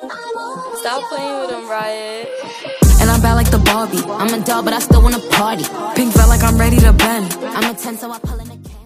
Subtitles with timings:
[0.00, 2.28] Stop playing with him, Riot.
[3.00, 4.02] And I'm bad like the Barbie.
[4.06, 5.64] I'm a doll, but I still wanna party.
[5.94, 7.32] Pink felt like I'm ready to bend.
[7.40, 8.76] I'm a 10, so I pull in a can.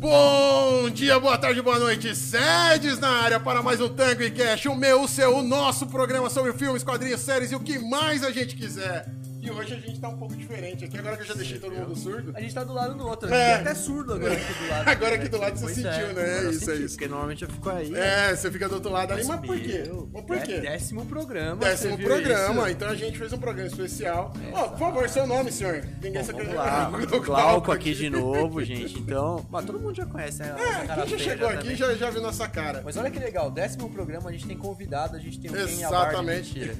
[0.00, 2.14] Bom dia, boa tarde, boa noite.
[2.14, 5.86] Sedes na área para mais um Tango e Cash, o meu, o seu, o nosso
[5.86, 9.06] programa sobre filmes, quadrinhos, séries e o que mais a gente quiser.
[9.46, 11.72] E hoje a gente tá um pouco diferente aqui, agora que eu já deixei todo
[11.72, 12.32] mundo surdo.
[12.34, 13.50] A gente tá do lado do outro, É.
[13.50, 14.88] é até surdo agora aqui do lado.
[14.96, 16.10] Agora aqui do lado você Pois sentiu, né?
[16.10, 16.94] agora É eu isso, é senti, isso.
[16.96, 17.94] Porque normalmente eu fico aí.
[17.94, 19.90] É, você fica do outro lado aí, mas por quê?
[20.12, 20.58] Mas por é quê?
[20.58, 21.56] Décimo programa.
[21.56, 22.70] Décimo programa, isso?
[22.70, 24.32] então a gente fez um programa especial.
[24.52, 25.84] Ó, por favor, seu nome, senhor.
[26.02, 26.90] Ninguém Bom, se vamos lá,
[27.24, 28.98] Glauco aqui de novo, gente.
[28.98, 30.54] Então, mas todo mundo já conhece, né?
[30.58, 32.82] É, quem já chegou aqui já, já viu nossa cara.
[32.84, 35.60] Mas olha que legal, décimo programa a gente tem convidado, a gente tem o Ken
[35.60, 36.58] e a Exatamente.
[36.58, 36.66] Barbie.
[36.66, 36.74] Mentira.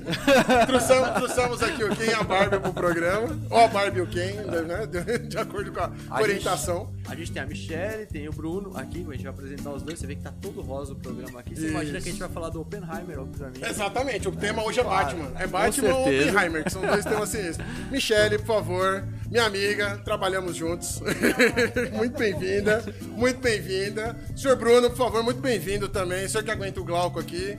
[0.67, 3.29] Trouxemos, aqui o e a Barbie pro programa.
[3.51, 4.33] Ou a Barbie o Ken,
[4.67, 4.87] né?
[5.21, 6.93] De, acordo com a A orientação.
[6.97, 9.83] Gente, a gente tem a Michelle, tem o Bruno aqui, a gente vai apresentar os
[9.83, 9.99] dois.
[9.99, 11.55] Você vê que tá todo rosa o programa aqui.
[11.55, 12.05] Você imagina Isso.
[12.05, 13.65] que a gente vai falar do Oppenheimer, obviamente.
[13.65, 15.07] Exatamente, o tema hoje é Claro.
[15.07, 15.41] Batman.
[15.41, 16.01] É Batman ou.
[16.03, 17.67] Oppenheimer, que são dois temas sinistros.
[17.91, 21.01] Michele, por favor, minha amiga, trabalhamos juntos.
[21.93, 24.17] muito bem-vinda, muito bem-vinda.
[24.37, 26.25] Senhor Bruno, por favor, muito bem-vindo também.
[26.25, 27.59] O senhor que aguenta o Glauco aqui.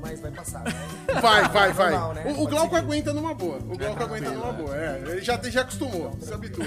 [0.00, 0.72] Mas vai passar, né?
[1.20, 1.90] Vai, vai, vai.
[1.90, 2.24] Normal, né?
[2.26, 2.86] O, o Glauco seguir.
[2.86, 3.56] aguenta numa boa.
[3.58, 4.76] O Glauco aguenta numa boa.
[4.76, 6.66] É, ele já, já acostumou, se habitua.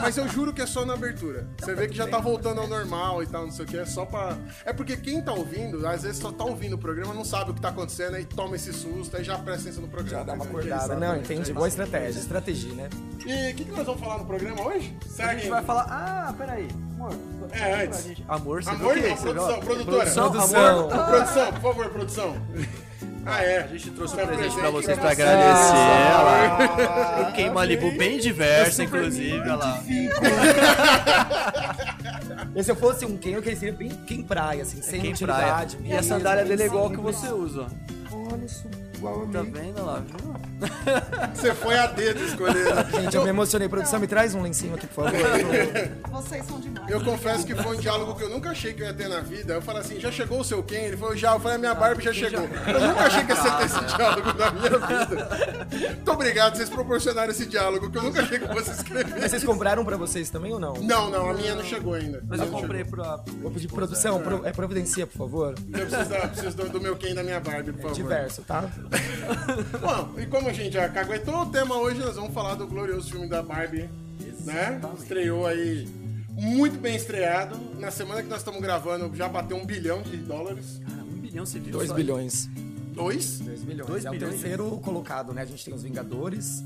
[0.00, 1.46] Mas eu juro que é só na abertura.
[1.60, 3.76] Você vê que já tá voltando ao normal e tal, não sei o que.
[3.76, 4.36] É só pra.
[4.64, 7.54] É porque quem tá ouvindo, às vezes só tá ouvindo o programa, não sabe o
[7.54, 10.18] que tá acontecendo, aí toma esse susto, aí já presta atenção no programa.
[10.18, 10.94] Já dá uma dizer, acordada.
[10.94, 11.50] Não, exatamente, entendi.
[11.50, 12.20] é Boa estratégia.
[12.20, 12.90] Estratégia, né?
[13.26, 14.96] E o que, que nós vamos falar no programa hoje?
[15.04, 15.40] A Segue.
[15.40, 15.86] gente vai falar.
[15.88, 16.68] Ah, peraí.
[17.02, 17.18] Amor.
[17.50, 18.12] É, antes.
[18.28, 19.96] Amor, você Amor não, produção, produtora.
[19.98, 20.78] Produção, Produção.
[20.88, 21.06] amor.
[21.08, 22.36] Produção, por favor, produção.
[23.24, 23.58] Ah, é.
[23.62, 25.72] A gente trouxe um Tá presente pra vocês pra agradecer.
[25.74, 27.32] Ah, lá.
[27.32, 29.40] Ken Malibu bem diverso, inclusive.
[29.40, 29.82] Olha lá.
[32.54, 35.14] E se eu fosse um Ken, eu queria ser bem Ken Praia, assim, sem Ken
[35.14, 35.64] Praia.
[35.64, 35.78] utilidade.
[35.84, 37.66] E a sandália dele é igual que você usa,
[38.10, 38.16] ó.
[38.32, 40.34] Olha isso, igual a Tá vendo Olha lá, viu?
[41.34, 42.66] Você foi a dedo escolher.
[42.92, 43.68] Gente, eu me emocionei.
[43.68, 45.20] Produção, me traz um lencinho aqui, por favor.
[46.10, 46.88] Vocês são demais.
[46.90, 49.20] Eu confesso que foi um diálogo que eu nunca achei que eu ia ter na
[49.20, 49.54] vida.
[49.54, 50.76] Eu falei assim, já chegou o seu Ken?
[50.86, 51.32] Ele falou, já.
[51.32, 52.40] Eu falei, a minha Barbie já chegou.
[52.42, 55.28] Eu nunca achei que ia ter esse diálogo na minha vida.
[55.94, 59.28] Muito obrigado, vocês proporcionaram esse diálogo que eu nunca achei que fosse Mas escrever.
[59.28, 60.74] vocês compraram pra vocês também ou não?
[60.74, 62.22] Não, não, a minha não chegou ainda.
[62.26, 63.20] Mas eu comprei pra.
[63.40, 65.54] Vou pedir produção, pro- é providencia, por favor.
[65.72, 67.94] Eu preciso, da- preciso do, do meu Ken e da minha Barbie, por favor.
[67.94, 68.64] Diverso, tá?
[69.80, 73.10] Bom, e como a gente já caguetou o tema hoje, nós vamos falar do glorioso
[73.10, 73.88] filme da Barbie,
[74.44, 74.78] né?
[74.98, 75.88] Estreou aí
[76.28, 77.58] muito bem estreado.
[77.78, 80.78] Na semana que nós estamos gravando, já bateu um bilhão de dólares.
[80.86, 81.72] Cara, um bilhão você viu?
[81.72, 81.94] 2 só?
[81.94, 82.50] bilhões.
[82.92, 83.38] Dois?
[83.40, 83.86] 2 bilhões.
[83.86, 85.40] Dois é bilhões, o terceiro colocado, né?
[85.40, 86.62] A gente tem os Vingadores,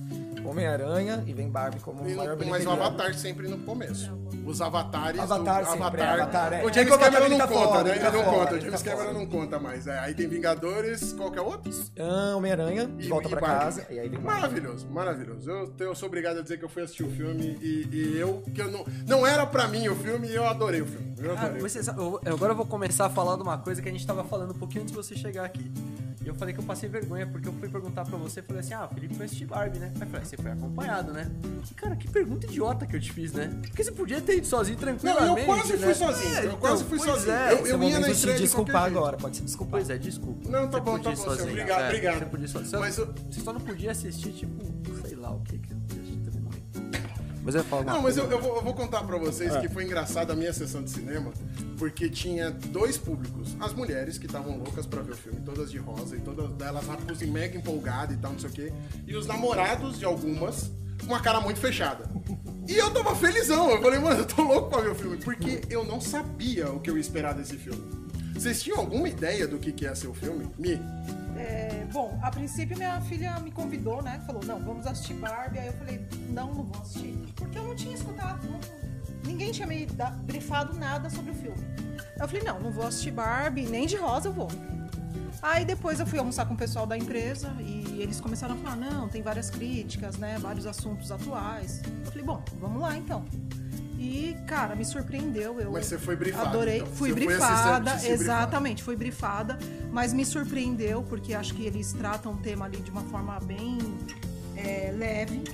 [0.48, 2.70] Homem-Aranha e vem Barbie como o E maior mas o.
[2.70, 4.10] Avatar sempre no começo.
[4.44, 5.20] Os avatares.
[5.20, 6.64] Avatar do, sempre, é, Avatar, é.
[6.64, 7.90] O É James que o Avatar, Cameron não tá conta, fora, né?
[7.90, 8.54] ele tá não fora, conta.
[8.54, 9.86] O James tá Cameron não conta mais.
[9.86, 11.70] É, aí tem Vingadores, qual que é outro?
[11.98, 13.58] Ah, Homem-Aranha, E- volta e pra Barbie.
[13.64, 13.86] casa.
[13.90, 14.20] E aí vem.
[14.20, 15.50] Maravilhoso, maravilhoso.
[15.50, 18.42] Eu, eu sou obrigado a dizer que eu fui assistir o filme e, e eu,
[18.54, 21.14] que eu não, não era pra mim o filme e eu adorei o filme.
[21.18, 21.60] Eu Ah, adorei.
[21.60, 24.52] você sabe- eu- agora eu vou começar falando uma coisa que a gente tava falando
[24.52, 25.70] um pouquinho antes de você chegar aqui.
[26.24, 28.74] E eu falei que eu passei vergonha, porque eu fui perguntar pra você, falei assim,
[28.74, 29.92] ah, o Felipe foi assistir Barbie, né?
[29.94, 31.30] Aí eu falei, você foi acompanhado, né?
[31.70, 33.50] E, cara, que pergunta idiota que eu te fiz, né?
[33.62, 35.94] Porque você podia ter ido sozinho Não, tranquilamente, eu quase fui né?
[35.94, 36.34] sozinho.
[36.34, 37.32] É, eu então, quase fui pois sozinho.
[37.32, 38.98] É, eu é eu ia na de estreia de desculpar jeito.
[38.98, 39.80] agora, pode se desculpar.
[39.80, 40.48] Pois é, desculpa.
[40.48, 41.48] Não, tá Você bom, podia tá bom, sozinho.
[41.50, 42.18] Obrigado, É, obrigado.
[42.18, 42.80] Você, podia ir sozinho.
[42.80, 44.64] Mas eu- você só não podia assistir, tipo,
[45.06, 45.74] sei lá o que que
[47.46, 49.84] Mas eu uma Não, mas eu, eu vou, eu vou contar pra vocês que foi
[49.84, 51.32] engraçado a minha sessão de cinema,
[51.78, 53.56] porque tinha dois públicos.
[53.60, 56.84] As mulheres, que estavam loucas pra ver o filme, todas de rosa, e todas delas
[56.88, 58.72] rapus e mega empolgadas e tal, não sei o quê.
[59.06, 62.10] E os namorados de algumas, com uma cara muito fechada.
[62.66, 65.60] E eu tava felizão, eu falei, mano, eu tô louco pra ver o filme, porque
[65.70, 67.80] eu não sabia o que eu ia esperar desse filme.
[68.38, 70.48] Vocês tinham alguma ideia do que, que ia ser o filme?
[70.58, 70.80] Mi?
[71.38, 74.20] É, bom, a princípio minha filha me convidou, né?
[74.26, 75.58] Falou, não, vamos assistir Barbie.
[75.58, 77.16] Aí eu falei, não, não vou assistir.
[77.34, 78.60] Porque eu não tinha escutado, não-
[79.24, 81.58] ninguém tinha me da- brifado nada sobre o filme.
[82.18, 84.48] Eu falei, não, não vou assistir Barbie, nem de rosa eu vou.
[85.42, 88.76] Aí depois eu fui almoçar com o pessoal da empresa e eles começaram a falar,
[88.76, 90.38] não, tem várias críticas, né?
[90.38, 91.82] Vários assuntos atuais.
[92.04, 93.24] Eu falei, bom, vamos lá então.
[93.98, 95.58] E, cara, me surpreendeu.
[95.60, 96.76] Eu Mas você foi brifada, Adorei.
[96.78, 96.92] então.
[96.92, 98.40] Fui Você brifada, assistente, se brifada.
[98.42, 99.58] exatamente, fui brifada,
[99.90, 103.78] mas me surpreendeu porque acho que eles tratam o tema ali de uma forma bem
[104.54, 105.44] é, leve.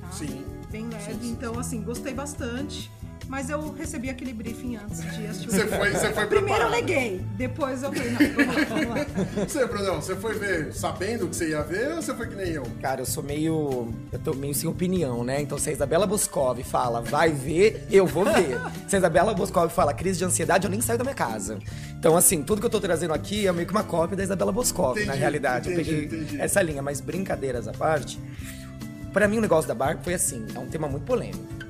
[0.00, 0.10] tá?
[0.12, 0.44] Sim.
[0.70, 1.28] Bem leve.
[1.28, 2.90] Então, assim, gostei bastante.
[3.32, 5.76] Mas eu recebi aquele briefing antes de assistir o Você filme.
[5.78, 9.06] foi, você foi Primeiro eu neguei, depois eu falei, não, vamos lá, vamos lá.
[9.48, 12.48] Você, Brunão, você foi ver sabendo que você ia ver ou você foi que nem
[12.48, 12.62] eu?
[12.82, 13.90] Cara, eu sou meio.
[14.12, 15.40] Eu tô meio sem opinião, né?
[15.40, 18.60] Então, se a Isabela Boscov fala, vai ver, eu vou ver.
[18.86, 21.58] Se a Isabela Boscov fala crise de ansiedade, eu nem saio da minha casa.
[21.98, 24.52] Então, assim, tudo que eu tô trazendo aqui é meio que uma cópia da Isabela
[24.52, 25.72] Boscov, Entendi, na realidade.
[25.72, 26.40] entendi, eu peguei entendi.
[26.40, 28.20] essa linha, mas brincadeiras à parte.
[29.10, 31.61] Pra mim, o negócio da Barbie foi assim: é um tema muito polêmico.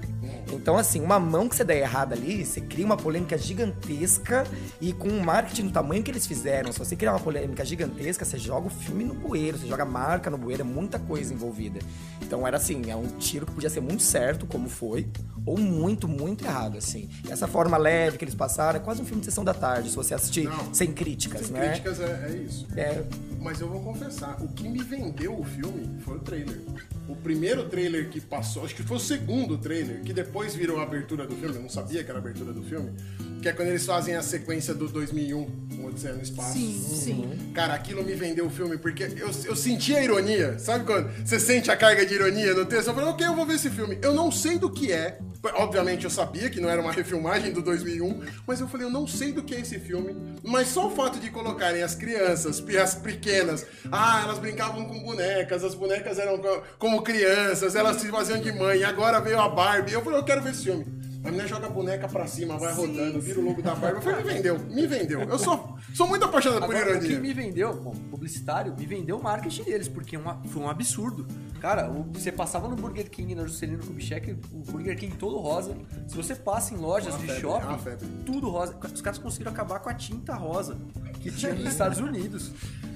[0.52, 4.44] Então, assim, uma mão que você der errada ali, você cria uma polêmica gigantesca
[4.80, 8.24] e com um marketing do tamanho que eles fizeram, se você criar uma polêmica gigantesca,
[8.24, 11.32] você joga o filme no bueiro, você joga a marca no bueiro, é muita coisa
[11.32, 11.80] envolvida.
[12.20, 15.06] Então era assim, é um tiro que podia ser muito certo, como foi,
[15.44, 17.08] ou muito, muito errado, assim.
[17.26, 19.90] E essa forma leve que eles passaram, é quase um filme de sessão da tarde,
[19.90, 20.72] se você assistir Não.
[20.72, 21.68] sem críticas, Sem né?
[21.70, 22.66] críticas é, é isso.
[22.76, 23.02] É,
[23.40, 26.60] Mas eu vou confessar, o que me vendeu o filme foi o trailer.
[27.08, 30.82] O primeiro trailer que passou, acho que foi o segundo trailer, que depois virou a
[30.82, 32.92] abertura do filme, eu não sabia que era a abertura do filme,
[33.40, 35.36] que é quando eles fazem a sequência do 2001,
[35.78, 36.52] o Odisseia no Espaço.
[36.54, 37.52] Sim, sim.
[37.54, 40.58] Cara, aquilo me vendeu o filme, porque eu, eu senti a ironia.
[40.58, 42.88] Sabe quando você sente a carga de ironia no texto?
[42.88, 43.98] Eu falei, ok, eu vou ver esse filme.
[44.02, 45.18] Eu não sei do que é.
[45.54, 49.08] Obviamente eu sabia que não era uma refilmagem do 2001, mas eu falei, eu não
[49.08, 50.14] sei do que é esse filme.
[50.44, 55.64] Mas só o fato de colocarem as crianças, as pequenas, ah, elas brincavam com bonecas,
[55.64, 59.92] as bonecas eram co- como crianças, elas se faziam de mãe, agora veio a Barbie.
[59.94, 60.86] Eu falei, eu quero ver esse filme.
[61.24, 63.98] A menina joga a boneca pra cima, vai rodando, vira o logo da Barbie.
[63.98, 65.20] Eu falei, me vendeu, me vendeu.
[65.22, 67.20] Eu sou, sou muito apaixonado por Agora, o que ironia.
[67.20, 71.24] me vendeu, bom, publicitário, me vendeu o marketing deles, porque é uma- foi um absurdo.
[71.60, 75.76] Cara, o- você passava no Burger King, na Juscelino Kubitschek, o Burger King todo rosa.
[76.08, 78.76] Se você passa em lojas Uma de febre, shopping, tudo rosa.
[78.92, 80.76] Os caras conseguiram acabar com a tinta rosa
[81.20, 82.50] que tinha nos Estados Unidos.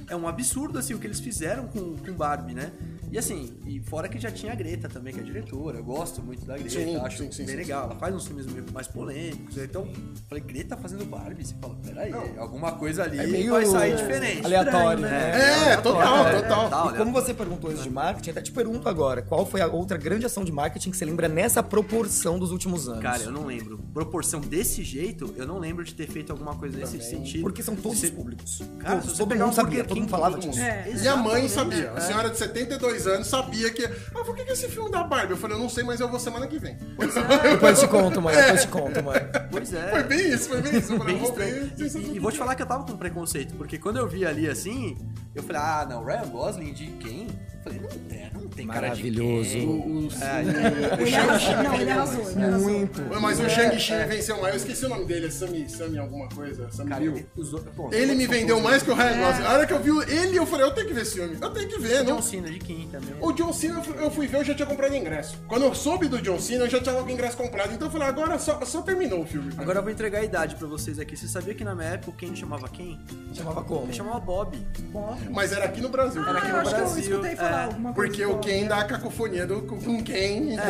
[0.09, 2.73] É um absurdo, assim, o que eles fizeram com, com Barbie, né?
[3.11, 5.79] E assim, e fora que já tinha a Greta também, que é a diretora.
[5.79, 7.85] Eu gosto muito da Greta, Sim, acho sim, sim, bem sim, legal.
[7.85, 9.57] Ela faz uns filmes meio mais polêmicos.
[9.59, 9.89] Então,
[10.29, 11.45] falei, Greta fazendo Barbie?
[11.47, 12.25] Você fala, peraí, Não.
[12.43, 14.45] alguma coisa ali é meio vai sair diferente.
[14.45, 15.73] aleatório, né?
[15.73, 16.69] É, total, total.
[16.71, 16.99] Tal, E né?
[16.99, 20.27] como você perguntou isso de marketing, até te pergunto agora, qual foi a outra grande
[20.27, 23.03] ação de marketing que você lembra nessa proporção dos últimos anos?
[23.03, 23.79] Cara, eu não lembro.
[23.95, 27.43] Proporção desse jeito, eu não lembro de ter feito alguma coisa nesse sentido.
[27.43, 28.63] Porque são todos Você- públicos.
[28.79, 30.61] Cara, todo pegar mundo um sabia, todo mundo falava todo disso.
[30.63, 30.91] É.
[31.03, 31.85] E a mãe sabia.
[31.85, 31.89] é.
[31.97, 33.85] A senhora de 72 anos sabia que.
[33.85, 35.33] Ah, por que, que esse filme da Barbie?
[35.33, 36.77] Eu falei, eu não sei, mas eu vou semana que vem.
[37.51, 39.21] Depois te conto, mãe, depois te conto, mãe.
[39.51, 39.91] Pois é.
[39.91, 40.93] Foi bem isso, foi bem isso.
[40.93, 41.91] Eu falei, Bem eu vou estranho.
[41.91, 44.25] sem E, e vou te falar que eu tava com preconceito, porque quando eu vi
[44.25, 44.97] ali assim,
[45.35, 47.27] eu falei, ah, não, Ryan Gosling de quem?
[47.27, 49.59] Eu falei, não tem, não tem Maravilhoso.
[49.59, 52.71] O, o, É, arrasou, não, ele arrasou, ele arrasou.
[52.71, 53.03] Muito.
[53.21, 54.55] Mas o Shang-Chi venceu mais.
[54.55, 56.69] Eu esqueci o nome dele, é Sami, Sami alguma coisa.
[56.71, 57.27] Sami Cara, Liu.
[57.37, 59.45] os bom, Ele me vendeu mais que o Ryan Gosling.
[59.47, 61.37] A hora que eu vi ele, eu falei, eu tenho que ver esse filme.
[61.41, 62.23] Eu tenho que ver, John não.
[62.23, 63.15] Cena de quem também.
[63.21, 65.39] O John Cena, eu fui- ver, eu já tinha comprado ingresso.
[65.47, 67.73] Quando eu soube do John Cena, eu já tinha logo o ingresso comprado.
[67.75, 69.53] Então eu falei, agora só, só terminou o filme.
[69.59, 71.17] Agora eu vou entregar a idade pra vocês aqui.
[71.17, 72.99] Você sabia que na minha época quem chamava quem?
[73.35, 73.85] Chamava como?
[73.85, 74.57] Ele chamava Bob.
[74.91, 75.17] Bom.
[75.31, 76.23] Mas era aqui no Brasil.
[76.23, 77.65] Era aqui Ah, no eu acho que eu Brasil, escutei falar é.
[77.65, 78.09] alguma coisa.
[78.11, 78.59] Porque o Bob.
[78.61, 80.65] Ken dá a cacofonia do, com quem, então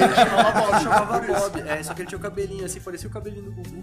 [0.00, 0.82] ele chamava Bob.
[0.82, 1.20] Chamava.
[1.26, 1.60] Bob.
[1.68, 3.82] É, só que ele tinha o cabelinho assim, parecia o cabelinho do Gugu.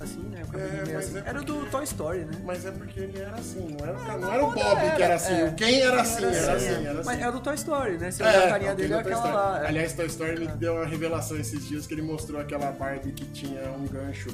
[0.00, 0.40] Assim, né?
[0.42, 1.18] O cabelinho É, meio mas assim.
[1.18, 2.32] é Era do Toy Story, né?
[2.42, 5.02] Mas é porque ele era assim, não era, o cara- não era o Bob que
[5.02, 7.22] era assim, o Ken era assim, era assim, era Mas assim.
[7.22, 8.10] é do Toy Story, né?
[8.10, 9.62] Você olhar a carinha dele é aquela lá.
[9.62, 9.68] é.
[9.68, 13.26] Aliás, Toy Story me deu uma revelação esses dias que ele mostrou aquela Barbie que
[13.26, 14.30] tinha um gancho.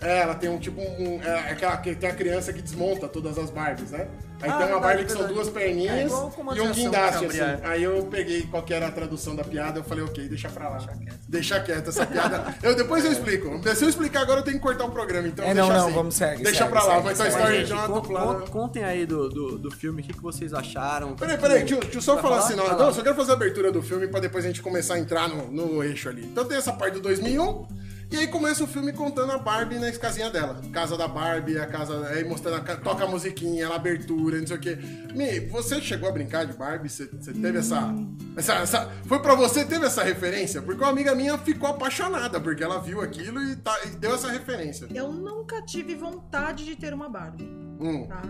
[0.00, 1.20] É, ela tem um tipo um.
[1.22, 4.06] É, aquela que tem a criança que desmonta todas as Barbies, né?
[4.42, 5.34] Aí Ah, tem uma verdade, Barbie que são verdade.
[5.34, 7.38] duas É, perninhas igual e um guindaste, assim.
[7.64, 10.68] Aí eu peguei qual que era a tradução da piada, eu falei, ok, deixa pra
[10.68, 10.78] lá.
[11.26, 12.54] Deixa quieto essa piada.
[12.62, 13.58] Eu, depois eu explico.
[13.74, 15.86] Se eu explicar agora, eu tenho que cortar o programa, então É, deixa não, não,
[15.86, 15.94] assim.
[15.94, 17.42] vamos, segue, Deixa segue, pra lá, segue, mas Toy segue.
[17.42, 21.16] Story Gente, con- con- contem aí do, do, do filme, o que, que vocês acharam.
[21.16, 22.46] Peraí, que- peraí, deixa, eu- deixa eu só Vai falar falar?
[22.48, 24.60] assim, não, Vai não, só quero fazer a abertura do filme pra depois a gente
[24.60, 26.26] começar a entrar no, no eixo ali.
[26.26, 27.66] Então tem essa parte do 2001,
[28.10, 30.60] e aí começa o filme contando a Barbie na casinha dela.
[30.72, 34.46] Casa da Barbie, a casa, aí mostrando, a, ca- toca a musiquinha, ela abertura, não
[34.46, 34.78] sei o quê.
[35.14, 36.88] Mi, você chegou a brincar de Barbie?
[36.88, 37.92] Você, você teve essa,
[38.36, 40.62] essa, essa- Foi pra você, teve essa referência?
[40.62, 44.30] Porque uma amiga minha ficou apaixonada, porque ela viu aquilo e, tá- e deu essa
[44.30, 44.86] referência.
[44.94, 47.44] Eu nunca tive vontade de ter uma Barbie,
[47.80, 48.06] Hum.
[48.06, 48.22] tá?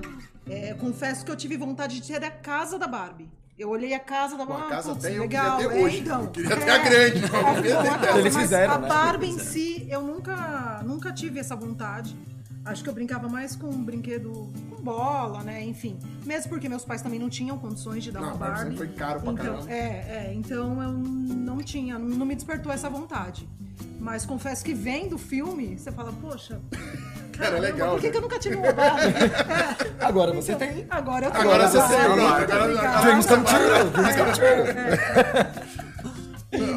[0.49, 3.29] É, confesso que eu tive vontade de ter a casa da Barbie.
[3.59, 4.71] Eu olhei a casa da Pô, a Barbie.
[4.71, 5.57] casa putz, até eu legal.
[5.57, 5.99] queria ter é, hoje.
[6.01, 6.23] então.
[6.25, 7.99] Eu queria ter a grande, mas eu É, queria ter dela.
[7.99, 8.89] casa, Eles mas fizeram, a né?
[8.89, 12.15] Barbie em si, eu nunca, nunca tive essa vontade.
[12.67, 14.31] Acho que eu brincava mais com um brinquedo
[14.69, 15.63] com bola, né?
[15.65, 15.99] Enfim.
[16.25, 18.71] Mesmo porque meus pais também não tinham condições de dar Não, uma Barbie Barbie.
[18.77, 19.71] sempre foi caro pra então, caramba.
[19.73, 20.33] É, é.
[20.35, 23.49] Então eu não tinha, não me despertou essa vontade.
[24.01, 26.61] Mas confesso que vendo o filme, você fala, poxa.
[27.37, 29.07] Caramba, legal, Por que, que eu nunca tive uma Barbie?
[29.07, 30.05] É.
[30.05, 30.87] Agora você tem.
[30.91, 31.43] Agora eu tenho.
[31.45, 34.65] Agora você tem, agora- agora- Dreams come true, dreams come true.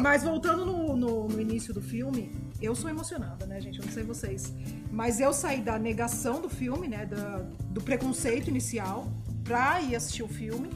[0.02, 3.78] Mas voltando no, no, no, início do filme, eu sou emocionada, né, gente?
[3.78, 4.52] Eu não sei vocês.
[4.90, 7.06] Mas eu saí da negação do filme, né?
[7.06, 9.06] da- do preconceito inicial
[9.44, 10.70] pra ir assistir o filme.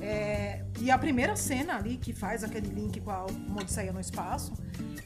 [0.00, 3.24] É, e a primeira cena ali, que faz aquele link com a
[3.58, 4.52] Odisseia no Espaço,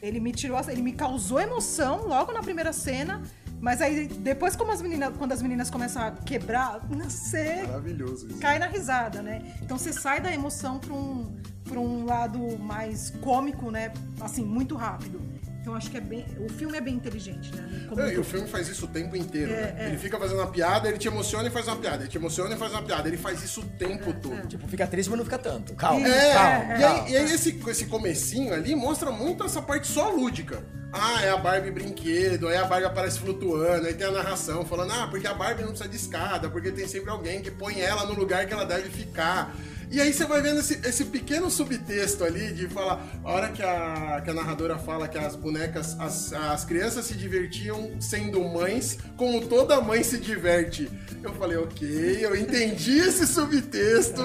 [0.01, 3.21] ele me tirou, ele me causou emoção logo na primeira cena.
[3.61, 8.39] Mas aí, depois, como as meninas, quando as meninas começam a quebrar, você Maravilhoso isso.
[8.39, 9.55] cai na risada, né?
[9.61, 13.93] Então você sai da emoção pra um, pra um lado mais cômico, né?
[14.19, 15.21] Assim, muito rápido.
[15.61, 16.25] Então acho que é bem.
[16.39, 17.85] O filme é bem inteligente, né?
[17.87, 19.51] Como- É, e o filme faz isso o tempo inteiro.
[19.51, 19.75] É, né?
[19.77, 19.87] é.
[19.89, 22.01] Ele fica fazendo uma piada, ele te emociona e faz uma piada.
[22.01, 23.07] Ele te emociona e faz uma piada.
[23.07, 24.47] Ele faz isso o tempo todo.
[24.47, 25.75] Tipo, fica triste, mas não fica tanto.
[25.75, 26.63] Calma, É, calma.
[26.75, 27.03] e calma.
[27.05, 30.63] aí, e aí esse, esse comecinho ali mostra muito essa parte só lúdica.
[30.91, 34.91] Ah, é a Barbie brinquedo, aí a Barbie aparece flutuando, aí tem a narração falando,
[34.91, 38.05] ah, porque a Barbie não precisa de escada, porque tem sempre alguém que põe ela
[38.05, 39.55] no lugar que ela deve ficar.
[39.91, 43.61] E aí você vai vendo esse, esse pequeno subtexto ali de falar, a hora que
[43.61, 48.97] a, que a narradora fala que as bonecas, as, as crianças se divertiam sendo mães,
[49.17, 50.89] como toda mãe se diverte.
[51.21, 54.21] Eu falei, ok, eu entendi esse subtexto.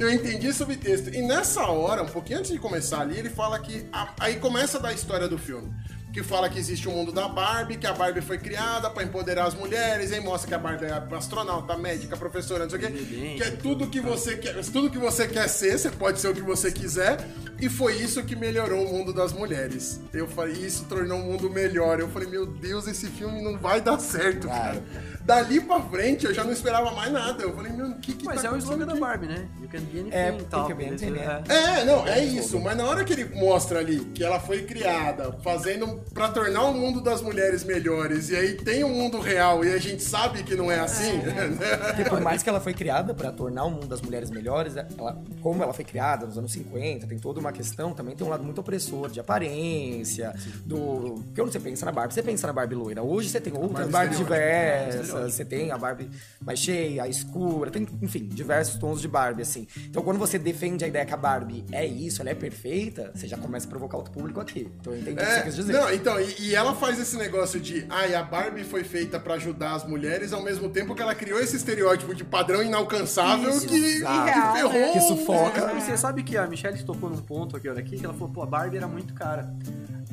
[0.00, 1.10] Eu entendi esse subtexto.
[1.10, 3.84] E nessa hora, um pouquinho antes de começar ali, ele fala que.
[3.92, 5.70] a- aí começa a dar a história do filme.
[6.12, 9.46] Que fala que existe o mundo da Barbie, que a Barbie foi criada pra empoderar
[9.46, 13.34] as mulheres, e mostra que a Barbie é astronauta, médica, professora, não sei o quê.
[13.36, 14.62] Que é tudo que você quer.
[14.66, 17.26] Tudo que você quer ser, você pode ser o que você quiser.
[17.58, 20.00] E foi isso que melhorou o mundo das mulheres.
[20.12, 22.00] Eu falei, isso tornou o mundo melhor.
[22.00, 24.82] Eu falei, meu Deus, esse filme não vai dar certo, cara.
[25.24, 27.42] Dali pra frente eu já não esperava mais nada.
[27.42, 28.94] Eu falei, meu, o que que Mas tá é o slogan da?
[28.96, 29.48] Barbie, né?
[29.60, 30.74] You can be anything É, e tal.
[30.74, 31.42] be anything, né?
[31.48, 31.80] É.
[31.80, 32.58] É, não, é isso.
[32.60, 36.74] Mas na hora que ele mostra ali que ela foi criada fazendo pra tornar o
[36.74, 40.54] mundo das mulheres melhores, e aí tem um mundo real e a gente sabe que
[40.54, 41.50] não é assim, né?
[41.88, 45.20] Porque por mais que ela foi criada pra tornar o mundo das mulheres melhores, ela,
[45.40, 48.44] como ela foi criada nos anos 50, tem toda uma questão, também tem um lado
[48.44, 51.14] muito opressor de aparência, do...
[51.26, 53.02] Porque quando você pensa na Barbie, você pensa na Barbie loira.
[53.02, 56.08] Hoje você tem outras Barbie Barbies diversas, você tem a Barbie
[56.40, 59.66] mais cheia, a escura, tem, enfim, diversos tons de Barbie, assim.
[59.88, 63.26] Então quando você defende a ideia que a Barbie é isso, ela é perfeita, você
[63.28, 64.70] já começa a provocar outro público aqui.
[64.80, 65.72] Então eu entendi o que você É, quis dizer.
[65.72, 69.34] não, então, e, e ela faz esse negócio de, ai, a Barbie foi feita pra
[69.34, 73.66] ajudar as mulheres, ao mesmo tempo que ela criou esse estereótipo de padrão inalcançável Isso,
[73.68, 74.72] que, que ferrou.
[74.72, 74.92] né?
[74.92, 75.72] Que sufoca.
[75.76, 78.28] E você sabe que a Michelle tocou num ponto aqui, olha aqui, que ela falou,
[78.30, 79.52] pô, a Barbie era muito cara.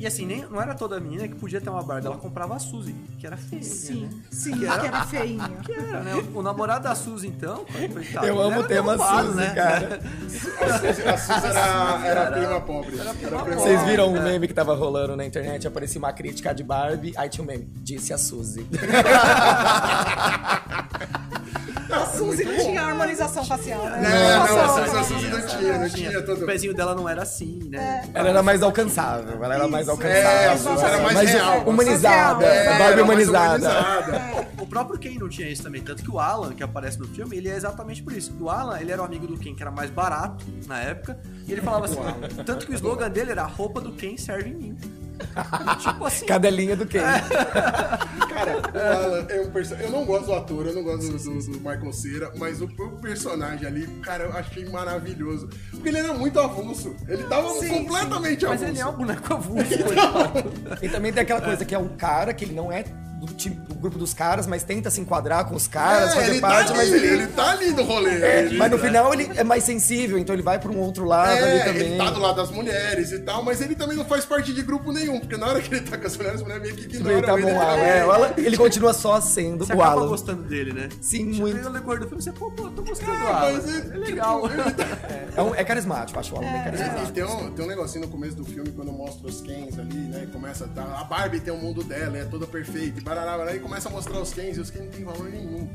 [0.00, 2.58] E assim, nem, não era toda menina que podia ter uma Barbie, ela comprava a
[2.58, 3.62] Suzy, que era feia.
[3.62, 4.10] Sim, Né?
[4.30, 5.50] sim, que era feinha.
[5.62, 6.14] Que era, né?
[6.34, 10.00] O, o namorado da Suzy, então, coitado, Eu amo era o tema Suzy, cara.
[10.60, 12.98] A Suzy, a Suzy era, era a prima pobre.
[12.98, 13.90] Era prima Vocês pobre.
[13.90, 15.68] viram um meme que tava rolando na internet?
[15.68, 17.68] Aparecia uma crítica de Barbie, aí tinha um meme.
[17.82, 18.66] Disse a Suzy.
[21.90, 24.02] A Suzy não tinha harmonização facial, né?
[24.04, 26.42] É, não, a Suzy, a Suzy não tinha, não tinha todo...
[26.42, 28.02] O pezinho dela não era assim, né?
[28.14, 29.90] Ela era mais alcançável, ela era mais Isso.
[29.92, 30.20] alcançável.
[30.28, 31.60] É, a Suzy era mais real.
[31.66, 33.68] Humanizada, É, Barbie era mais humanizada.
[33.68, 34.46] humanizada.
[34.60, 37.36] O próprio Ken não tinha isso também, tanto que o Alan, que aparece no filme,
[37.36, 38.32] ele é exatamente por isso.
[38.40, 41.52] O Alan, ele era o amigo do Ken, que era mais barato na época, e
[41.52, 41.98] ele falava assim,
[42.44, 44.78] tanto que o slogan dele era a roupa do Ken serve em mim.
[45.78, 47.00] Tipo assim, Cadelinha do Ken.
[48.30, 49.86] Cara, o Alan é um personagem.
[49.86, 52.64] Eu não gosto do ator, eu não gosto do, do, do Michael Cera, mas o,
[52.64, 55.48] o personagem ali, cara, eu achei maravilhoso.
[55.70, 56.94] Porque ele era muito avulso.
[57.08, 58.72] Ele tava Sim, completamente mas avulso.
[58.72, 59.84] ele é um boneco avulso.
[59.84, 60.52] coitado.
[60.82, 62.84] E também tem aquela coisa que é um cara que ele não é
[63.20, 66.30] do, time- do grupo dos caras, mas tenta se enquadrar com os caras, É, fazer
[66.30, 67.06] ele parte, tá mas ali, ele.
[67.22, 68.10] ele tá ali do rolê.
[68.22, 68.82] É, ele, mas no né?
[68.86, 71.82] final ele é mais sensível, então ele vai pra um outro lado ali É, também.
[71.82, 74.62] ele tá do lado das mulheres e tal, mas ele também não faz parte de
[74.62, 76.84] grupo nenhum, porque na hora que ele tá com as mulheres, as mulheres meio que
[76.96, 77.42] ignoram Ele tá ele.
[77.42, 80.08] bom lá, é, o Alan- ele continua só sendo Você o Alan.
[80.08, 80.88] gostando dele, né?
[81.00, 81.60] Sim, Chega muito.
[81.62, 83.46] No decorrer do filme, você, pô, pô, eu tô gostando do É, Alan.
[83.48, 84.42] É, ele- legal.
[85.36, 87.12] É, um- é carismático, acho o Alan bem E carismático.
[87.12, 90.22] tem um, tem um negocinho no começo do filme, quando mostra os Kens ali, né?
[90.24, 93.56] e Começa a, tá- a Barbie tem um mundo dela, é toda perfeita, barará, barará,
[93.56, 95.68] e começa a mostrar os Kens, e os Kens não tem valor nenhum.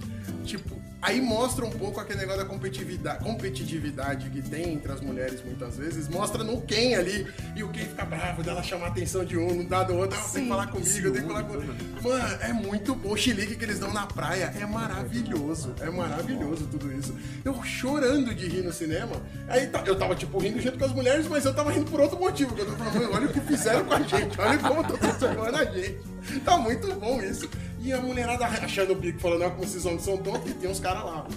[0.45, 5.43] Tipo, aí mostra um pouco aquele negócio da competitividade, competitividade que tem entre as mulheres
[5.43, 6.07] muitas vezes.
[6.07, 9.53] Mostra no Ken ali, e o Ken fica bravo dela chamar a atenção de um,
[9.55, 11.73] não dá do outro, ah, tem que falar comigo, tem que falar comigo.
[12.01, 13.09] Mano, é muito bom.
[13.11, 15.73] O chilique que eles dão na praia é maravilhoso.
[15.81, 17.15] É maravilhoso tudo isso.
[17.43, 19.15] Eu chorando de rir no cinema.
[19.47, 21.99] Aí tá- eu tava, tipo, rindo junto com as mulheres, mas eu tava rindo por
[21.99, 22.53] outro motivo.
[22.53, 24.39] Que eu tô falando, olha o que fizeram com a gente.
[24.39, 25.97] Olha como eu tô transformando a gente.
[26.43, 27.49] Tá muito bom isso.
[27.79, 30.69] E a mulherada achando o bico, falando, ó, como esses homens são tontos, e tem
[30.69, 31.27] uns caras lá.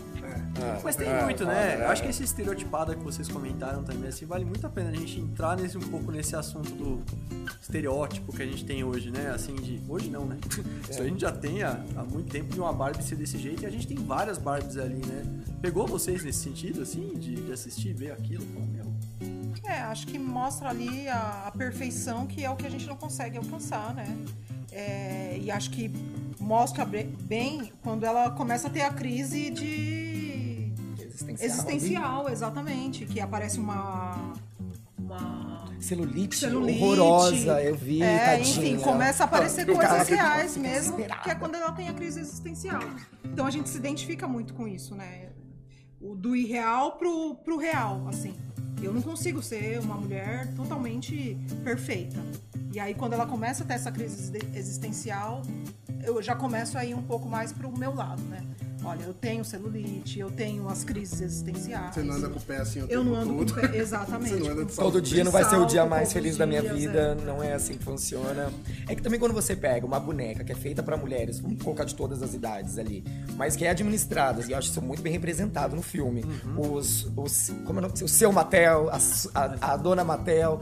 [0.61, 0.80] É.
[0.83, 1.76] Mas tem muito, né?
[1.80, 4.95] Eu acho que esse estereotipado que vocês comentaram também, assim, vale muito a pena a
[4.95, 7.02] gente entrar nesse, um pouco nesse assunto do
[7.61, 9.30] estereótipo que a gente tem hoje, né?
[9.30, 9.80] Assim, de.
[9.88, 10.37] Hoje não, né?
[10.90, 13.62] Isso a gente já tem há, há muito tempo de uma Barbie ser desse jeito
[13.62, 15.23] e a gente tem várias Barbies ali, né?
[15.62, 18.45] Pegou vocês nesse sentido, assim, de, de assistir, ver aquilo?
[18.47, 18.87] Pô, meu,
[19.64, 22.97] É, acho que mostra ali a, a perfeição que é o que a gente não
[22.97, 24.07] consegue alcançar, né?
[24.73, 25.90] É, e acho que
[26.40, 31.47] mostra be- bem quando ela começa a ter a crise de Existencial.
[31.47, 34.33] existencial, exatamente, que aparece uma
[34.99, 36.83] uma Celulite, celulite.
[36.83, 38.73] horrorosa, eu vi, É, tadinha.
[38.73, 41.95] enfim, começa a aparecer cara coisas fica reais mesmo, que é quando ela tem a
[41.95, 42.81] crise existencial.
[43.25, 45.28] Então a gente se identifica muito com isso, né?
[46.00, 48.35] O do irreal pro, pro real, assim.
[48.82, 52.18] Eu não consigo ser uma mulher totalmente perfeita.
[52.73, 55.42] E aí, quando ela começa a ter essa crise exi- existencial,
[56.04, 58.42] eu já começo a ir um pouco mais pro meu lado, né?
[58.85, 61.94] Olha, eu tenho celulite, eu tenho as crises existenciais.
[61.94, 63.61] Você não anda com o pé assim o Eu tempo não ando com o todo.
[63.61, 64.35] pé, exatamente.
[64.38, 66.47] Você não anda de Todo salto dia não vai ser o dia mais feliz da
[66.47, 68.52] minha vida, não é assim que funciona.
[68.88, 71.85] É que também quando você pega uma boneca que é feita pra mulheres, vamos colocar
[71.85, 73.04] de todas as idades ali,
[73.37, 76.25] mas que é administrada, e eu acho isso muito bem representado no filme.
[76.56, 77.94] Os, os, como é o nome?
[78.02, 78.99] O seu Mattel, a,
[79.35, 80.61] a, a dona Mattel,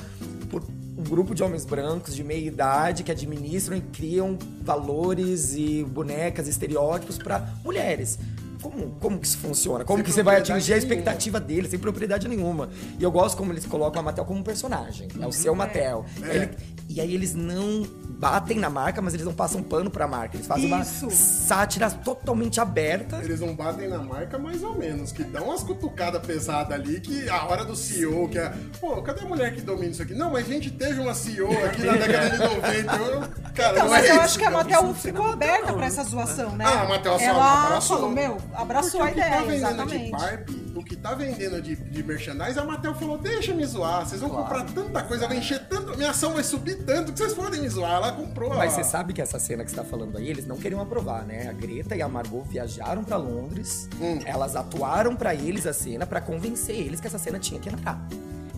[0.51, 0.63] por
[0.99, 6.49] um grupo de homens brancos de meia idade que administram e criam valores e bonecas,
[6.49, 8.19] estereótipos pra mulheres.
[8.63, 9.85] Como, como que isso funciona?
[9.85, 10.79] Como Sem que você vai atingir a nenhuma.
[10.79, 12.71] expectativa dele sem propriedade nenhuma?
[12.99, 15.09] E eu gosto como eles colocam a Mattel como um personagem.
[15.21, 16.05] É o seu Mattel.
[16.23, 16.35] É.
[16.37, 16.51] Ele-
[16.89, 17.87] e aí eles não
[18.19, 20.37] batem na marca, mas eles não passam pano pra marca.
[20.37, 21.05] Eles fazem Isso.
[21.07, 23.17] uma sátira totalmente aberta.
[23.23, 25.13] Eles não batem na marca, mais ou menos.
[25.13, 28.53] Que dão umas cutucadas pesadas ali, que a hora do CEO, que é.
[28.81, 30.15] Pô, cadê a mulher que domina isso aqui?
[30.15, 32.97] Não, mas a gente teve uma CEO aqui na década de 90.
[32.97, 33.21] Eu,
[33.55, 34.21] cara, Então, não mas é eu isso.
[34.25, 34.59] acho que a não.
[34.59, 36.65] Mattel ficou aberta pra essa zoação, né?
[36.67, 37.97] Ah, a Mattel só Ela abraçou.
[37.99, 40.11] falou, meu, abraçou Porque a o que tá ideia, vendendo de exatamente.
[40.11, 44.21] Barbie, o que tá vendendo de, de merchandise, a Mattel falou, deixa me zoar, vocês
[44.21, 47.61] vão comprar tanta coisa, vai encher tanto, minha ação vai subir tanto que vocês podem
[47.61, 47.93] me zoar.
[47.93, 48.51] Ela comprou.
[48.55, 50.81] Mas a- você sabe que essa cena que você tá falando aí, eles não queriam
[50.81, 51.49] aprovar, né?
[51.49, 54.19] A Greta e a Margot viajaram pra Londres, Hum.
[54.25, 58.01] elas atuaram pra eles a cena pra convencer eles que essa cena tinha que entrar.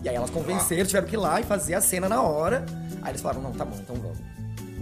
[0.03, 2.65] E aí elas convenceram, tiveram que ir lá e fazer a cena na hora.
[3.01, 4.17] Aí eles falaram, não, tá bom, então vamos.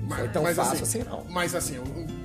[0.07, 1.25] Não foi tão fácil assim, não.
[1.29, 1.77] Mas assim,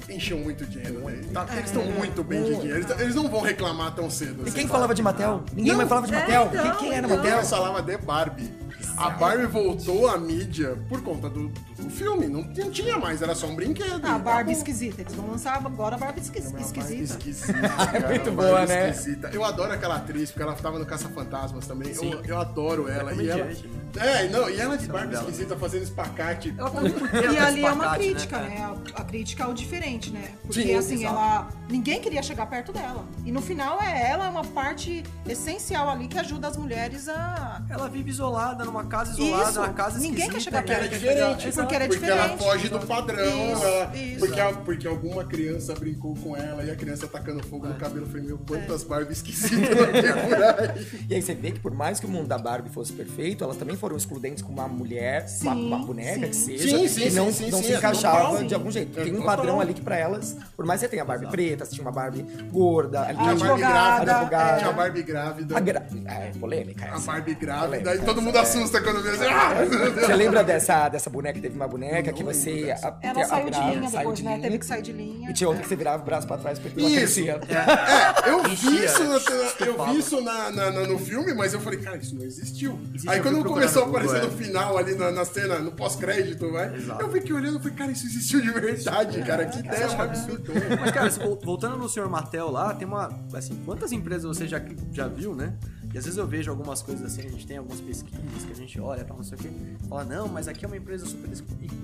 [0.08, 1.00] encheu muito dinheiro.
[1.00, 1.20] né?
[1.32, 2.76] Tá- eles estão muito bem de dinheiro.
[2.78, 4.40] Eles, eles não vão reclamar tão cedo.
[4.40, 4.72] E assim, quem tá?
[4.75, 5.42] falava de Mattel?
[5.52, 5.76] Ninguém Não.
[5.78, 6.49] mais falava de É, Mattel.
[6.52, 7.16] então, quem, quem era então.
[7.16, 7.37] Mattel?
[7.38, 8.54] Eles falavam de Barbie.
[8.96, 12.27] A Barbie voltou à mídia por conta do, do filme.
[12.27, 14.01] Não, não tinha mais, era só um brinquedo.
[14.05, 14.53] Ah, Barbie Acabou.
[14.53, 15.01] esquisita.
[15.03, 17.19] Eles vão lançar agora a Barbie esquis- Uma Barbie esquisita.
[17.19, 18.91] esquisita, cara, muito boa, Barbie né?
[18.91, 19.31] esquisita.
[19.33, 21.92] Eu adoro aquela atriz, porque ela tava no Caça-Fantasmas também.
[21.95, 23.12] Eu, eu adoro ela.
[23.14, 23.57] e ela né?
[23.97, 26.55] é, não, e ela de Barbie esquisita fazendo espacate.
[26.57, 26.81] Ela tá
[27.33, 28.49] E ali é uma crítica, cara?
[28.49, 28.77] né?
[28.95, 30.33] A, a crítica ao diferente, né?
[30.42, 31.14] Porque Sim, assim, exato.
[31.14, 31.49] ela.
[31.68, 33.05] Ninguém queria chegar perto dela.
[33.25, 37.62] E no final é ela uma parte essencial ali que ajuda as mulheres a.
[37.68, 39.59] Ela vive isolada, numa casa isolada, Isso.
[39.61, 41.01] uma casa Ninguém quer esquisita, chegar Porque ela é perto.
[41.01, 41.49] diferente.
[41.49, 41.68] Exato.
[41.72, 42.42] Porque ela é Porque ela diferente.
[42.44, 43.52] foge do padrão.
[43.52, 44.18] Isso, ela- isso.
[44.18, 48.02] Porque, a- porque alguma criança brincou com ela e a criança tacando fogo no cabelo.
[48.04, 51.02] Eu falei, meu, quantas Barbie esquisitas não tem por aí.
[51.08, 53.56] E aí você vê que por mais que o mundo da Barbie fosse perfeito, elas
[53.56, 56.52] também foram excludentes com uma mulher, uma, Sim, uma boneca sim.
[56.52, 58.98] que seja, Sim, sim, que não, sim, não sim, se é encaixava de algum jeito.
[58.98, 61.26] É Tem um padrão ali que pra elas, por mais que você tenha a Barbie
[61.28, 64.12] preta, você tinha uma Barbie gorda, ali, Tinha a Barbie grávida.
[64.16, 64.58] advogada.
[64.58, 65.56] Tinha a Barbie grávida.
[65.56, 65.87] a gra...
[66.06, 67.06] É, polêmica A essa.
[67.12, 67.66] Barbie grávida.
[67.78, 68.40] Polêmica E todo mundo é.
[68.40, 69.24] assusta quando vê assim.
[69.26, 69.94] Ah, Deus.
[70.06, 72.51] Você lembra dessa, dessa boneca que teve uma boneca que Não você.
[72.51, 72.88] lembro dessa.
[72.88, 74.31] a- Ela saiu de linha depois, de né?
[74.37, 75.31] linha, Teve que sair de linha.
[75.31, 76.98] E tinha outra que você virava o braço pra trás porque ela Isso.
[76.98, 77.40] crescia.
[78.25, 81.61] É, eu vi isso, na- eu vi isso na, na- na- no filme, mas eu
[81.61, 82.79] falei, cara, isso não existiu.
[82.94, 84.44] Existe, Aí quando começou a Google, aparecer no é.
[84.44, 87.03] final, ali na, na cena, no pós-crédito, vai, Exato.
[87.03, 89.46] eu fiquei olhando e falei, cara, isso existiu de verdade, cara.
[89.46, 90.53] Que ideia um absurdo.
[90.81, 91.09] Mas, cara,
[91.44, 92.09] voltando no Sr.
[92.09, 93.11] Mattel lá, tem uma.
[93.35, 94.61] Assim, quantas empresas você já,
[94.92, 95.53] já viu, né?
[95.94, 98.57] E às vezes eu vejo algumas coisas assim, a gente tem algumas pesquisas que a
[98.57, 99.48] gente olha pra não sei o quê.
[99.88, 101.28] Fala, não, mas aqui é uma empresa super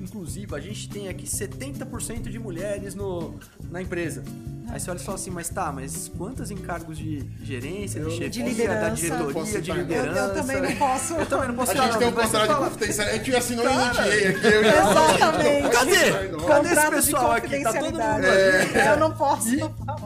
[0.01, 3.35] inclusiva, a gente tem aqui 70% de mulheres no,
[3.71, 4.23] na empresa.
[4.71, 8.45] Aí você olha e fala assim, mas tá, mas quantos encargos de gerência, de chefia,
[8.45, 9.33] da liderança.
[9.33, 9.77] Posso diretoria, de não.
[9.77, 10.21] Eu, liderança?
[10.21, 11.15] eu também não posso.
[11.15, 13.21] Eu também não posso A gente falar, tem um contrato de confidencialidade.
[13.21, 14.47] A gente assinou um NDA aqui.
[14.47, 15.69] Eu Exatamente.
[15.71, 16.29] Cadê?
[16.29, 16.41] Não.
[16.41, 17.63] Cadê esse de pessoal aqui?
[17.63, 18.89] Tá todo mundo ali.
[18.89, 19.49] Eu não posso.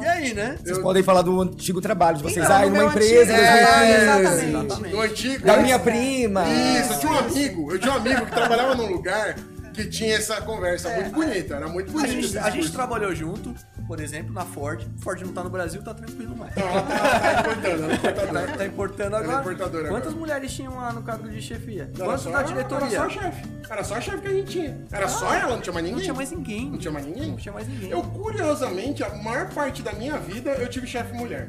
[0.01, 0.57] E aí, né?
[0.63, 2.45] Vocês podem falar do antigo trabalho de vocês.
[2.45, 3.92] Então, ah, numa empresa, antigo- 2015.
[3.92, 4.95] É, exatamente.
[4.95, 5.45] No antigo.
[5.47, 6.45] Da minha prima.
[6.49, 7.73] Isso, eu tinha um amigo.
[7.73, 9.37] Eu tinha um amigo que trabalhava num lugar
[9.73, 11.57] que tinha essa conversa muito bonita.
[11.57, 12.13] Era muito A bonita.
[12.13, 13.55] gente, a gente trabalhou junto,
[13.87, 14.87] por exemplo, na Ford.
[15.01, 16.55] Ford não tá no Brasil, tá tranquilo mais.
[16.55, 18.47] Não, ela tá, ela tá importando, ela é importadora.
[18.47, 19.41] Tá, tá importando Ela é agora.
[19.41, 20.21] importadora Quantas agora.
[20.21, 21.91] mulheres tinham lá no cargo de chefia?
[21.95, 22.87] Era Quantas só, na diretoria?
[22.87, 23.43] Era só a chefe.
[23.71, 24.79] Era só a chefe que a gente tinha.
[24.93, 25.95] Era só ela, não tinha mais ninguém.
[25.95, 26.71] Não tinha mais ninguém.
[26.71, 27.31] Não tinha mais ninguém?
[27.31, 27.91] Não tinha mais ninguém.
[27.91, 31.49] Eu, curiosamente, a maior parte da minha vida eu tive chefe mulher.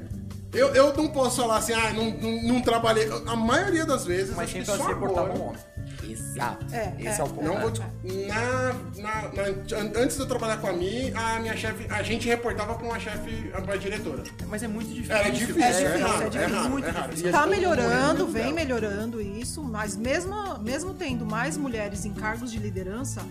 [0.53, 3.09] Eu, eu não posso falar assim, ah, não, não, não trabalhei.
[3.25, 5.59] A maioria das vezes, Mas sempre só você portava um homem.
[6.07, 6.65] Exato.
[6.73, 7.23] É, Esse é, é.
[7.23, 7.43] o ponto.
[7.43, 7.81] Não vou dis-
[8.27, 12.03] na, na- na- an- antes de eu trabalhar com a Mi, a minha chefe, a
[12.03, 14.21] gente reportava pra uma chefe, pra diretora.
[14.47, 15.15] Mas é muito difícil.
[15.15, 16.55] Era difícil, É é, difícil, raro, é é difícil.
[16.57, 17.09] raro, Muito é raro.
[17.09, 17.31] difícil.
[17.31, 23.21] Tá melhorando, vem melhorando isso, mas mesmo, mesmo tendo mais mulheres em cargos de liderança,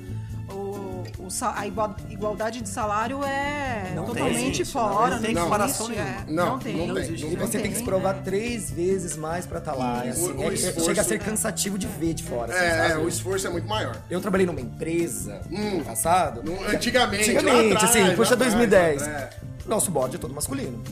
[0.52, 5.10] o, o a igua- igualdade de salário é Não tem, totalmente gente, fora.
[5.16, 6.24] não tem existe, comparação é, nenhuma.
[6.28, 6.86] Não, não tem.
[6.86, 7.24] não tem, existe.
[7.26, 10.06] não E você tem que se provar três vezes mais pra estar lá.
[10.06, 10.26] Isso.
[10.30, 12.52] assim, O- o é- esforço- chega a ser cansativo de ver de fora.
[12.52, 13.04] assim, É, é, sabe?
[13.04, 13.96] o esforço é muito maior.
[14.10, 15.78] Eu trabalhei numa empresa Hum.
[15.78, 16.42] no passado.
[16.42, 19.02] No- antigamente, lá Antigamente, atrás, assim, lá puxa atrás, 2010.
[19.02, 19.30] é.
[19.66, 20.82] Nosso board é todo masculino.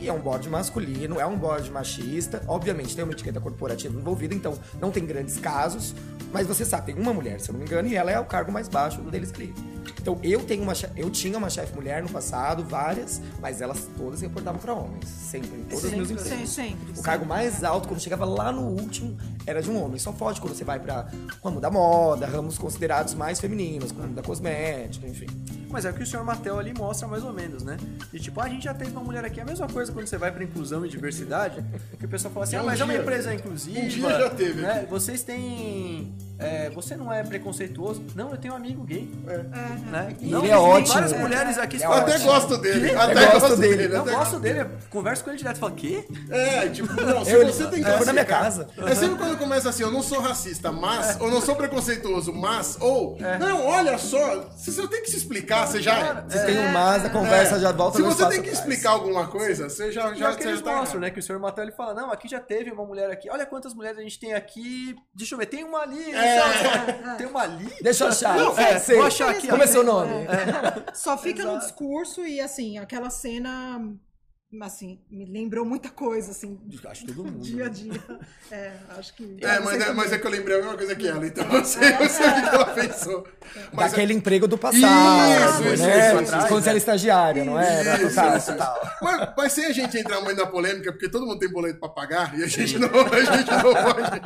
[0.00, 2.42] E é um board masculino, é um board machista.
[2.46, 5.94] Obviamente tem uma etiqueta corporativa envolvida, então não tem grandes casos.
[6.32, 8.24] Mas você sabe, tem uma mulher, se eu não me engano, e ela é o
[8.24, 9.54] cargo mais baixo deles ali.
[10.00, 14.20] Então eu tenho uma eu tinha uma chefe mulher no passado, várias, mas elas todas
[14.20, 16.28] reportavam para homens, sempre em todos os meus empregos.
[16.28, 19.98] sempre, sempre, O cargo mais alto, quando chegava lá no último, era de um homem.
[19.98, 21.06] Só pode quando você vai pra
[21.44, 25.26] ramo da moda, ramos considerados mais femininos, como da cosmética, enfim.
[25.70, 27.76] Mas é o que o senhor Matel ali mostra mais ou menos, né?
[28.12, 30.16] E tipo, ah, a gente já teve uma mulher aqui, a mesma coisa quando você
[30.16, 31.64] vai pra inclusão e diversidade,
[31.98, 33.02] que o pessoal fala assim, É ah, um mas é uma dia.
[33.02, 33.80] empresa inclusiva.
[33.80, 34.86] Um dia já teve Né?
[34.88, 36.12] Vocês têm.
[36.38, 38.04] É, você não é preconceituoso?
[38.14, 39.08] Não, eu tenho um amigo gay.
[39.90, 40.16] Né?
[40.20, 40.94] E não, ele é tem ótimo.
[40.94, 42.90] várias mulheres aqui é Eu até gosto dele.
[42.90, 43.76] Eu Até gosto gosto dele.
[43.76, 43.96] dele.
[43.96, 46.04] Eu gosto dele, eu converso com ele direto e falo, quê?
[46.30, 48.68] É, tipo, não, se Eu- você tem que eu fui na minha casa.
[48.86, 52.76] É sempre quando começa assim, eu não sou racista, mas, ou não sou preconceituoso, mas,
[52.80, 56.24] ou, não, olha só, se você tem que se explicar, você já é.
[56.28, 57.60] Se tem um mas, a conversa É.
[57.60, 60.48] já volta Se você tem que explicar alguma coisa, você já, Já já, que você
[60.48, 61.10] eles tá mostram, né?
[61.10, 63.28] Que o senhor Matel ele fala, não, aqui já teve uma mulher aqui.
[63.30, 64.94] Olha quantas mulheres a gente tem aqui.
[65.14, 66.14] Deixa eu ver, tem uma ali.
[66.24, 67.14] É.
[67.18, 67.72] Tem uma ali?
[67.80, 68.36] Deixa eu achar.
[68.36, 68.96] Não, é, é, sei.
[68.96, 70.12] vou achar aqui, Como é seu nome?
[70.94, 73.80] Só fica no discurso e assim, aquela cena
[74.62, 77.42] assim, me lembrou muita coisa, assim, Acho todo do mundo.
[77.42, 78.00] dia a dia.
[78.50, 79.36] É, acho que.
[79.40, 81.64] É, mas, é, mas é que eu lembrei a mesma coisa que ela, então eu
[81.64, 83.26] sei, eu sei o que ela pensou.
[83.72, 86.08] Mas Daquele emprego do passado, Isso, isso, né?
[86.08, 88.02] isso, atrás, Quando você era estagiária, não era?
[88.02, 88.80] Isso, Tal, isso, tal.
[88.82, 88.92] isso.
[89.02, 91.88] Mas, mas sem a gente entrar muito na polêmica, porque todo mundo tem boleto pra
[91.90, 94.20] pagar e a gente não, a gente não pode.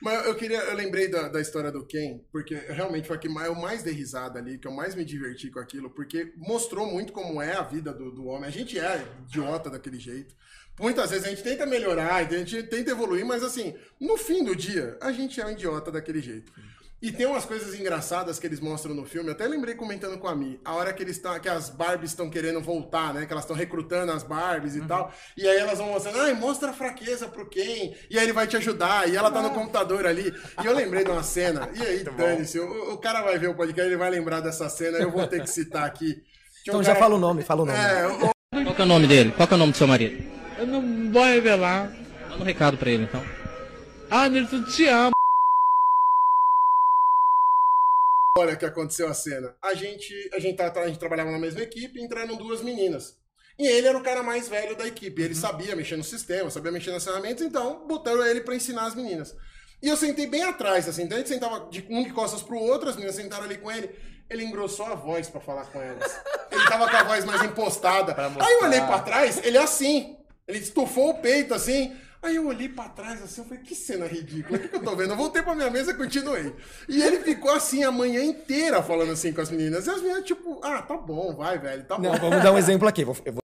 [0.00, 3.28] Mas eu queria, eu lembrei da, da história do Ken, porque realmente foi a que
[3.28, 6.86] mais- eu mais dei risada ali, que eu mais me diverti com aquilo, porque mostrou
[6.90, 8.48] muito como é a vida do, do homem.
[8.48, 10.34] A gente é idiota daquele jeito.
[10.78, 14.56] Muitas vezes a gente tenta melhorar, a gente tenta evoluir, mas assim, no fim do
[14.56, 16.52] dia, a gente é um idiota daquele jeito.
[17.02, 19.30] E tem umas coisas engraçadas que eles mostram no filme.
[19.30, 20.58] Até lembrei comentando com a Mi.
[20.64, 23.26] A hora que eles estão, que as Barbies estão querendo voltar, né?
[23.26, 25.12] Que elas estão recrutando as Barbies e tal.
[25.36, 27.92] E aí elas vão mostrando, ai, mostra a fraqueza pro Ken.
[28.08, 29.06] E aí ele vai te ajudar.
[29.06, 30.32] E ela tá no computador ali.
[30.62, 31.68] E eu lembrei de uma cena.
[31.74, 32.58] E aí, dane-se.
[32.58, 34.96] O, o cara vai ver o podcast, ele vai lembrar dessa cena.
[34.96, 36.10] Eu vou ter que citar aqui.
[36.10, 37.78] Um Então já cara- fala o nome, fala o nome.
[37.78, 39.32] É, o- Qual que é o nome dele?
[39.32, 40.22] Qual que é o nome do seu marido?
[40.58, 41.90] Eu não vou revelar.
[42.30, 43.22] Manda um recado pra ele, então.
[44.10, 45.10] Ah, Nilton, te amo.
[48.38, 49.54] hora que aconteceu a cena.
[49.62, 53.16] A gente, a gente, tá- a gente trabalhava na mesma equipe e entraram duas meninas.
[53.58, 55.22] E ele era o cara mais velho da equipe.
[55.22, 58.94] Ele sabia mexer no sistema, sabia mexer nas ferramentas, então botaram ele pra ensinar as
[58.94, 59.34] meninas.
[59.82, 61.02] E eu sentei bem atrás, assim.
[61.04, 63.70] Então a gente sentava de um de costas pro outro, as meninas sentaram ali com
[63.70, 63.90] ele.
[64.30, 66.18] Ele engrossou a voz pra falar com elas.
[66.50, 68.14] Ele tava com a voz mais impostada.
[68.16, 70.16] Aí eu olhei pra trás, ele assim.
[70.48, 71.94] Ele estufou o peito assim.
[72.22, 74.82] Aí eu olhei pra trás assim, eu falei, que cena ridícula, o que, que eu
[74.82, 75.10] tô vendo?
[75.12, 76.54] Eu voltei pra minha mesa e continuei.
[76.88, 79.86] E ele ficou assim a manhã inteira falando assim com as meninas.
[79.86, 82.02] E as meninas, tipo, ah, tá bom, vai, velho, tá bom.
[82.10, 83.04] Não, vamos dar um exemplo aqui.
[83.04, 83.42] Vou- eu vou-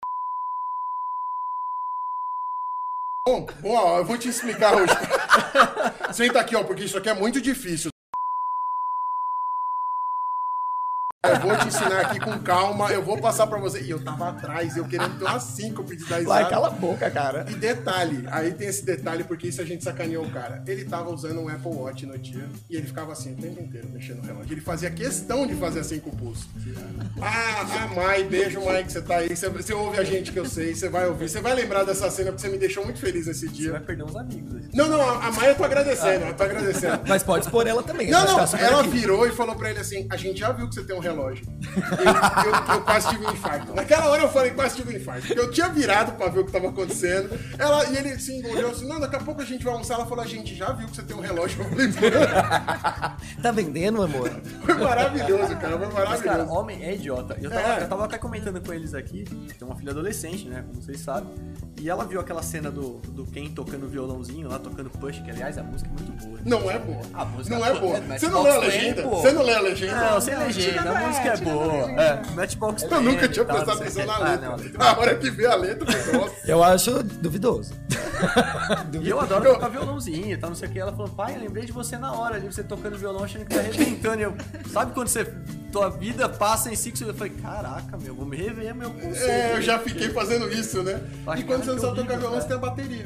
[3.28, 4.94] Bom, bom, ó, eu vou te explicar hoje.
[6.14, 7.90] Senta aqui, ó, porque isso aqui é muito difícil.
[11.26, 13.82] Eu vou te ensinar aqui com calma, eu vou passar pra você.
[13.82, 16.50] E eu tava atrás, eu querendo ter umas cinco pra te dar Vai, risada.
[16.50, 17.44] cala a boca, cara.
[17.50, 20.64] E detalhe, aí tem esse detalhe, porque isso a gente sacaneou o cara.
[20.68, 23.90] Ele tava usando um Apple Watch no dia e ele ficava assim o tempo inteiro
[23.92, 24.54] mexendo no relógio.
[24.54, 26.48] Ele fazia questão de fazer assim com o pulso.
[27.20, 29.36] Ah, ah, Mai, beijo, Mai, que você tá aí.
[29.36, 31.28] Você, você ouve a gente que eu sei, você vai ouvir.
[31.28, 33.72] Você vai lembrar dessa cena porque você me deixou muito feliz nesse Você dia.
[33.72, 34.56] vai perder uns amigos.
[34.56, 34.70] aí.
[34.72, 37.02] Não, não, a a Mai eu tô agradecendo, eu tô agradecendo.
[37.08, 38.10] Mas pode expor ela também.
[38.10, 38.90] Não, ela não, tá ela aqui.
[38.92, 41.46] virou e falou pra ele assim: a gente já viu que você tem um relógio.
[41.66, 43.74] Eu, eu- eu quase tive um infarto.
[43.74, 45.28] Naquela hora eu falei, quase tive um infarto.
[45.28, 47.30] Porque eu tinha virado pra ver o que tava acontecendo.
[47.58, 49.96] Ela, e ele assim, olhou assim: não, daqui a pouco a gente vai almoçar.
[49.96, 51.62] Ela falou: a gente já viu que você tem um relógio.
[51.62, 52.00] Eu falei, "Pô,
[53.42, 54.30] Tá vendendo, amor?
[54.66, 56.52] foi maravilhoso, cara, foi Mas, cara, maravilhoso.
[56.54, 57.38] homem é idiota.
[57.42, 57.84] Eu tava, É.
[57.84, 59.24] eu tava até comentando com eles aqui,
[59.58, 60.64] tem uma filha adolescente, né?
[60.68, 61.30] Como vocês sabem.
[61.80, 65.58] E ela viu aquela cena do, do Ken tocando violãozinho lá, tocando push, que aliás
[65.60, 66.40] a música é muito boa.
[66.44, 67.02] Não é boa.
[67.14, 67.98] A música não é boa.
[67.98, 69.02] é Matchbox Você não lê a 20, legenda?
[69.08, 69.96] Você não lê a legenda?
[70.12, 71.92] Não, sem legenda, a música é boa.
[72.02, 74.14] É, Matchbox Eu nunca 20 tinha tal, prestado atenção na.
[74.16, 74.78] Ah, letra.
[74.78, 76.36] Na hora que vê a letra, eu falei, nossa.
[76.52, 77.74] Eu acho duvidoso.
[79.00, 80.80] E eu adoro tocar violãozinho tal, não sei o que.
[80.80, 83.54] Ela falou, pai, eu lembrei de você na hora ali, você tocando violão, achando que
[83.54, 84.20] tá arrebentando.
[84.20, 84.34] E eu,
[84.72, 85.26] sabe quando você,
[85.72, 89.30] tua vida passa em que você- eu falei, caraca, meu, vou me rever, meu conceito.
[89.30, 91.00] É, eu já fiquei fazendo isso, né?
[91.38, 93.06] E quando cara, você não sabe tocar violão, você tem a bateria.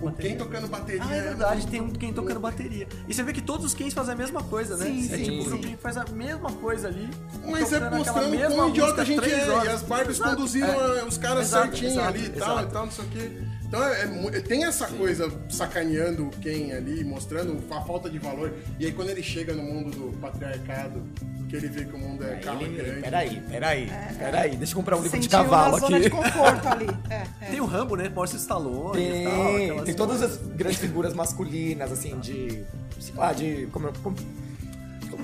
[0.00, 1.02] O Quem tocando bateria.
[1.04, 2.86] Ah, é verdade, tem um quem tocando bateria.
[3.08, 4.84] E você vê que todos os quens fazem a mesma coisa, né?
[4.84, 5.48] Sim, é sim, tipo um sim.
[5.48, 7.08] grupinho que faz a mesma coisa ali.
[7.44, 9.48] Mas é mostrando quão idiota a gente é.
[9.50, 9.64] horas.
[9.64, 11.04] E as Barbies Exato, conduziram é.
[11.04, 13.30] os caras Exato, certinho exato, ali e tal, e tal, não sei o quê.
[13.66, 18.52] Então é, é tem essa coisa sacaneando quem ali, mostrando a falta de valor.
[18.78, 21.02] E aí quando ele chega no mundo do patriarcado,
[21.48, 23.00] que ele vê que o mundo é carro Ele, grande.
[23.00, 24.56] peraí, peraí, peraí.
[24.56, 26.00] Deixa eu comprar um livro de cavalo aqui.
[26.00, 26.86] de conforto ali.
[27.08, 27.50] É, é.
[27.50, 28.10] Tem o Rambo, né?
[28.14, 29.54] O Stallone e tal.
[29.54, 30.40] Tem, tem todas coisas.
[30.40, 32.64] as grandes figuras masculinas, assim, de.
[32.98, 33.68] sei lá, de.
[33.72, 34.45] Como, como, como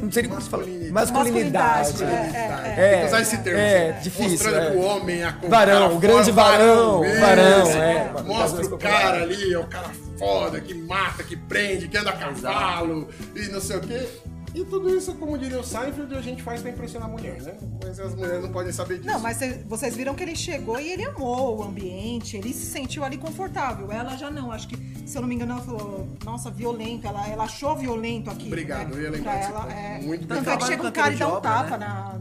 [0.03, 0.67] não sei nem como se fala.
[0.91, 1.93] Masculinidade.
[1.93, 2.03] Masculinidade.
[2.03, 3.59] É, é, tem que usar esse termo.
[3.59, 4.71] é, assim, difícil, Mostrando é.
[4.71, 7.21] que o homem é a Varão, cara o grande varão, isso.
[7.21, 8.13] varão, é.
[8.25, 12.17] Mostra o cara ali, é o cara foda, que mata, que prende, que anda a
[12.17, 14.07] cavalo e não sei o quê.
[14.55, 17.55] E tudo isso, como diria o Seinfeld, a gente faz pra impressionar a mulher, né?
[17.83, 19.07] Mas as mulheres não podem saber disso.
[19.09, 22.67] Não, mas cê- vocês viram que ele chegou e ele amou o ambiente, ele se
[22.67, 23.91] sentiu ali confortável.
[23.91, 27.07] Ela já não, acho que, se eu não me engano, ela falou, nossa, violento.
[27.07, 28.47] Ela, ela achou violento aqui.
[28.47, 28.97] Obrigado, né?
[28.99, 30.01] eu ia lembrar ela, é...
[30.03, 31.87] Muito Tanto é que chega um cara e dá um obra, tapa né?
[31.87, 32.19] na,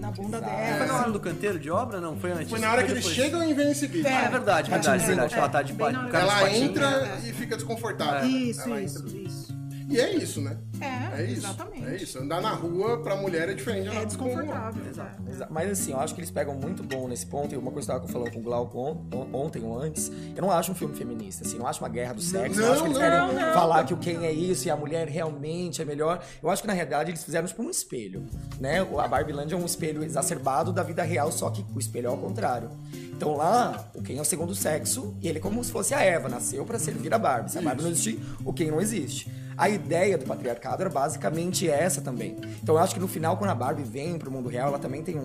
[0.00, 0.52] na bunda Exato.
[0.56, 0.76] dela.
[0.78, 2.00] Foi na hora do canteiro de obra?
[2.00, 2.48] Não, foi antes.
[2.48, 4.08] Foi na hora que eles chegam e vêm em seguida.
[4.08, 5.06] Ah, é verdade, verdade, Patinzinho.
[5.16, 5.34] verdade.
[5.34, 8.26] Ela tá de Ela entra e fica desconfortável.
[8.28, 9.18] Isso, Ela isso, entra.
[9.18, 9.43] isso.
[9.88, 10.56] E é isso, né?
[10.80, 11.46] É, É isso.
[11.46, 11.84] exatamente.
[11.86, 12.18] É isso.
[12.18, 14.82] Andar na rua pra mulher é diferente de andar É desconfortável.
[14.88, 15.22] Exato.
[15.42, 15.46] é.
[15.50, 17.54] Mas assim, eu acho que eles pegam muito bom nesse ponto.
[17.54, 20.10] E uma coisa que eu tava falando com o Glauco on- on- ontem ou antes,
[20.34, 22.58] eu não acho um filme feminista, assim, não acho uma guerra do sexo.
[22.58, 23.52] Não, eu acho que eles não, querem não.
[23.52, 26.24] falar que o quem é isso e a mulher realmente é melhor.
[26.42, 28.24] Eu acho que na realidade eles fizeram tipo um espelho,
[28.58, 28.80] né?
[28.98, 32.16] A Barbieland é um espelho exacerbado da vida real, só que o espelho é ao
[32.18, 32.70] contrário.
[33.12, 36.00] Então lá, o Ken é o segundo sexo e ele é como se fosse a
[36.00, 37.52] Eva, nasceu pra servir a Barbie.
[37.52, 39.30] Se a Barbie não existir, o Ken não existe.
[39.56, 42.36] A ideia do patriarcado era basicamente essa também.
[42.62, 45.02] Então eu acho que no final, quando a Barbie vem pro mundo real, ela também
[45.02, 45.24] tem um.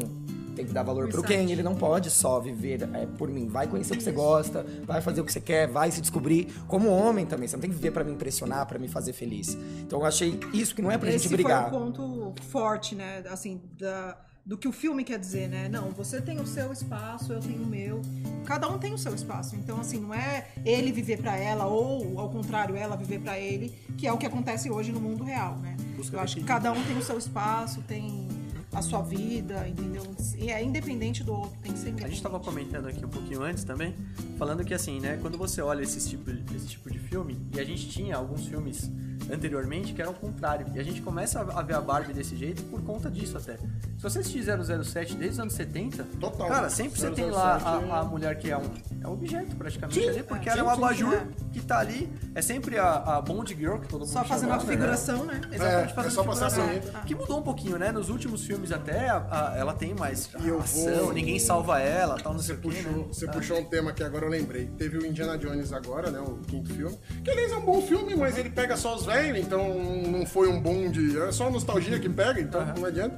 [0.56, 3.48] Tem que dar valor pro Ken, ele não pode só viver é, por mim.
[3.48, 6.48] Vai conhecer o que você gosta, vai fazer o que você quer, vai se descobrir.
[6.68, 9.58] Como homem também, você não tem que viver pra me impressionar, pra me fazer feliz.
[9.80, 11.70] Então eu achei isso que não é pra Esse gente brigar.
[11.70, 13.24] foi o ponto forte, né?
[13.30, 14.18] Assim, da,
[14.50, 15.70] do que o filme quer dizer, né?
[15.70, 18.02] Não, você tem o seu espaço, eu tenho o meu.
[18.46, 19.56] Cada um tem o seu espaço.
[19.56, 23.78] Então, assim, não é ele viver pra ela ou, ao contrário, ela viver pra ele,
[23.96, 25.78] que é o que acontece hoje no mundo real, né?
[25.96, 28.28] Busca eu acho que cada um tem o seu espaço, tem
[28.74, 30.02] a sua vida, entendeu?
[30.40, 33.44] E é independente do outro, tem que ser A gente tava comentando aqui um pouquinho
[33.44, 33.94] antes também,
[34.36, 37.64] falando que assim, né, quando você olha esse tipo, esse tipo de filme, e a
[37.64, 38.90] gente tinha alguns filmes
[39.32, 42.64] anteriormente que eram o contrário, e a gente começa a ver a Barbie desse jeito
[42.64, 43.54] por conta disso até.
[43.58, 46.48] Se você assistir 007 desde os anos 70, Total.
[46.48, 48.62] cara, sempre você tem lá 007 a, a mulher que é um,
[49.02, 51.28] é um objeto praticamente Sim, ali, porque é, ela é um abajur é.
[51.52, 54.62] que tá ali, é sempre a, a Bond Girl que todo mundo Só fazendo chama,
[54.62, 54.72] a né?
[54.72, 55.42] figuração, né?
[55.52, 57.02] Exatamente, É, fazendo é só passar figuração.
[57.06, 57.92] Que mudou um pouquinho, né?
[57.92, 61.80] Nos últimos filmes até, a- a- ela tem mais E eu ação, vou- ninguém salva
[61.80, 63.06] ela, tal, não Você sei o quê, puxou, né?
[63.10, 64.68] você puxou um tema que agora eu lembrei.
[64.78, 66.20] Teve o Indiana Jones agora, né?
[66.20, 66.98] O quinto filme.
[67.24, 69.74] Que aliás é um bom filme, mas ele pega só os velhos, então
[70.08, 71.20] não foi um bom de.
[71.20, 73.18] É só nostalgia que pega, então não adianta.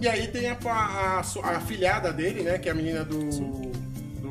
[0.00, 2.58] E aí tem a, a, a, a filhada dele, né?
[2.58, 3.73] Que é a menina do.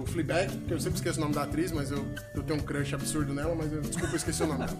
[0.03, 2.63] Do Fleabag, que eu sempre esqueço o nome da atriz, mas eu, eu tenho um
[2.63, 4.77] crush absurdo nela, mas eu, desculpa, eu esqueci o nome dela.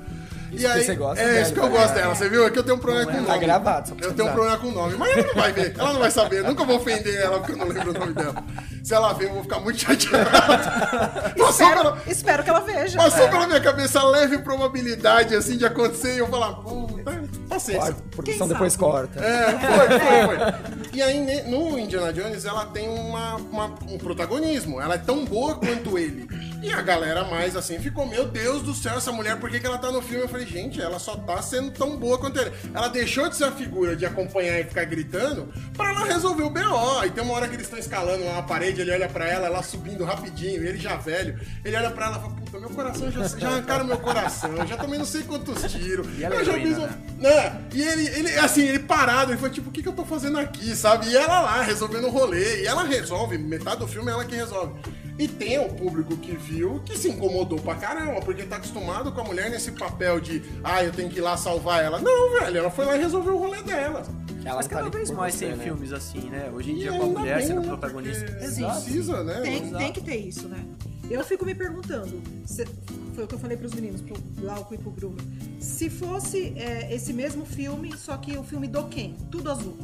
[0.52, 1.70] Isso que você gosta É, dela, isso que eu né?
[1.70, 2.46] gosto dela, você viu?
[2.46, 3.46] É que eu tenho um problema com o Tá nome.
[3.46, 5.94] gravado, só Eu tenho um problema com o nome, mas ela não vai ver, ela
[5.94, 8.36] não vai saber, eu nunca vou ofender ela porque eu não lembro o nome dela.
[8.84, 10.24] Se ela ver, eu vou ficar muito chateado.
[11.40, 12.98] Passou pela, Espero, espero que ela veja.
[12.98, 17.23] passou pela minha cabeça a leve probabilidade assim de acontecer e eu falar, puta,
[17.54, 17.82] paciência.
[17.94, 19.20] Corta, a produção depois corta.
[19.20, 20.74] É, foi, foi, foi.
[20.94, 24.80] E aí, no Indiana Jones, ela tem uma, uma- um protagonismo.
[24.80, 26.28] Ela é tão boa quanto ele.
[26.64, 29.66] E a galera mais assim ficou, meu Deus do céu, essa mulher, por que, que
[29.68, 30.24] ela tá no filme?
[30.24, 32.54] Eu falei, gente, ela só tá sendo tão boa quanto ele.
[32.74, 36.50] Ela deixou de ser a figura de acompanhar e ficar gritando pra ela resolver o
[36.50, 37.04] B.O.
[37.04, 39.62] E tem uma hora que eles estão escalando uma parede, ele olha pra ela, ela
[39.62, 41.38] subindo rapidinho, ele já velho.
[41.66, 44.66] Ele olha pra ela e fala, puta, meu coração já, já arrancaram meu coração, eu
[44.66, 46.08] já tomei não sei quantos tiros.
[46.18, 46.98] E ela eu já fiz um- né?
[47.20, 47.62] né?
[47.74, 50.40] E ele, ele, assim, ele parado, ele foi tipo, o que, que eu tô fazendo
[50.40, 51.08] aqui, sabe?
[51.10, 52.62] E ela lá, resolvendo o rolê.
[52.62, 54.74] E ela resolve, metade do filme é ela que resolve.
[55.18, 59.22] E tem o público que viu que se incomodou pra caramba, porque tá acostumado com
[59.22, 62.00] a mulher nesse papel de, ah, eu tenho que ir lá salvar ela.
[62.00, 64.04] Não, velho, ela foi lá e resolveu o rolê dela.
[64.46, 65.64] Ela Mas não tá cada ali vez mais tem né?
[65.64, 66.52] filmes assim, né?
[66.54, 67.68] Hoje em E dia com a mulher bem, sendo né?
[67.68, 68.26] protagonista.
[68.26, 69.40] Precisa, né?
[69.42, 69.78] Tem, Exato.
[69.78, 70.66] tem que ter isso, né?
[71.10, 72.66] Eu fico me perguntando, se-
[73.14, 75.18] foi o que eu falei pros meninos, pro Glauco e pro Bruno.
[75.60, 79.16] Se fosse é, esse mesmo filme, só que o filme do quem?
[79.30, 79.78] Tudo azul.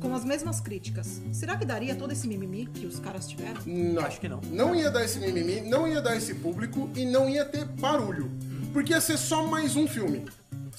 [0.00, 3.60] Com as mesmas críticas, será que daria todo esse mimimi que os caras tiveram?
[3.66, 4.02] Não.
[4.02, 4.40] Acho que não.
[4.50, 8.30] Não ia dar esse mimimi, não ia dar esse público e não ia ter barulho.
[8.72, 10.26] Porque ia ser só mais um filme.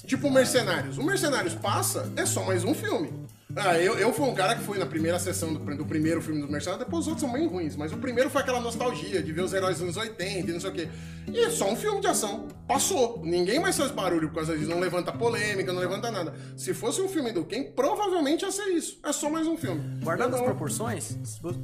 [0.06, 0.98] Tipo Mercenários.
[0.98, 3.12] O Mercenários passa, é só mais um filme.
[3.56, 6.40] Ah, eu, eu fui um cara que fui na primeira sessão do, do primeiro filme
[6.40, 9.32] dos Mercenários, depois os outros são bem ruins, mas o primeiro foi aquela nostalgia de
[9.32, 10.88] ver os heróis dos anos 80 e não sei o quê.
[11.32, 12.48] E é só um filme de ação.
[12.66, 13.20] Passou.
[13.24, 14.70] Ninguém mais faz barulho por causa disso.
[14.70, 16.34] Não levanta polêmica, não levanta nada.
[16.56, 18.98] Se fosse um filme do Ken, provavelmente ia ser isso.
[19.04, 19.80] É só mais um filme.
[20.02, 21.16] Guardando as Não- proporções,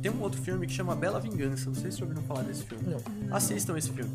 [0.02, 1.66] tem um outro filme que chama Bela Vingança.
[1.66, 2.96] Não sei se ouviram falar desse filme.
[3.30, 4.10] Assistam esse filme.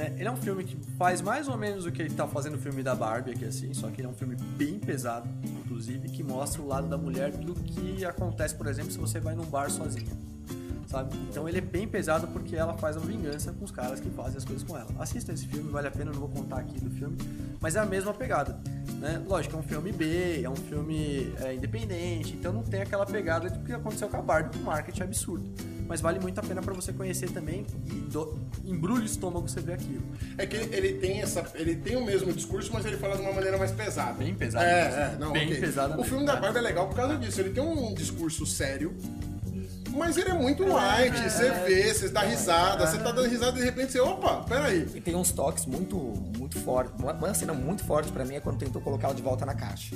[0.00, 0.14] Né?
[0.16, 2.58] Ele é um filme que faz mais ou menos o que ele tá fazendo no
[2.58, 6.22] filme da Barbie aqui, assim, só que ele é um filme bem pesado, inclusive, que
[6.22, 9.70] mostra o lado da mulher do que acontece, por exemplo, se você vai num bar
[9.70, 10.18] sozinha.
[10.86, 11.16] Sabe?
[11.28, 14.38] Então ele é bem pesado porque ela faz uma vingança com os caras que fazem
[14.38, 14.88] as coisas com ela.
[14.98, 17.16] Assista esse filme, vale a pena, eu não vou contar aqui do filme,
[17.60, 18.58] mas é a mesma pegada.
[18.98, 19.22] Né?
[19.24, 23.48] Lógico, é um filme B, é um filme é, independente, então não tem aquela pegada
[23.48, 25.79] do que aconteceu com a Barbie, do marketing absurdo.
[25.90, 29.60] Mas vale muito a pena pra você conhecer também e do, embrulha o estômago você
[29.60, 30.04] ver aquilo.
[30.38, 31.44] É que ele, ele tem essa.
[31.56, 34.12] Ele tem o mesmo discurso, mas ele fala de uma maneira mais pesada.
[34.12, 35.00] Bem pesada É, mesmo.
[35.00, 35.60] é, não, Bem ok.
[35.60, 36.04] pesada O mesmo.
[36.08, 37.40] filme da Barbie é legal por causa disso.
[37.40, 38.94] Ele tem um discurso sério.
[39.96, 43.60] Mas ele é muito light, você vê, você dá risada, você tá dando risada e
[43.60, 44.88] de repente você, opa, peraí.
[44.94, 45.96] E tem uns toques muito,
[46.38, 46.92] muito fortes.
[46.98, 49.54] Uma, uma cena muito forte pra mim é quando tentou colocar ela de volta na
[49.54, 49.94] caixa.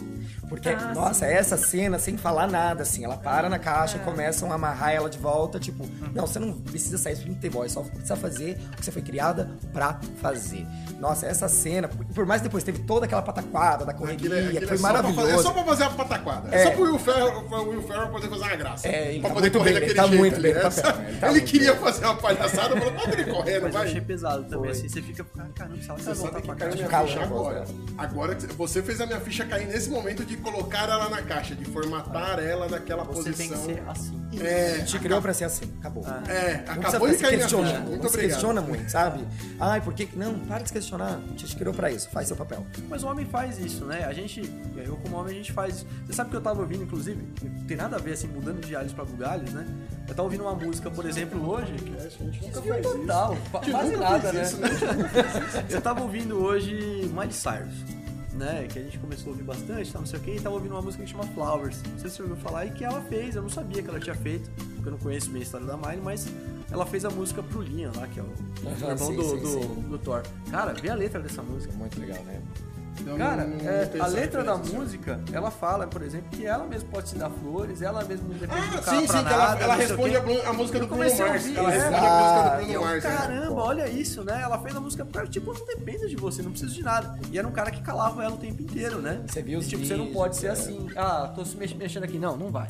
[0.49, 4.01] Porque, Ah, nossa, essa cena, sem falar nada, assim, ela para na caixa É.
[4.01, 7.35] e começam a amarrar ela de volta, tipo, não, você não precisa sair isso não
[7.35, 10.67] ter voz, só precisa fazer o que você foi criada pra fazer.
[10.99, 14.39] Nossa, essa cena, por, mais que depois teve toda aquela pataquada da correria, Aquilo é,
[14.47, 15.41] aquilo que é foi só pra fazer- maravilhoso.
[15.41, 16.49] é só pra fazer a pataquada.
[16.55, 16.65] É, É.
[16.65, 18.89] só pro Will Ferrell, pro Will Ferrell poder fazer uma graça.
[18.89, 20.19] É, ele pra tá poder muito correr bem, daquele tá jeito.
[20.21, 20.61] muito bem né?
[20.61, 23.79] papel, ele tá Ele muito queria fazer uma palhaçada, falou, pode ele correndo, Mas eu
[23.81, 23.87] vai.
[23.89, 24.71] achei pesado também, Foi.
[24.71, 26.75] assim, você fica, ah, caramba, se ela Você sabe que pra caiu casa.
[26.77, 27.61] minha eu gosto agora.
[27.61, 27.67] dela.
[27.99, 31.55] Agora que você fez a minha ficha cair nesse momento de colocar ela na caixa,
[31.55, 33.59] de formatar ela naquela Você tem posição.
[33.67, 34.24] que ser assim.
[34.41, 36.05] É, A gente criou pra ser assim, acabou.
[36.29, 37.57] é, Não acabou de cair ficha.
[37.81, 39.25] Muito não se questiona muito, sabe?
[39.61, 40.09] Ai, por que...
[40.17, 41.17] Não, para de se questionar.
[41.25, 42.67] A gente te criou pra isso, faz seu papel.
[42.89, 44.05] Mas o homem faz isso, né?
[44.05, 44.41] A gente,
[44.77, 45.87] eu como homem, a gente faz isso.
[46.07, 48.75] Você sabe que eu tava ouvindo, inclusive, não tem nada a ver, assim, mudando de
[48.77, 49.67] alhos pra bugalhos, né?
[50.07, 51.75] Eu tava ouvindo uma música, por exemplo, hoje.
[51.99, 52.99] É, a gente nunca faz isso.
[52.99, 54.43] total, gente quase nada, fez né?
[54.43, 54.69] isso, né?
[55.69, 55.75] Isso.
[55.77, 56.73] Eu tava ouvindo hoje
[57.13, 57.75] Miley Cyrus,
[58.35, 58.67] né?
[58.71, 60.73] Que a gente começou a ouvir bastante, tá, não sei o que, e tava ouvindo
[60.73, 61.83] uma música que chama Flowers.
[61.83, 64.01] Não sei se você ouviu falar, e que ela fez, eu não sabia que ela
[64.01, 66.27] tinha feito, porque eu não conheço bem a história da Miley, mas
[66.71, 70.23] ela fez a música pro Liam lá, que é o irmão do, do, do Thor.
[70.51, 71.73] Cara, vê a letra dessa música.
[71.75, 72.43] Muito legal, né?
[73.07, 76.65] Eu Cara, não- não é, a letra da música, ela fala, por exemplo, que ela
[76.67, 79.25] mesma pode se dar flores, ela mesma não depende do Ah, cara sim, pra sim,
[79.25, 79.35] que nada.
[79.35, 81.21] ela, ela responde a, a música do Bruno Mars.
[81.21, 81.77] ouvir, Ela é.
[81.77, 83.05] responde a música do Bruno E Mars.
[83.05, 83.11] né?
[83.11, 84.41] caramba, olha isso, né?
[84.43, 87.19] Ela fez a música pra, tipo, não depende de você, não precisa de nada.
[87.31, 89.21] E era um cara que calava ela o tempo inteiro, né?
[89.27, 90.51] Você viu e, os tipo, você não pode ser é.
[90.51, 92.19] assim, ah, tô se mex- mexendo aqui.
[92.19, 92.69] Não, não vai.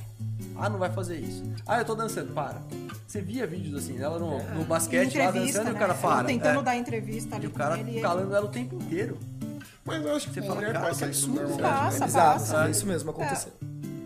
[0.56, 1.42] Ah, não vai fazer isso.
[1.66, 2.60] Ah, eu tô dançando, para.
[3.06, 5.76] Você via vídeos assim, ela no, no basquete lá entrevista, dançando e né?
[5.76, 6.24] o cara Ela para.
[6.26, 6.62] Tentando é.
[6.62, 7.90] dar entrevista ali E o cara ele.
[7.90, 9.18] e ele- calando ela o tempo inteiro.
[9.84, 11.62] Mas eu acho que Você a fala, mulher cara, passa isso absurdo.
[11.62, 12.06] Passa, né?
[12.06, 12.66] Exato, passa.
[12.66, 13.52] é isso mesmo aconteceu.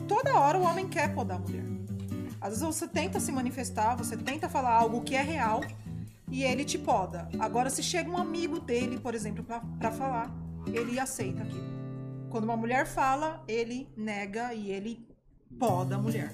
[0.09, 1.65] toda hora o homem quer podar a mulher.
[2.41, 5.61] Às vezes você tenta se manifestar, você tenta falar algo que é real
[6.31, 7.29] e ele te poda.
[7.39, 10.31] Agora, se chega um amigo dele, por exemplo, pra, pra falar,
[10.67, 11.79] ele aceita aquilo.
[12.31, 15.08] Quando uma mulher fala, ele nega e ele
[15.59, 16.33] poda a mulher.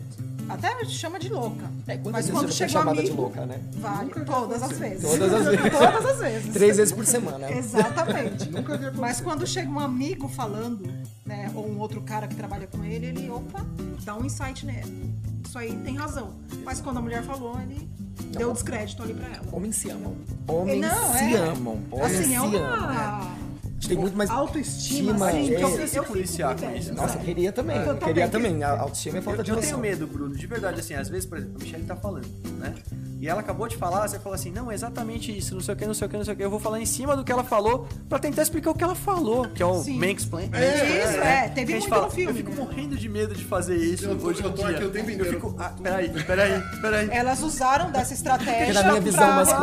[0.48, 1.70] Até chama de louca.
[1.86, 3.60] É, Mas quando um chamada de amigo, louca, né?
[3.72, 5.02] Vale, todas as vezes.
[5.02, 5.70] Todas as vezes.
[5.70, 6.52] todas as vezes.
[6.52, 7.50] Três vezes por semana.
[7.50, 8.50] Exatamente.
[8.50, 8.90] Nunca vi.
[8.98, 10.86] Mas quando chega um amigo falando,
[11.24, 13.64] né, ou um outro cara que trabalha com ele, ele, opa,
[14.04, 15.14] dá um insight nele.
[15.46, 16.32] Isso aí tem razão.
[16.62, 17.88] Mas quando a mulher falou, ele
[18.36, 19.46] deu descrédito ali pra ela.
[19.50, 20.14] Homens se amam.
[20.46, 21.36] Homens Não, se é.
[21.38, 21.78] amam.
[21.90, 22.50] Homens Assim, se é amam.
[22.50, 22.58] né?
[22.60, 23.36] uma A
[23.84, 25.56] gente tem muito mais autoestima, estima, assim, é.
[25.56, 26.94] que eu, se eu fico policiar com isso.
[26.94, 27.24] Nossa, sabe?
[27.24, 27.76] queria também.
[27.76, 28.00] Eu também.
[28.00, 28.64] Queria também.
[28.64, 31.26] A autoestima é falta Eu, de eu tenho medo, Bruno, de verdade, assim, às vezes,
[31.26, 32.26] por exemplo, a Michelle tá falando,
[32.58, 32.74] né?
[33.20, 35.76] E ela acabou de falar, você fala assim, não, é exatamente isso, não sei o
[35.78, 36.44] que, não sei o que, não sei o que.
[36.44, 38.94] Eu vou falar em cima do que ela falou pra tentar explicar o que ela
[38.94, 39.98] falou, que é o Sim.
[39.98, 40.50] mansplain.
[40.52, 41.44] É, mansplain, isso, né?
[41.46, 42.56] é, teve Que a gente muito no filme, Eu fico né?
[42.56, 45.08] morrendo de medo de fazer isso Eu tô- hoje em eu tô aqui o tempo
[45.08, 45.34] Eu inteiro.
[45.36, 47.08] fico, ah, peraí, peraí, peraí.
[47.10, 49.00] Elas usaram dessa estratégia pra,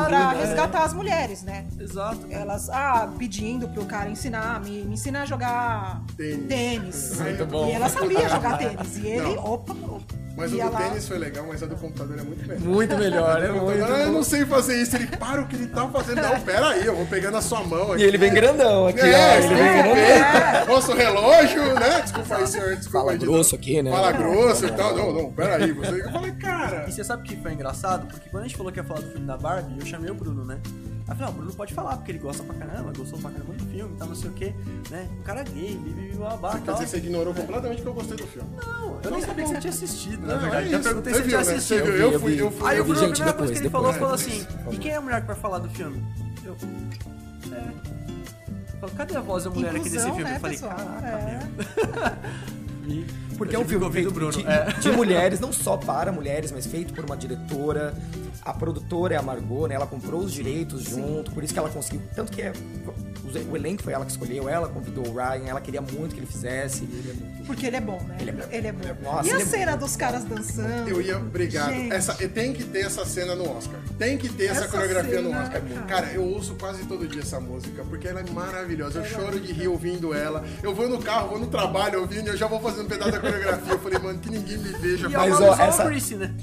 [0.07, 0.43] pra é.
[0.43, 1.67] resgatar as mulheres, né?
[1.79, 2.25] Exato.
[2.31, 6.47] Elas, ah, pedindo pro cara ensinar, me, me ensina a jogar Tênis.
[6.47, 7.19] tênis.
[7.19, 7.67] Muito bom.
[7.67, 8.97] E ela sabia jogar tênis.
[8.97, 9.45] E ele, Não.
[9.45, 10.21] opa, opa.
[10.37, 10.79] Mas o do lá.
[10.79, 12.61] tênis foi legal, mas a do computador é muito melhor.
[12.61, 14.95] Muito melhor, é muito ah, eu não sei fazer isso.
[14.95, 16.21] Ele para o que ele tá fazendo.
[16.21, 18.01] Não, pera aí, eu vou pegar na sua mão aqui.
[18.01, 19.35] E ele vem grandão aqui, É, ó.
[19.43, 19.95] Ele vem grandão.
[19.95, 20.67] ver.
[20.67, 22.01] Nosso relógio, né?
[22.01, 22.75] Desculpa aí, senhor.
[22.77, 23.91] Desculpa Fala aí, grosso aqui, né?
[23.91, 24.95] Fala grosso e tal.
[24.95, 25.71] Não, não, pera aí.
[25.73, 26.01] Você...
[26.01, 26.85] Eu falei, cara...
[26.87, 28.07] E você sabe o que foi engraçado?
[28.07, 30.15] Porque quando a gente falou que ia falar do filme da Barbie, eu chamei o
[30.15, 30.59] Bruno, né?
[31.07, 33.31] Aí eu falei, ah, o Bruno pode falar, porque ele gosta pra caramba, gostou pra
[33.31, 34.53] caramba do filme, tá não sei o quê,
[34.89, 35.09] né?
[35.19, 38.49] Um cara gay, bibi, babá, Quer dizer, você ignorou completamente que eu gostei do filme.
[38.65, 40.67] Não, eu nem sabia que você tinha assistido, na verdade.
[40.67, 40.87] é Já isso.
[40.87, 41.41] perguntei se você tinha né?
[41.41, 41.87] assistido.
[41.89, 42.69] Eu fui, eu fui.
[42.69, 44.91] Aí Eu o Bruno, a primeira coisa que ele falou, falou assim, Vamos e quem
[44.91, 46.03] é a mulher que vai falar do filme?
[46.45, 46.55] Eu...
[47.51, 47.91] É...
[48.97, 50.31] Cadê a voz da mulher aqui desse Inclusão, filme?
[50.31, 50.75] né, eu falei, pessoal?
[50.75, 51.41] caraca, É.
[53.41, 54.71] Porque é um filme feito do Bruno, é.
[54.73, 57.91] de, de mulheres, não só para mulheres, mas feito por uma diretora.
[58.43, 59.73] A produtora é a Margot, né?
[59.73, 62.03] Ela comprou os direitos junto, por isso que ela conseguiu.
[62.15, 62.53] Tanto que é,
[63.49, 66.27] o elenco foi ela que escolheu, ela convidou o Ryan, ela queria muito que ele
[66.27, 66.87] fizesse.
[67.45, 68.17] Porque ele é bom, né?
[68.19, 68.79] Ele é bom.
[69.01, 69.11] bom.
[69.11, 69.77] Nossa, e a ele é cena bom.
[69.79, 70.89] dos caras dançando?
[70.89, 71.71] Eu ia, obrigado.
[71.91, 73.79] Essa, tem que ter essa cena no Oscar.
[73.97, 75.61] Tem que ter essa, Essa coreografia no cena, Oscar.
[75.61, 75.85] cara.
[75.85, 78.99] Cara, eu ouço quase todo dia essa música, porque ela é maravilhosa.
[78.99, 80.43] Eu choro de rir ouvindo ela.
[80.63, 83.19] Eu vou no carro, vou no trabalho ouvindo, eu já vou fazendo um pedaço da
[83.31, 83.73] coreografia.
[83.73, 85.07] Eu falei, mano, que ninguém me veja.
[85.07, 86.33] E Mas, é ó, uma alusão essa- ao Grease, né?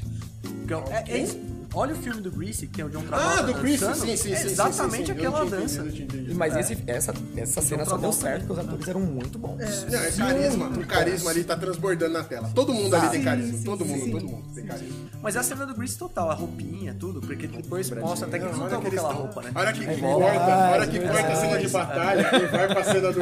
[0.91, 1.39] É, é isso.
[1.75, 4.33] Olha o filme do Grease, que é o John Travolta Ah, do dançando, sim, sim,
[4.33, 5.13] é exatamente sim, sim.
[5.13, 5.81] aquela dança.
[5.83, 6.35] entendido.
[6.35, 9.59] Mas esse, essa, essa cena só deu certo porque os atores eram muito bons.
[9.59, 10.67] Não, é carisma.
[10.69, 12.51] O carisma ali tá transbordando na tela.
[12.55, 13.59] Todo mundo ali tem carisma.
[13.65, 14.97] Todo mundo, todo mundo tem carisma.
[15.23, 18.45] Mas é a cena do Grease total, a roupinha, tudo, porque depois mostra até que
[18.47, 19.51] eles não estão que com eles aquela roupa, né?
[19.55, 22.85] Olha que, corta, Ah, olha que é corta a cena de batalha e vai pra
[22.85, 23.13] cena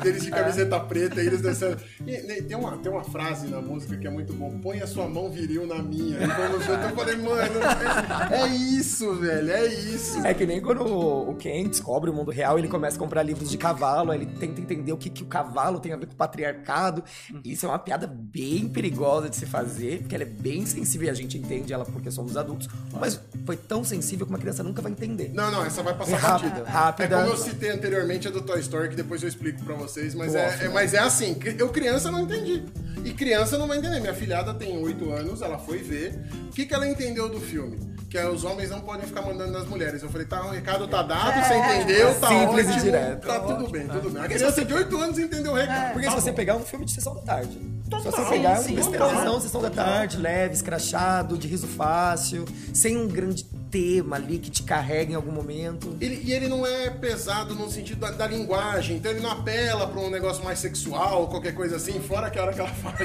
[0.00, 1.76] deles de camiseta preta e eles dançando.
[2.06, 4.86] E, né, tem, uma, tem uma frase na música que é muito bom: põe a
[4.86, 6.18] sua mão viril na minha.
[6.18, 6.26] E
[6.64, 6.84] junto.
[6.84, 7.60] Eu falei, mano,
[8.30, 10.18] é, isso, velho, é isso.
[10.26, 13.50] É que nem quando o Ken descobre o mundo real, ele começa a comprar livros
[13.50, 16.12] de cavalo, aí ele tenta entender o que, que o cavalo tem a ver com
[16.12, 17.02] o patriarcado.
[17.44, 21.10] Isso é uma piada bem perigosa de se fazer, porque ela é bem sensível e
[21.10, 24.80] a gente entende ela porque somos adultos, mas foi tão sensível que uma criança nunca
[24.82, 25.30] vai entender.
[25.34, 26.70] Não, não, essa vai passar É rápida, batida.
[26.70, 27.04] rápida.
[27.16, 30.14] É como eu citei anteriormente a do Toy Story, que depois eu explico pra vocês,
[30.14, 32.64] mas, é, é- mas é assim, eu criança não entendi.
[33.04, 34.00] E criança não vai entender.
[34.00, 36.18] Minha filhada tem 8 anos, ela foi ver.
[36.46, 37.63] O que, que ela entendeu do filme?
[38.10, 40.02] Que é, os homens não podem ficar mandando nas mulheres.
[40.02, 42.82] Eu falei, tá, o recado tá dado, você entendeu, tá Simples e ótimo.
[42.84, 43.26] direto.
[43.26, 44.22] Tá tudo bem, tudo bem.
[44.22, 45.92] A criança de 8 anos entendeu o recado.
[45.94, 47.52] Porque se você pegar um filme de sessão da tarde.
[47.52, 49.40] se você Total, pegar um total.
[49.40, 53.44] sessão da tarde, leve, escrachado, de riso fácil, sem um grande
[53.74, 55.96] tema ali que te carrega em algum momento.
[56.00, 59.88] Ele- e ele não é pesado no sentido da, da linguagem, então ele não apela
[59.88, 62.94] pra um negócio mais sexual, qualquer coisa assim, fora que a hora que ela fala.
[62.96, 63.02] que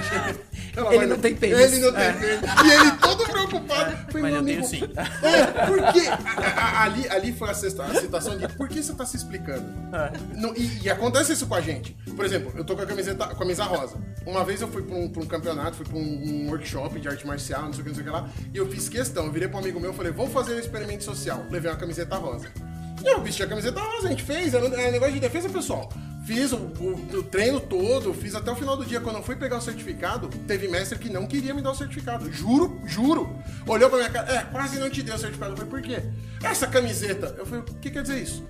[0.77, 1.59] ela Ele vai não no- tem pênis.
[1.73, 2.39] Ele não tem pênis.
[2.65, 3.97] E ele todo preocupado.
[4.11, 4.83] Foi, Mas meu eu tenho amigo, sim.
[5.23, 6.07] É, porque
[6.77, 9.65] ali, ali foi a, cesta- a citação de por que você tá se explicando?
[10.35, 11.93] Não, e, e acontece isso com a gente.
[12.15, 13.97] Por exemplo, eu tô com a camiseta, com a camisa rosa.
[14.25, 16.01] Uma vez eu fui pra um, pra um campeonato, fui pra um,
[16.45, 18.57] um workshop de arte marcial, não sei o que, não sei o que lá, e
[18.57, 19.25] eu fiz questão.
[19.25, 21.45] Eu virei pra um amigo meu e falei, vou fazer um experimento social.
[21.49, 22.47] Levei uma camiseta rosa.
[23.03, 25.89] E eu vesti a camiseta rosa, a gente fez, era, um negócio de defesa pessoal.
[26.25, 28.99] Fiz o, o- o treino todo, fiz até o final do dia.
[28.99, 32.31] Quando eu fui pegar o certificado, teve mestre que não queria me dar o certificado.
[32.31, 33.35] Juro, juro.
[33.65, 35.53] Olhou pra minha cara, é, quase não te deu o certificado.
[35.53, 36.03] Eu falei, por quê?
[36.43, 37.33] Essa camiseta.
[37.37, 38.43] Eu falei, o que quer dizer isso?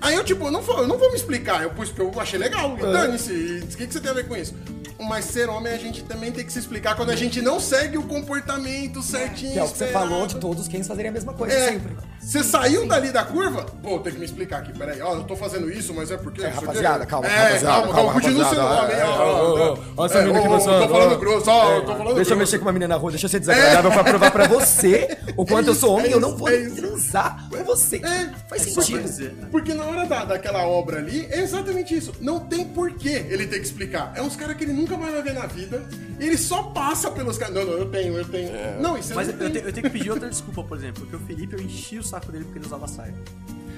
[0.00, 1.62] Aí eu, tipo, não vou, eu não vou me explicar.
[1.62, 2.74] Eu pus porque eu achei legal.
[2.78, 3.64] E Dane-se.
[3.64, 4.54] O que, que você tem a ver com isso?
[5.00, 7.96] Mas ser homem, a gente também tem que se explicar quando a gente não segue
[7.96, 9.52] o comportamento certinho.
[9.52, 11.96] Que é o que você falou de todos quem fazerem a mesma coisa É, sempre.
[12.20, 13.64] Você saiu dali da curva?
[13.82, 15.00] Pô, tem que me explicar aqui, peraí.
[15.00, 16.42] Ó, eu tô fazendo isso, mas é porque.
[16.42, 18.96] É, o rapaziada, calma, é, rapaziada, calma, calma, continua sendo homem.
[18.96, 21.50] é, ó, ó, ó, ó, ó, ó essa é, menina aqui dançando, Tô falando grosso,
[21.50, 22.36] ó, tô falando Deixa eu grosso.
[22.36, 25.46] mexer com uma menina na rua, deixa eu ser desagradável pra provar pra você o
[25.46, 27.96] quanto eu sou homem é e eu não vou é transar com você.
[27.96, 29.48] É, Faz sentido.
[29.50, 32.12] Porque na hora da, daquela obra ali, é exatamente isso.
[32.20, 34.12] Não tem porquê ele ter que explicar.
[34.14, 35.82] É uns caras que ele nunca mais vai ver na vida.
[36.18, 37.54] E ele só passa pelos caras.
[37.54, 38.50] Não, não, eu tenho, eu tenho.
[38.80, 39.50] Não, isso Mas eu, tem.
[39.50, 42.02] te- eu tenho que pedir outra desculpa, por exemplo, porque o Felipe eu enchi o
[42.10, 43.14] saco dele porque ele usava saia.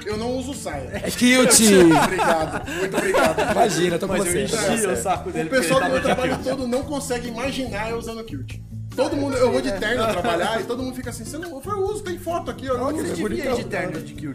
[0.04, 0.90] Eu não uso saia.
[0.94, 1.74] É cute.
[2.04, 3.52] obrigado, muito obrigado.
[3.52, 4.42] Imagina, tô com Mas eu você.
[4.44, 4.86] enchi tô com você.
[4.86, 8.24] o saco O dele pessoal do meu trabalho de todo não consegue imaginar eu usando
[8.24, 8.58] kilt.
[8.96, 11.62] Todo mundo, eu vou de terno trabalhar e todo mundo fica assim, você não, eu
[11.64, 13.54] eu uso, tem foto aqui, eu não que Eu bonitão.
[13.56, 14.34] de terno de dia.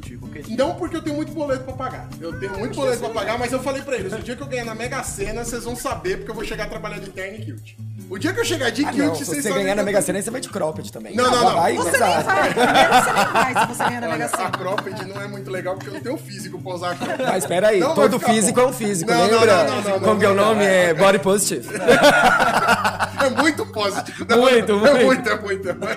[0.57, 2.09] Não porque eu tenho muito boleto pra pagar.
[2.19, 4.47] Eu tenho muito boleto pra pagar, mas eu falei pra eles, o dia que eu
[4.47, 7.37] ganhar na Mega Sena, vocês vão saber porque eu vou chegar a trabalhar de terno
[7.37, 7.75] e kilt.
[8.09, 10.01] O dia que eu chegar de Ah, kilt, não, se vocês você ganhar na Mega
[10.01, 11.15] Sena, você vai de cropped também.
[11.15, 11.55] Não, não, não.
[11.55, 12.53] vai, Você nem vai.
[12.53, 14.51] Primeiro você nem vai se você ganhar na Mega Olha, a Sena.
[14.51, 17.23] cropped não é muito legal porque eu não tenho físico pra usar a cropped.
[17.23, 18.67] Mas espera aí, todo físico bom.
[18.67, 19.63] é um físico, Não, não, lembra?
[19.63, 20.63] não, não, não, Como não, que é o nome?
[20.63, 21.67] É body positive.
[23.19, 24.25] É muito positivo.
[24.29, 25.27] Não, Muito, não, muito.
[25.29, 25.89] É muito, é muito.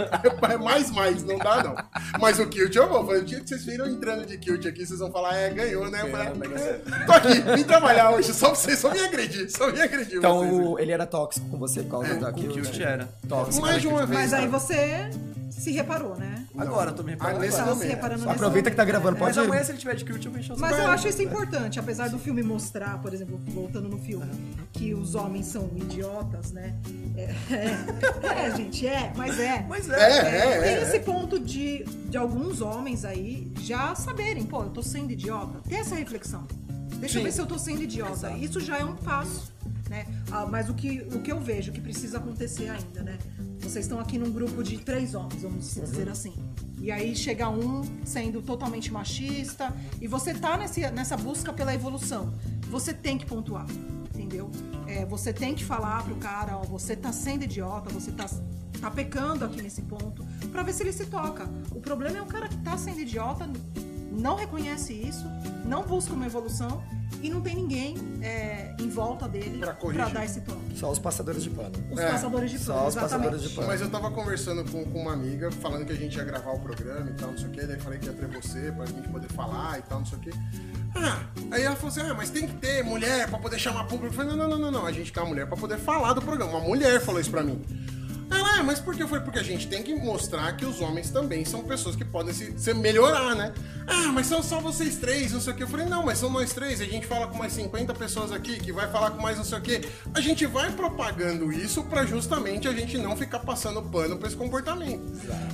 [0.51, 1.74] É, é mais, mais, não dá não.
[2.18, 3.05] Mas o kilt eu vou.
[3.07, 6.01] O dia que vocês viram entrando de kilt aqui, vocês vão falar, é, ganhou, né?
[6.01, 10.18] É, tô aqui, vim trabalhar hoje, só pra vocês, só me agredir, só me agredir
[10.20, 10.24] vocês.
[10.24, 12.80] Então, ele era tóxico com você causa da O Kilt.
[12.80, 13.09] era.
[13.28, 13.61] Tóxico.
[13.66, 14.20] Mais de uma vez.
[14.20, 14.38] Mas né?
[14.38, 15.11] aí você
[15.51, 16.47] se reparou, né?
[16.57, 17.45] Agora, eu tô me reparando.
[17.45, 17.51] Ah.
[17.51, 19.64] Tá se reparando nesse Aproveita que tá gravando, Mas pode amanhã, ir.
[19.64, 22.09] se ele tiver de cute, eu vou encher o Mas eu acho isso importante, apesar
[22.09, 24.26] do filme mostrar, por exemplo, voltando no filme,
[24.72, 26.74] que os homens são idiotas, né?
[27.16, 27.22] É,
[27.55, 29.64] é, é, gente, é, mas é.
[29.68, 30.16] Mas É, é.
[30.18, 30.82] é, Tem é.
[30.82, 35.61] esse ponto de, de alguns homens aí já saberem, pô, eu tô sendo idiota.
[35.68, 36.47] Tem essa reflexão.
[36.97, 38.30] Deixa eu ver se eu tô sendo idiota.
[38.32, 39.53] Isso já é um passo,
[39.91, 40.07] né?
[40.30, 43.18] Ah, mas o que, o que eu vejo que precisa acontecer ainda, né?
[43.59, 46.32] Vocês estão aqui num grupo de três homens, vamos dizer assim.
[46.78, 52.32] E aí chega um sendo totalmente machista e você tá nesse, nessa busca pela evolução.
[52.70, 53.66] Você tem que pontuar,
[54.14, 54.49] entendeu?
[54.86, 58.26] É, você tem que falar pro cara, ó, você tá sendo idiota, você tá,
[58.80, 61.51] tá pecando aqui nesse ponto, pra ver se ele se toca.
[61.72, 63.51] O problema é o cara que tá sendo idiota,
[64.11, 65.25] não reconhece isso,
[65.65, 66.83] não busca uma evolução
[67.23, 70.11] e não tem ninguém é, em volta dele corrigir.
[70.13, 70.59] dar esse toque.
[70.77, 71.73] Só os passadores de pano.
[71.91, 73.19] Os É, passadores de só pano, os exatamente.
[73.21, 73.69] passadores de pano.
[73.69, 76.61] Mas eu tava conversando com, com uma amiga, falando que a gente ia gravar o
[76.61, 77.67] programa e tal, não sei o que.
[77.67, 80.21] Daí falei que ia ter você pra gente poder falar e tal, não sei o
[80.23, 80.31] que.
[80.95, 84.07] Ah, aí ela falou assim: ah, mas tem que ter mulher pra poder chamar público.
[84.07, 84.87] Eu falei: não, não, não, não, não.
[84.87, 86.53] A gente quer uma mulher pra poder falar do programa.
[86.53, 87.61] Uma mulher falou isso pra mim.
[88.31, 89.07] É, mas por que?
[89.07, 92.33] Falei, porque a gente tem que mostrar que os homens também são pessoas que podem
[92.33, 93.53] se, se melhorar, né?
[93.87, 95.62] Ah, mas são só vocês três, não sei o que.
[95.62, 96.81] Eu falei, não, mas são nós três.
[96.81, 99.59] A gente fala com mais 50 pessoas aqui, que vai falar com mais não sei
[99.59, 99.81] o que.
[100.14, 104.37] A gente vai propagando isso pra justamente a gente não ficar passando pano pra esse
[104.37, 105.03] comportamento.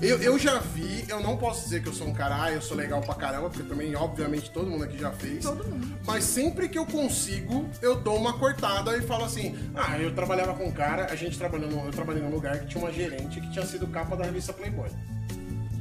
[0.03, 2.61] Eu, eu já vi, eu não posso dizer que eu sou um cara, ah, eu
[2.61, 5.45] sou legal pra caramba, porque também, obviamente, todo mundo aqui já fez.
[5.45, 5.97] Todo mundo.
[6.05, 10.55] Mas sempre que eu consigo, eu dou uma cortada e falo assim: ah, eu trabalhava
[10.55, 13.41] com um cara, a gente trabalhou num, eu trabalhei num lugar que tinha uma gerente
[13.41, 14.89] que tinha sido capa da revista Playboy.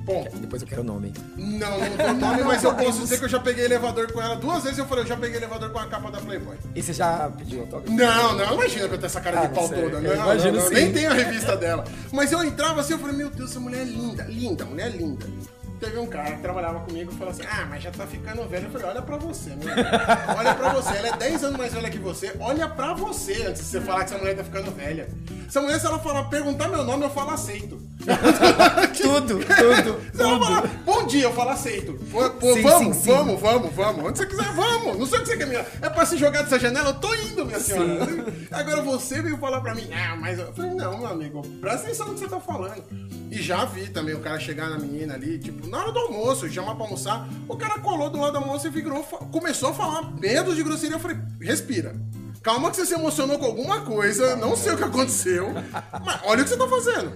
[0.05, 0.37] Ponto.
[0.37, 1.11] Depois eu quero o nome.
[1.35, 4.35] Não, não dou nome, mas eu posso dizer que eu já peguei elevador com ela
[4.35, 4.77] duas vezes.
[4.77, 6.55] Eu falei, eu já peguei elevador com a capa da Playboy.
[6.75, 7.91] E você já pediu autógrafo?
[7.91, 9.81] Não, não, imagina que eu tenho essa cara Ah, de não pau sei.
[9.81, 9.95] toda.
[9.97, 10.73] Eu Não, imagino não, não, sim.
[10.75, 11.85] nem tenho a revista dela.
[12.13, 15.25] Mas eu entrava assim, eu falei, meu Deus, essa mulher é linda, linda, mulher linda.
[15.79, 18.65] Teve um cara que trabalhava comigo e falou assim: Ah, mas já tá ficando velho.
[18.65, 19.65] Eu falei: Olha pra você, né?
[20.37, 20.97] Olha pra você.
[20.97, 22.35] Ela é 10 anos mais velha que você.
[22.39, 25.09] Olha pra você antes de você falar que essa mulher tá ficando velha.
[25.47, 27.79] Essa mulher, se ela falar, perguntar meu nome, eu falo aceito.
[28.95, 30.45] Tudo, tudo, ela tudo.
[30.45, 31.93] falar, bom dia, eu falo aceito.
[32.11, 33.11] Pô, pô, Sim, vamos, sim, sim.
[33.11, 34.05] vamos, vamos, vamos.
[34.05, 34.97] Onde você quiser, vamos.
[34.97, 35.65] Não sei o que você quer, minha.
[35.81, 36.89] É pra se jogar dessa janela?
[36.89, 38.07] Eu tô indo, minha senhora.
[38.51, 42.07] Agora você veio falar pra mim, ah, mas eu falei, não, meu amigo, presta atenção
[42.07, 42.83] no que você tá falando.
[43.31, 46.49] E já vi também o cara chegar na menina ali, tipo, na hora do almoço,
[46.49, 47.27] chamar pra almoçar.
[47.47, 50.95] O cara colou do lado do almoço e virou, começou a falar medo de grosseria.
[50.95, 51.95] Eu falei, respira.
[52.41, 55.51] Calma que você se emocionou com alguma coisa, não sei o que aconteceu,
[56.05, 57.11] mas olha o que você tá fazendo.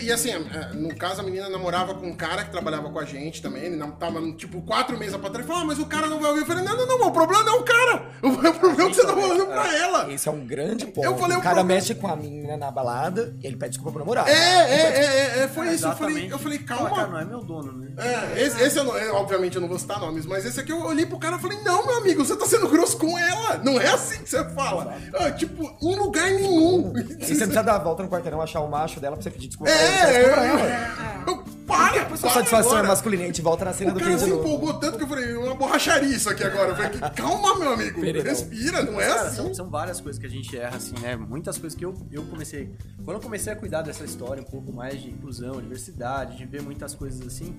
[0.00, 2.98] E, e assim, é, no caso, a menina namorava com um cara que trabalhava com
[2.98, 3.64] a gente também.
[3.64, 5.46] Ele não- tava, tipo, quatro meses pra trás.
[5.46, 6.42] Falou, ah, mas o cara não vai ouvir.
[6.42, 8.02] Eu falei, não, não, não, o problema não é o cara.
[8.22, 10.12] O problema é que você tá falando pra ela.
[10.12, 11.04] Esse é um grande ponto.
[11.04, 13.70] Eu falei, o o cara problema- mexe com a menina na balada e ele pede
[13.72, 14.28] desculpa pro namorado.
[14.28, 15.04] É, é, é,
[15.40, 15.86] é, é, foi isso.
[15.86, 17.20] Eu falei, eu falei, Fala, cara, não calma.
[17.22, 17.92] é meu dono, né?
[17.98, 20.72] É, esse, esse eu não, eu, obviamente eu não vou citar nomes, mas esse aqui
[20.72, 23.58] eu olhei pro cara e falei, não, meu amigo, você tá sendo grosso com ela.
[23.58, 24.96] Não é assim que você fala.
[25.14, 26.92] Ah, tipo, em lugar nenhum.
[26.96, 29.48] E você precisa dar a volta no quarteirão, achar o macho dela pra você pedir
[29.48, 29.70] desculpa.
[29.72, 30.60] É, ela.
[30.66, 32.88] é, eu, para, Depois para satisfação é agora.
[32.88, 35.34] masculina, a gente volta na cena O do cara se empolgou tanto que eu falei,
[35.36, 36.70] uma borracharia isso aqui agora.
[36.70, 38.28] Eu falei, calma, meu amigo, Pereirão.
[38.30, 39.36] respira, não é Cara, assim.
[39.36, 41.16] são, são várias coisas que a gente erra, assim, né?
[41.16, 42.74] Muitas coisas que eu, eu comecei.
[43.04, 46.62] Quando eu comecei a cuidar dessa história, um pouco mais de inclusão, diversidade, de ver
[46.62, 47.56] muitas coisas assim.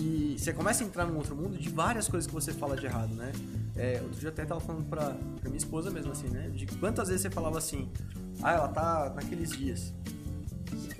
[0.00, 2.84] E você começa a entrar num outro mundo de várias coisas que você fala de
[2.86, 3.30] errado, né?
[3.76, 5.00] É, outro dia até tava falando pra,
[5.40, 6.48] pra minha esposa mesmo, assim, né?
[6.52, 7.88] De quantas vezes você falava assim,
[8.42, 9.92] ah, ela tá naqueles dias.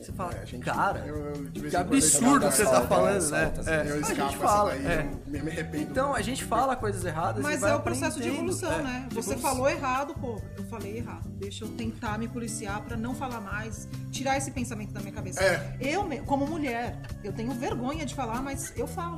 [0.04, 1.16] Você fala, É, a gente- cara, eu-
[1.54, 3.52] eu, que absurdo que você tá falando, né?
[3.54, 5.08] solta, É, Eu a gente escapo fala, daí, é.
[5.26, 5.82] eu me, arrependo.
[5.82, 8.82] Então, a gente fala coisas erradas e Mas vai é o processo de evolução, É,
[8.82, 9.06] né?
[9.08, 9.50] de Você evolução.
[9.50, 11.28] falou errado, pô, eu falei errado.
[11.30, 15.42] Deixa eu tentar me policiar pra não falar mais, tirar esse pensamento da minha cabeça.
[15.42, 15.76] É.
[15.80, 19.16] Eu, como mulher, eu tenho vergonha de falar, mas eu falo.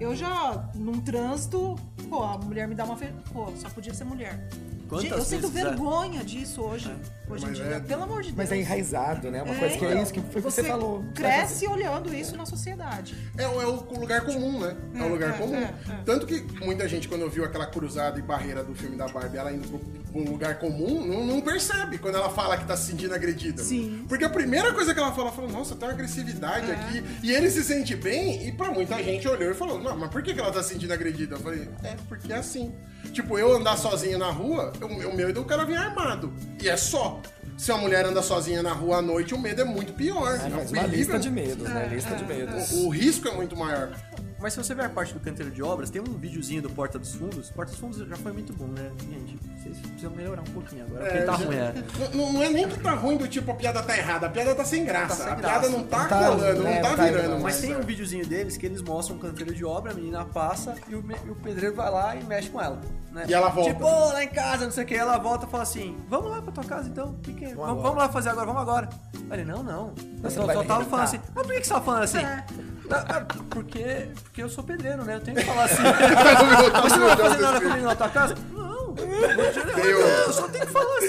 [0.00, 1.76] Eu já, num trânsito,
[2.10, 2.96] pô, a mulher me dá uma.
[2.96, 3.14] Fe...
[3.32, 4.48] Pô, só podia ser mulher.
[5.02, 5.70] Quantas eu sinto vezes, é?
[5.70, 6.94] vergonha disso hoje.
[7.28, 7.64] Hoje em Mas dia.
[7.66, 8.36] é- Pelo amor de Deus.
[8.36, 9.42] Mas é enraizado, né?
[9.42, 11.04] Uma É, coisa que é isso que foi que você falou.
[11.14, 13.16] Cresce olhando isso na sociedade.
[13.38, 14.76] É, o- é o lugar comum, né?
[14.94, 15.56] É, o É, lugar é, comum.
[15.56, 15.74] é, é.
[16.04, 19.50] Tanto que muita gente, quando viu aquela cruzada e barreira do filme da Barbie, ela
[19.52, 22.90] indo pro, pro um lugar comum, não, não percebe quando ela fala que tá se
[22.90, 23.62] sentindo agredida.
[23.62, 24.04] Sim.
[24.08, 26.74] Porque a primeira coisa que ela fala, ela fala, nossa, tem uma agressividade É.
[26.74, 27.04] aqui.
[27.22, 30.22] E ele se sente bem, e pra muita gente olhou e falou, não, mas por
[30.22, 31.36] que, que ela tá se sentindo agredida?
[31.36, 32.72] Eu falei, é, porque é assim.
[33.12, 36.32] Tipo, eu andar sozinho na rua, o meu o medo é o cara vir armado.
[36.62, 37.20] E é só.
[37.56, 40.34] Se a mulher anda sozinha na rua à noite, o medo é muito pior.
[40.34, 41.88] É, É mas uma lista de medos, né?
[41.88, 42.72] Lista de medos.
[42.72, 43.90] O, o risco é muito maior.
[44.44, 46.98] Mas se você ver a parte do canteiro de obras, tem um videozinho do Porta
[46.98, 47.48] dos Fundos.
[47.50, 48.90] Porta dos Fundos já foi muito bom, né?
[49.00, 51.02] Gente, vocês precisam melhorar um pouquinho agora.
[51.02, 51.74] porque tá já- ruim, é.
[52.12, 54.54] Não, não é nem que tá ruim do tipo a piada tá errada, a piada
[54.54, 55.16] tá sem graça.
[55.16, 55.60] Tá sem a graça.
[55.60, 57.24] piada não tá, Não tá- colando, não é, tá não tá virando.
[57.24, 57.78] indo, Mas mais, tem é.
[57.78, 61.02] um videozinho deles que eles mostram um canteiro de obra, a menina passa e o,
[61.02, 62.78] me- e o pedreiro vai lá e mexe com ela.
[63.12, 63.24] Né?
[63.26, 63.72] E ela volta.
[63.72, 64.94] Tipo, "Ô, lá em casa, não sei o que.
[64.94, 67.12] Ela volta e fala assim: Vamos lá pra tua casa então.
[67.12, 67.54] O que que é?
[67.54, 68.90] Vamos, vamos lá fazer agora, vamos agora.
[69.14, 69.94] Eu falei: Não, não.
[70.22, 72.18] Eu Você só, só tava falando assim: Mas por que, que você tá falando assim?
[72.18, 72.44] "Ah,
[72.96, 75.16] ah, Porque, porque eu sou pedreiro, né?
[75.16, 75.82] Eu tenho que falar assim.
[75.84, 78.34] Tá tá Você não vai fazer nada comigo na tua casa?
[78.52, 78.74] Não.
[78.94, 81.08] O- Eu só tenho que falar assim.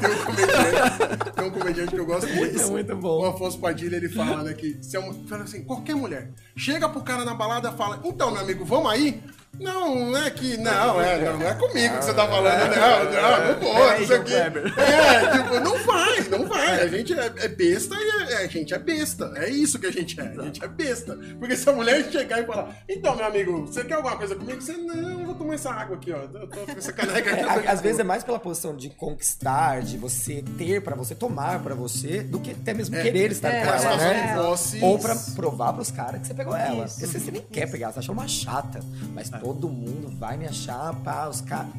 [0.00, 2.60] Tem um comediante, tem um comediante que eu gosto muito.
[2.60, 3.20] É muito bom.
[3.22, 6.88] O Afonso Padilha, ele fala, né, que se é uma, fala assim, qualquer mulher chega
[6.88, 9.22] pro cara na balada e fala, então, meu amigo, vamos aí?
[9.58, 10.56] Não, não é que.
[10.56, 12.58] Não, é, não, não é comigo que você tá falando.
[12.76, 14.30] Não, não, não não sei João o quê.
[14.32, 14.78] Kleber.
[14.78, 16.80] É, tipo, não vai, não vai.
[16.82, 19.32] A gente é, é besta e é- é- a gente é besta.
[19.36, 20.24] É isso que a gente é.
[20.38, 21.18] A gente é besta.
[21.38, 24.60] Porque se a mulher chegar e falar, então, meu amigo, você quer alguma coisa comigo?
[24.62, 26.18] Você, não, eu vou tomar essa água aqui, ó.
[26.22, 27.66] Eu tô com essa caneca aqui.
[27.66, 31.58] É, às vezes é mais pela posição de conquistar, de você ter pra você, tomar
[31.62, 34.36] pra você, do que até mesmo É, querer estar é, com ela, né?
[34.80, 36.86] Ou pra provar pros caras que você pegou ela.
[36.86, 38.80] Isso, Porque você nem quer pegar, você achando uma chata.
[39.12, 41.72] Mas todo mundo vai me achar, pá, os caras.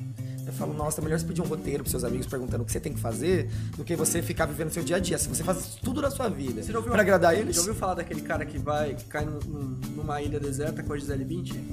[0.46, 2.72] Eu falo, nossa, é melhor você pedir um roteiro pros seus amigos perguntando o que
[2.72, 3.48] você tem que fazer
[3.78, 5.16] do que você ficar vivendo seu dia a dia.
[5.18, 7.56] Se você faz tudo na sua vida Você já ouviu, pra agradar eles.
[7.56, 10.94] Já ouviu falar daquele cara que vai, que cai num- num- numa ilha deserta com
[10.94, 11.64] a Gisele Bündchen?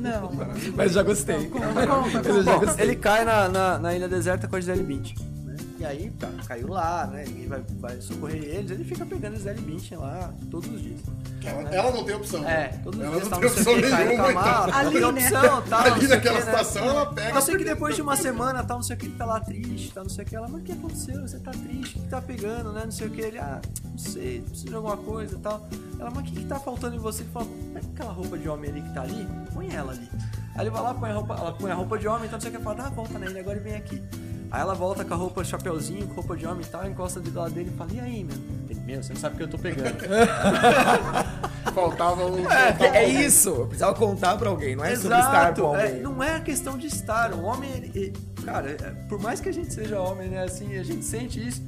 [0.00, 0.30] Não.
[0.76, 1.46] Mas já gostei.
[1.46, 2.66] Conta, conta, Eu já conta.
[2.66, 2.84] gostei.
[2.84, 5.16] Ele cai na, na, na ilha deserta com a Gisele Bündchen.
[5.78, 5.80] Né?
[5.80, 7.24] E aí, cara, caiu lá, né?
[7.26, 8.70] Ninguém vai, vai socorrer eles.
[8.70, 11.00] Ele fica pegando Gisele Bündchen lá todos os dias.
[11.44, 12.46] Ela, ela não tem opção.
[12.46, 14.32] É, todos os ela dias não tava tem não sei o opção nenhuma.
[14.32, 14.78] mala, então.
[14.78, 15.08] Ali, tem né?
[15.08, 16.58] opção, tal, Ali não sei o naquela que, né?
[16.58, 19.06] situação, ela pega Eu sei que depois de uma semana, tal, não sei o que,
[19.06, 20.36] ele tá lá triste, tal, não sei o que.
[20.36, 21.22] Ela, mas o que aconteceu?
[21.22, 21.98] Você tá triste?
[21.98, 22.82] O que tá pegando, né?
[22.84, 23.20] Não sei o que.
[23.20, 25.66] Ele, ah, não sei, preciso de alguma coisa e tal.
[25.98, 27.22] Ela, mas o que, que tá faltando em você?
[27.22, 30.08] Ele fala, pega aquela roupa de homem ali que tá ali, põe ela ali.
[30.54, 32.40] Aí ele vai lá, põe a roupa, ela põe a roupa de homem, então não
[32.40, 34.02] sei o que, fala, dá a volta nele agora e vem aqui.
[34.50, 37.38] Aí ela volta com a roupa, chapeuzinho, com roupa de homem e tal, encosta do
[37.38, 38.36] lado dele e fala, e aí, meu?
[38.70, 39.96] Ele, meu, você não sabe o que eu tô pegando.
[41.74, 42.50] Faltava um.
[42.50, 46.02] É, é isso, eu precisava contar pra alguém, não é sobre estar com é, alguém.
[46.02, 47.32] não é a questão de estar.
[47.34, 48.12] O homem, ele- ele-
[48.44, 51.62] cara, é, por mais que a gente seja homem, né, assim, a gente sente isso,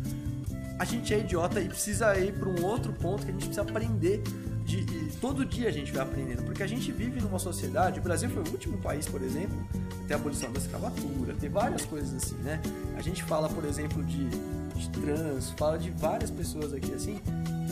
[0.81, 3.61] a gente é idiota e precisa ir para um outro ponto que a gente precisa
[3.61, 4.23] aprender.
[4.65, 8.01] De, e todo dia a gente vai aprendendo, porque a gente vive numa sociedade.
[8.01, 11.51] O Brasil foi o último país, por exemplo, a ter a abolição da escravatura, ter
[11.51, 12.63] várias coisas assim, né?
[12.97, 17.21] A gente fala, por exemplo, de, de trans, fala de várias pessoas aqui assim.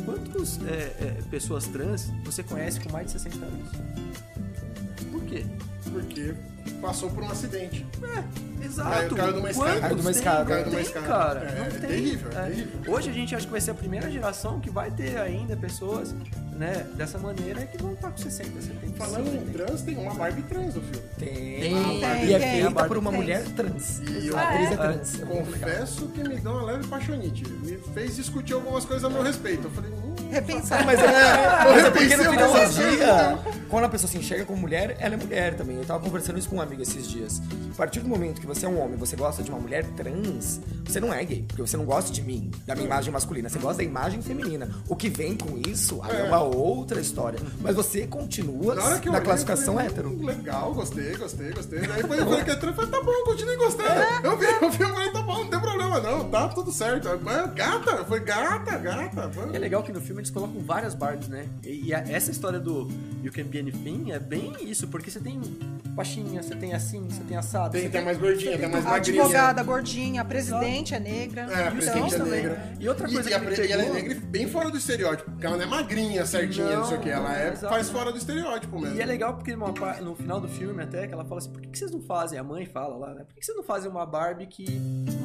[0.04, 0.58] Quantas
[1.30, 3.70] pessoas trans você conhece com mais de 60 anos?
[5.10, 5.46] Por quê?
[5.90, 6.34] Porque
[6.80, 7.86] passou por um acidente.
[8.62, 8.90] Exato.
[8.90, 9.80] Caiu- caiu de uma escada.
[9.80, 10.18] Caiu de uma tem?
[10.18, 10.44] escada.
[10.44, 11.06] Caiu de uma tem, escada.
[11.06, 11.40] cara.
[11.40, 11.80] É, não é tem.
[11.80, 12.94] terrível, é terrível.
[12.94, 16.14] Hoje a gente acha que vai ser a primeira geração que vai ter ainda pessoas,
[16.52, 18.96] né, dessa maneira que vão estar com 60, 70.
[18.96, 21.06] Falando em trans, tem uma Barbie trans no filme.
[21.18, 21.28] Tem.
[21.60, 22.62] Tem, e é tem.
[22.64, 23.20] feita por uma tem.
[23.20, 24.00] mulher trans.
[24.00, 24.76] E a atriz é é?
[24.76, 25.20] trans.
[25.20, 25.24] É.
[25.24, 27.48] Confesso que me deu uma leve paixonite.
[27.48, 29.64] Me fez discutir algumas coisas a meu respeito.
[29.68, 30.84] Eu falei, hum, Repensar.
[30.84, 33.38] Mas é, é porque no repensei final algumas do coisas, dia,
[33.68, 35.76] quando a pessoa se enxerga como mulher, ela é mulher também.
[35.76, 37.40] Eu tava conversando isso com um amigo esses dias.
[37.72, 40.60] A partir do momento que você é um homem, você gosta de uma mulher trans,
[40.84, 43.58] você não é gay, porque você não gosta de mim, da minha imagem masculina, você
[43.58, 44.68] gosta da imagem feminina.
[44.88, 47.38] O que vem com isso aí é uma outra história.
[47.60, 50.08] Mas você continua na classificação falei, hétero.
[50.10, 51.80] hum, Legal, gostei, gostei, gostei.
[51.80, 53.88] Daí depois eu falei que é trans, falei, tá bom, continue gostando.
[54.24, 57.08] Eu vi, eu vi, eu falei, tá bom, não tem problema não, tá tudo certo.
[57.22, 59.30] Mas, Gata, foi gata, gata.
[59.52, 61.46] E é legal que no filme eles colocam várias Barbies, né?
[61.62, 62.88] E, e a- essa história do
[63.22, 65.40] You Can Be Anything é bem isso, porque você tem
[65.90, 67.72] baixinha, você tem assim, você tem assado.
[67.72, 69.20] Tem, você tem mais gordinha, tem mais A magrinha.
[69.22, 71.42] advogada gordinha, a presidente é negra.
[71.42, 72.72] É, a presidente é Então, negra.
[72.78, 74.48] E outra coisa e, a que me pre- e ela é pegou- negra e bem
[74.48, 75.30] fora do estereótipo.
[75.30, 77.10] Porque ela não é magrinha, certinha, não, Não, sei o que.
[77.10, 78.96] Ela é, faz fora do estereótipo mesmo.
[78.96, 81.60] E é legal porque par- no final do filme até que ela fala assim, por
[81.60, 82.38] que, que vocês não fazem?
[82.38, 83.24] A mãe fala lá, né?
[83.24, 84.64] Por que, que vocês não fazem uma Barbie que.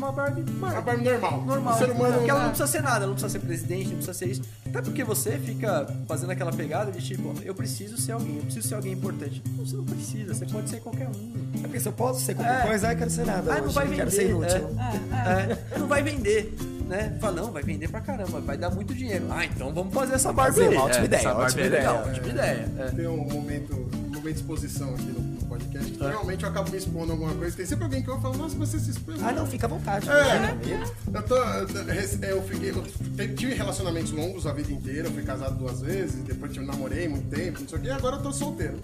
[0.03, 0.41] Uma Barbie.
[0.51, 1.41] Uma Barbie Barbie normal.
[1.45, 1.77] normal.
[1.77, 2.13] Ser humano.
[2.15, 4.41] Porque ela não precisa ser nada, ela não precisa ser presidente, não precisa ser isso.
[4.67, 8.67] Até porque você fica fazendo aquela pegada de tipo, eu preciso ser alguém, eu preciso
[8.67, 9.41] ser alguém importante.
[9.55, 11.33] Não, você não precisa, você pode ser qualquer um.
[11.59, 12.67] É porque se eu posso ser qualquer É.
[12.67, 13.95] coisa, ai, quero ser nada Ah, não vai vender.
[13.97, 14.69] quero ser inútil.
[15.11, 16.53] É, é, não vai vender.
[16.87, 17.17] Né?
[17.21, 19.25] Fala, não, vai vender pra caramba, vai dar muito dinheiro.
[19.31, 20.55] Ah, então vamos fazer essa Barbie.
[20.55, 20.75] Fazer aí.
[20.75, 21.91] uma ótima É, ideia, ótima é ideia.
[21.93, 22.71] ótima ideia.
[22.77, 22.85] é.
[22.91, 26.71] Tem um momento, um momento de exposição aqui no, no podcast, que realmente eu acabo
[26.71, 27.55] me expondo a alguma coisa.
[27.55, 29.15] Tem sempre alguém que eu falo, nossa, você se expõe.
[29.21, 30.09] Ah, não, fica à vontade.
[30.09, 31.13] É.
[31.13, 35.81] Eu, tô, eu, fiquei, eu tive relacionamentos longos a vida inteira, eu fui casado duas
[35.81, 38.79] vezes, depois eu namorei muito tempo, não sei o que, e agora eu tô solteiro.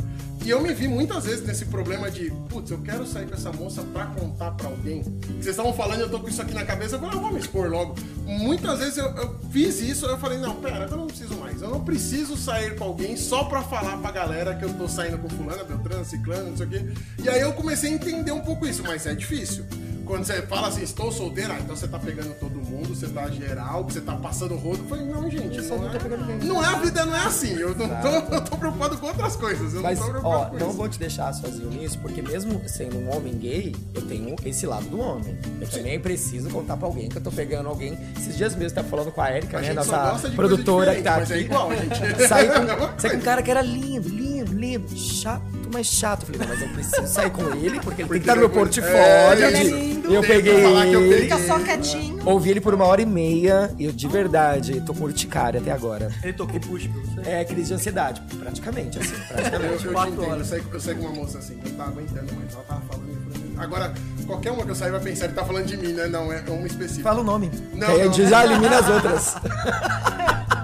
[0.45, 3.51] E eu me vi muitas vezes nesse problema de, putz, eu quero sair com essa
[3.51, 5.03] moça pra contar pra alguém.
[5.33, 7.39] Vocês estavam falando, eu tô com isso aqui na cabeça, eu falei, eu vou me
[7.39, 7.95] expor logo.
[8.25, 11.61] Muitas vezes eu, eu fiz isso, eu falei, não, pera, eu não preciso mais.
[11.61, 15.17] Eu não preciso sair com alguém só pra falar pra galera que eu tô saindo
[15.17, 16.85] com fulana, beltrano, ciclano, sei o quê.
[17.23, 19.65] E aí eu comecei a entender um pouco isso, mas é difícil.
[20.05, 23.29] Quando você fala assim, estou solteira, ah, então você tá pegando todo mundo, você tá
[23.29, 24.79] geral, você tá passando rodo.
[24.79, 26.47] Eu falei, não, gente, não, não é, tá pegando ninguém.
[26.49, 27.53] não é a vida, não é assim.
[27.53, 29.71] Eu não tô, eu tô preocupado com outras coisas.
[29.71, 30.77] Eu Mas, não tô preocupado ó, com não isso.
[30.77, 34.87] vou te deixar sozinho nisso, porque mesmo sendo um homem gay, eu tenho esse lado
[34.87, 35.37] do homem.
[35.61, 37.95] Eu também preciso contar pra alguém que eu tô pegando alguém.
[38.17, 39.73] Esses dias mesmo, tá falando com a Erika, A né?
[39.73, 41.33] Nossa produtora que tá é aqui.
[41.35, 42.27] igual, gente.
[42.27, 44.97] Saí É com, saí com um cara que era lindo, lindo, lindo.
[44.97, 46.23] Chato, mas chato.
[46.23, 48.41] Eu falei, não, mas eu preciso sair com ele, porque ele tem que estar no
[48.41, 48.93] meu portfólio.
[48.95, 50.13] É, ele é lindo.
[50.13, 50.65] Eu Tem que peguei
[50.95, 51.21] eu ele.
[51.23, 52.19] Fica só quietinho.
[52.25, 55.71] ouvi ele por uma hora e meia, e eu de verdade tô com urticária até
[55.71, 56.11] agora.
[56.23, 57.29] Ele tocou push pra você.
[57.29, 59.71] É crise de ansiedade, praticamente, assim, Eu, praticamente.
[59.73, 60.47] eu te Quatro entendo, eu horas.
[60.47, 62.53] saí, eu saí com uma moça assim, não tava aguentando mais.
[62.53, 63.55] Ela tava falando pra mim.
[63.57, 63.93] Agora,
[64.25, 66.07] qualquer uma que eu sair vai pensar, ele tá falando de mim, né?
[66.07, 67.03] Não, é uma específica.
[67.03, 67.51] Fala o nome.
[67.73, 68.13] Não, não.
[68.13, 69.35] já elimina as outras.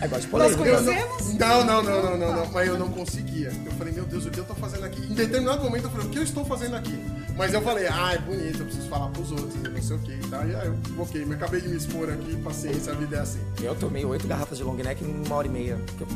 [0.00, 0.64] é igual de Nós polêmica.
[0.64, 1.34] Eu conhecemos?
[1.34, 3.52] não, não, não, não, não, não, mas eu não conseguia.
[3.64, 5.02] Eu falei, meu Deus, o que eu tô fazendo aqui?
[5.04, 6.98] Em determinado momento eu falei, o que eu estou fazendo aqui?
[7.36, 9.98] Mas eu falei, ah, é bonito, eu preciso falar pros outros, e não sei o
[10.00, 10.46] que e tal.
[10.46, 13.40] E aí eu, ok, me acabei de me expor aqui, paciência, a vida é assim.
[13.62, 15.78] Eu tomei oito garrafas de long neck em uma hora e meia.
[15.96, 16.08] Que eu,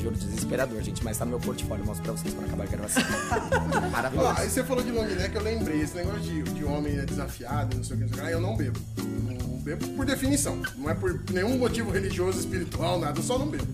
[0.00, 1.02] juro, desesperador, gente.
[1.02, 1.84] Mas tá no meu portfólio.
[1.84, 3.02] Mostro pra vocês quando acabar a gravação.
[3.52, 4.34] Ah, Maravilhoso.
[4.40, 7.76] aí você falou de long neck, eu lembrei, esse negócio de, de homem é desafiado,
[7.76, 8.78] não sei o que, não sei o que, eu não bebo.
[8.98, 10.60] Não bebo por definição.
[10.76, 13.66] Não é por nenhum motivo religioso, espiritual, nada, eu só não bebo.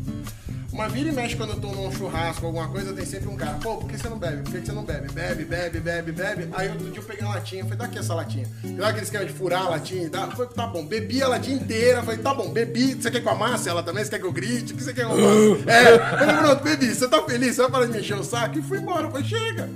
[0.72, 3.58] Mas vira e mexe quando eu tô num churrasco, alguma coisa, tem sempre um cara,
[3.62, 4.42] pô, por que você não bebe?
[4.42, 5.12] Por que você não bebe?
[5.12, 6.48] Bebe, bebe, bebe, bebe.
[6.52, 8.46] Aí outro dia eu peguei uma latinha, falei, dá aqui essa latinha.
[8.62, 10.30] Dá aquele esquema de furar a latinha e tal.
[10.30, 12.02] Falei, tá bom, bebi a latinha inteira.
[12.02, 12.94] Falei, tá bom, bebi.
[12.94, 14.04] Você quer que eu amasse ela também?
[14.04, 14.72] Você quer que eu grite?
[14.72, 15.16] O que você quer que eu
[15.56, 15.70] faça?
[15.70, 16.94] é, falei, pronto, bebi.
[16.94, 17.56] Você tá feliz?
[17.56, 18.58] Você vai parar de me encher o saco?
[18.58, 19.10] E fui embora.
[19.10, 19.68] Falei, chega.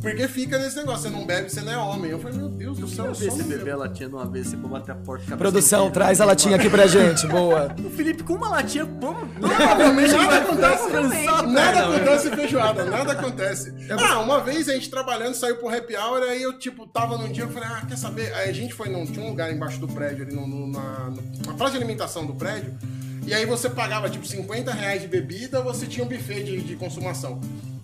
[0.00, 2.10] Porque fica nesse negócio, você não bebe, você não é homem.
[2.10, 4.26] Eu falei, meu Deus do céu, Eu sou você um beber a latinha de uma
[4.26, 7.26] vez, você for bater a porta Produção, traz a latinha aqui pra gente.
[7.26, 7.74] Boa.
[7.84, 9.26] O Felipe com uma latinha, como?
[9.28, 10.90] Provavelmente acontece.
[11.46, 13.74] Nada acontece feijoada, nada acontece.
[13.98, 17.30] Ah, uma vez a gente trabalhando, saiu pro happy hour, aí eu, tipo, tava num
[17.30, 18.32] dia, eu falei, ah, quer saber?
[18.34, 21.12] Aí a gente foi num, tinha um lugar embaixo do prédio, ali no, no- na,
[21.46, 22.76] na praça de alimentação do prédio,
[23.26, 26.76] e aí você pagava, tipo, 50 reais de bebida, você tinha um buffet de, de
[26.76, 27.40] consumação.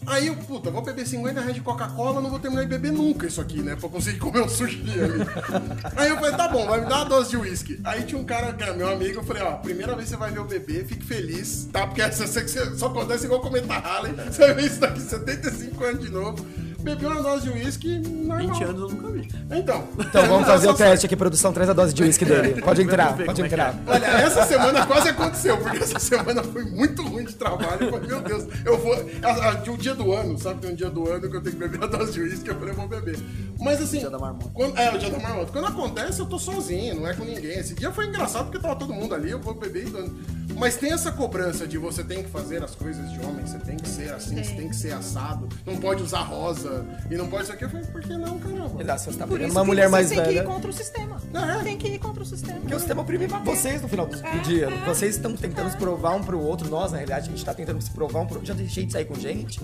[0.07, 3.27] Aí eu, puta, vou beber 50 reais de Coca-Cola, não vou terminar de beber nunca
[3.27, 3.75] isso aqui, né?
[3.75, 5.27] Pra conseguir comer um sushi ali.
[5.97, 7.81] Aí eu falei, tá bom, vai me dar uma dose de uísque.
[7.83, 10.17] Aí tinha um cara que era meu amigo, eu falei, ó, primeira vez que você
[10.17, 11.89] vai ver o bebê, fique feliz, tá?
[11.89, 16.01] Porque essa, essa- só acontece igual comentar Harley, você vai ver isso daqui 75 anos
[16.05, 16.47] de novo.
[16.83, 18.55] Bebi uma dose de uísque normal.
[18.61, 19.06] 20 anos eu nunca
[19.51, 19.85] Então.
[19.99, 21.53] Então vamos fazer o teste aqui, produção.
[21.53, 22.61] Traz a dose de uísque dele.
[22.67, 23.75] Pode entrar, pode é entrar.
[23.87, 27.83] Olha, essa semana quase aconteceu, porque essa semana foi muito ruim de trabalho.
[27.87, 28.93] Eu falei, meu Deus, eu vou.
[29.23, 30.61] a- a- De um dia do ano, sabe?
[30.61, 32.55] Tem um dia do ano que eu tenho que beber a dose de uísque, eu
[32.55, 33.19] falei, eu vou beber.
[33.61, 33.99] Mas assim.
[34.01, 34.51] Dia da marmota.
[34.53, 35.53] Quando, é, o dia da marmota.
[35.53, 37.59] Quando acontece, eu tô sozinho, não é com ninguém.
[37.59, 40.17] Esse dia foi engraçado porque tava todo mundo ali, eu vou beber e dando.
[40.57, 43.77] Mas tem essa cobrança de você tem que fazer as coisas de homem, você tem
[43.77, 47.45] que ser assim, você tem que ser assado, não pode usar rosa e não pode
[47.45, 47.65] isso aqui.
[47.65, 48.81] Eu falei, por que não, caramba?
[48.83, 50.41] Exato, você tá Por pegando uma que mulher você mais tem que velha.
[50.41, 51.17] ir contra o sistema.
[51.35, 51.63] É.
[51.65, 52.61] Tem que ir contra o sistema.
[52.61, 54.69] Porque o sistema oprime vocês no final do, do dia.
[54.87, 56.69] Vocês estão tentando se provar um pro outro.
[56.69, 58.47] Nós, na realidade, a gente tá tentando se provar um pro outro.
[58.47, 59.61] Já deixei de sair com gente.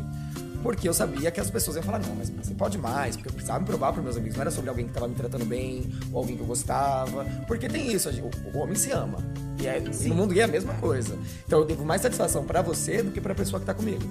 [0.63, 3.33] Porque eu sabia que as pessoas iam falar, não, mas você pode mais, porque eu
[3.33, 4.37] precisava me provar pros meus amigos.
[4.37, 7.25] Não era sobre alguém que tava me tratando bem, ou alguém que eu gostava.
[7.49, 9.19] Porque tem isso, a gente- o, homem se ama.
[9.61, 11.19] E é, no mundo gay é a mesma coisa.
[11.45, 14.03] Então eu devo mais satisfação pra você do que pra pessoa que tá comigo.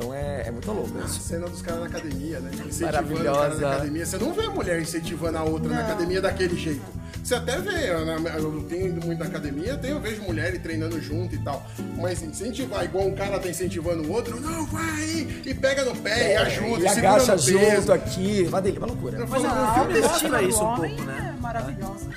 [0.00, 1.20] Então é, é muito louco isso.
[1.20, 2.50] cena dos caras na academia, né?
[2.66, 3.40] Incentivando o Maravilhosa.
[3.50, 4.06] cara na academia.
[4.06, 6.80] Você não vê a mulher incentivando a outra na academia daquele jeito.
[7.22, 10.62] Você até vê, eu, na- eu tenho ido muito na academia, tenho, eu vejo mulheres
[10.62, 11.66] treinando junto e tal.
[11.98, 15.94] Mas incentivar igual um cara tá incentivando o outro, não, vai aí, e pega no
[15.94, 17.58] pé, e ajuda, e e agacha no peso.
[17.76, 18.46] junto aqui.
[18.48, 19.18] Uma delícia, uma loucura.
[19.18, 21.34] Eu Mas falo, a- "Meu o filme mostra isso um pouco, né?
[21.36, 22.08] É maravilhosa.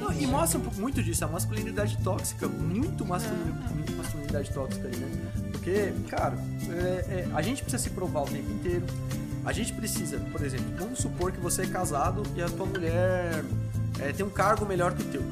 [0.00, 4.88] Não, e mostra um pouco muito disso, a masculinidade tóxica, muito, masculin, muito masculinidade tóxica
[4.88, 5.06] ali, né?
[5.62, 6.36] Porque, cara,
[6.70, 6.74] é-
[7.20, 8.84] é, a gente precisa se provar o tempo inteiro.
[9.44, 13.44] A gente precisa, por exemplo, vamos supor que você é casado e a tua mulher
[14.00, 15.22] é, tem um cargo melhor que o teu,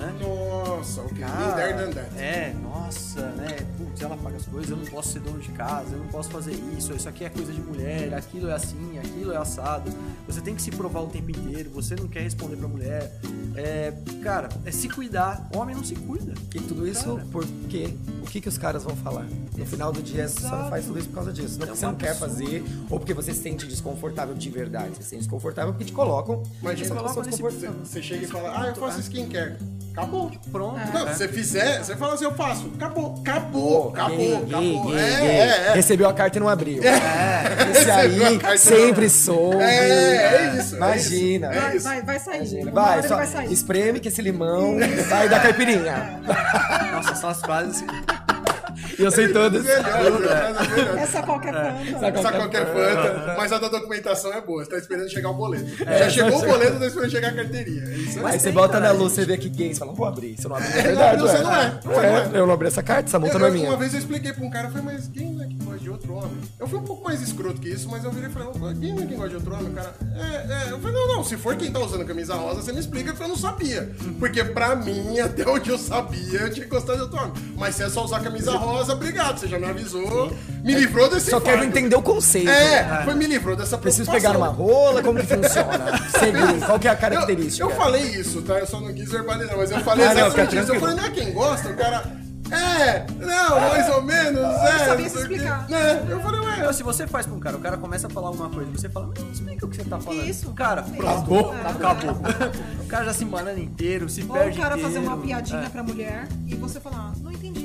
[0.00, 0.14] né?
[0.20, 3.56] Nossa, ok, been Cara, é, nossa, né?
[3.76, 6.30] putz, ela paga as coisas, eu não posso ser dono de casa, eu não posso
[6.30, 9.90] fazer isso, isso aqui é coisa de mulher, aquilo é assim, aquilo é assado.
[10.26, 13.12] Você tem que se provar o tempo inteiro, você não quer responder pra mulher.
[13.56, 13.92] É,
[14.22, 15.48] cara, é se cuidar.
[15.56, 16.32] Homem não se cuida.
[16.54, 17.26] E tudo isso Cara.
[17.32, 19.26] porque o que, que os caras vão falar?
[19.56, 21.58] No final do dia, você só não faz tudo isso por causa disso.
[21.58, 24.48] Não É porque você um não quer fazer, ou porque você se sente desconfortável de
[24.50, 24.94] verdade.
[24.94, 26.42] Você se sente desconfortável porque te colocam.
[26.62, 27.84] Imagina, essa colocam nesse- desconfortável.
[27.84, 29.56] Você chega e fala, ah, eu faço skincare.
[30.00, 30.30] Acabou.
[30.50, 30.80] Pronto.
[30.92, 31.12] Não, né?
[31.12, 32.70] se você fizer, você fala assim, eu faço.
[32.76, 34.98] Acabou, acabou, acabou, acabou.
[34.98, 35.72] é, é, é.
[35.74, 36.82] Recebeu a carta e não abriu.
[36.82, 37.70] É.
[37.70, 37.94] Esse Recebeu
[38.46, 39.62] a aí sempre não- soube.
[39.62, 40.74] É, é isso.
[40.74, 41.50] é Imagina.
[41.50, 41.84] isso, Vai, É isso.
[41.84, 42.36] vai, vai sair.
[42.36, 42.70] Imagina.
[42.72, 43.52] Vai, só vai sair.
[43.52, 44.76] espreme que esse limão
[45.08, 46.20] sai da caipirinha.
[46.92, 47.84] Nossa, são as frases.
[49.00, 49.64] E eu sei todas.
[49.64, 50.98] Melhor, melhor.
[50.98, 52.06] Essa qualquer fanta.
[52.18, 54.62] Essa qualquer fanta, mas a da documentação é boa.
[54.64, 55.64] Você tá esperando chegar o boleto.
[55.78, 57.82] Já chegou o boleto, tá esperando chegar a carteirinha.
[57.82, 58.26] É.
[58.26, 60.36] Aí você volta na luz, você vê que gay, você fala, não vou abrir.
[60.36, 62.38] Você não abre, é não, verdade, você não é, É, é.
[62.40, 63.68] Eu não abri essa carta, essa multa Eu- não é eu- minha.
[63.70, 65.90] Uma vez eu expliquei pra um cara, eu falei, mas quem é que gosta de
[65.90, 66.38] outro homem?
[66.58, 68.92] Eu fui um pouco mais escroto que isso, mas eu virei e falei, "Ô, quem
[68.94, 69.68] não é quem gosta de outro homem?
[69.68, 70.72] O cara, é, é.
[70.72, 73.24] Eu falei, não, não, se for quem tá usando camisa rosa, você me explica porque
[73.24, 73.90] eu não sabia.
[74.18, 77.32] Porque pra mim, até onde eu sabia, eu tinha que gostar de outro homem.
[77.56, 81.30] Mas se é só usar camisa rosa, obrigado, você já me avisou, me livrou desse
[81.30, 81.70] Só quero fardo.
[81.70, 82.48] entender o conceito.
[82.50, 85.98] É, foi me livrou dessa Preciso pegar uma rola, como que funciona?
[86.18, 87.64] Seguir, qual que é a característica?
[87.64, 88.58] Eu, eu falei isso, tá?
[88.58, 90.72] Eu só não quis verbalizar, mas eu falei Ah, não, exatamente fica isso.
[90.74, 92.02] Eu falei, não é quem gosta, o cara.
[92.52, 94.78] É, não, mais ou menos, é.
[94.86, 95.68] sabia não se explicar.
[95.68, 96.06] Né?
[96.08, 96.56] Eu falei, ué.
[96.58, 98.88] Meu, se você faz pra um cara, o cara começa a falar alguma coisa, você
[98.88, 100.26] fala, não, explica o que você tá falando.
[100.26, 100.52] Isso.
[100.52, 101.06] Cara, pronto.
[101.08, 101.54] Acabou.
[101.64, 102.16] Acabou.
[102.80, 105.06] O cara já se embanana inteiro, se Ou perde o cara fazer inteiro.
[105.06, 105.68] uma piadinha É.
[105.68, 107.59] pra mulher e você falar, não entendi.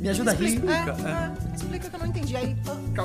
[0.00, 0.46] Me ajuda a rir.
[0.46, 2.36] Explica, é, Explica, é, explica que eu não entendi.
[2.36, 2.56] Aí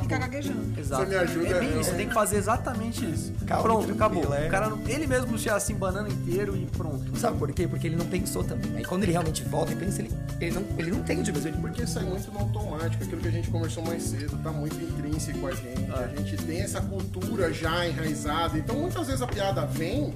[0.01, 0.79] fica gaguejando.
[0.79, 1.03] Exato.
[1.03, 3.33] Você me ajuda, É bem isso, tem que fazer exatamente isso.
[3.45, 4.35] Calma, pronto, tranquilo, acabou.
[4.35, 4.47] é.
[4.47, 7.17] O cara, não- ele mesmo já se embanana inteiro e pronto.
[7.17, 7.67] Sabe por quê?
[7.67, 8.77] Porque ele não pensou também.
[8.77, 11.47] Aí quando ele realmente volta e pensa, ele, ele, não, ele não entende mesmo.
[11.49, 14.75] Ele, Porque sai muito no automático, aquilo que a gente conversou mais cedo, tá muito
[14.75, 15.91] intrínseco a gente.
[15.91, 18.57] A gente tem essa cultura já enraizada.
[18.57, 20.13] Então muitas vezes a piada vem.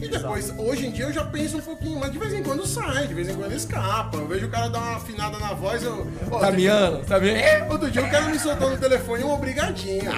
[0.00, 2.66] E depois, hoje em dia eu já penso um pouquinho, mas de vez em quando
[2.66, 4.16] sai, de vez em quando escapa.
[4.16, 6.06] Eu vejo o cara dar uma afinada na voz, eu.
[6.30, 7.72] Ó, tá miando, tá miando.
[7.72, 10.10] Outro dia o cara me soltou no telefone um obrigadinho.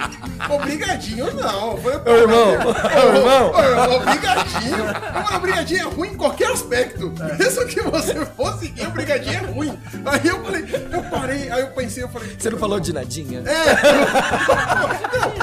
[0.49, 1.77] Obrigadinho não.
[1.77, 3.51] Falei, Ô, irmão, ô, irmão.
[3.51, 4.85] Ô, irmão, obrigadinho.
[4.85, 7.13] Mano, obrigadinho é ruim em qualquer aspecto.
[7.37, 9.79] Mesmo que você fosse seguir, obrigadinho é ruim.
[10.05, 12.35] Aí eu falei, eu parei, aí eu pensei, eu falei.
[12.37, 13.41] Você não falou de nadinha?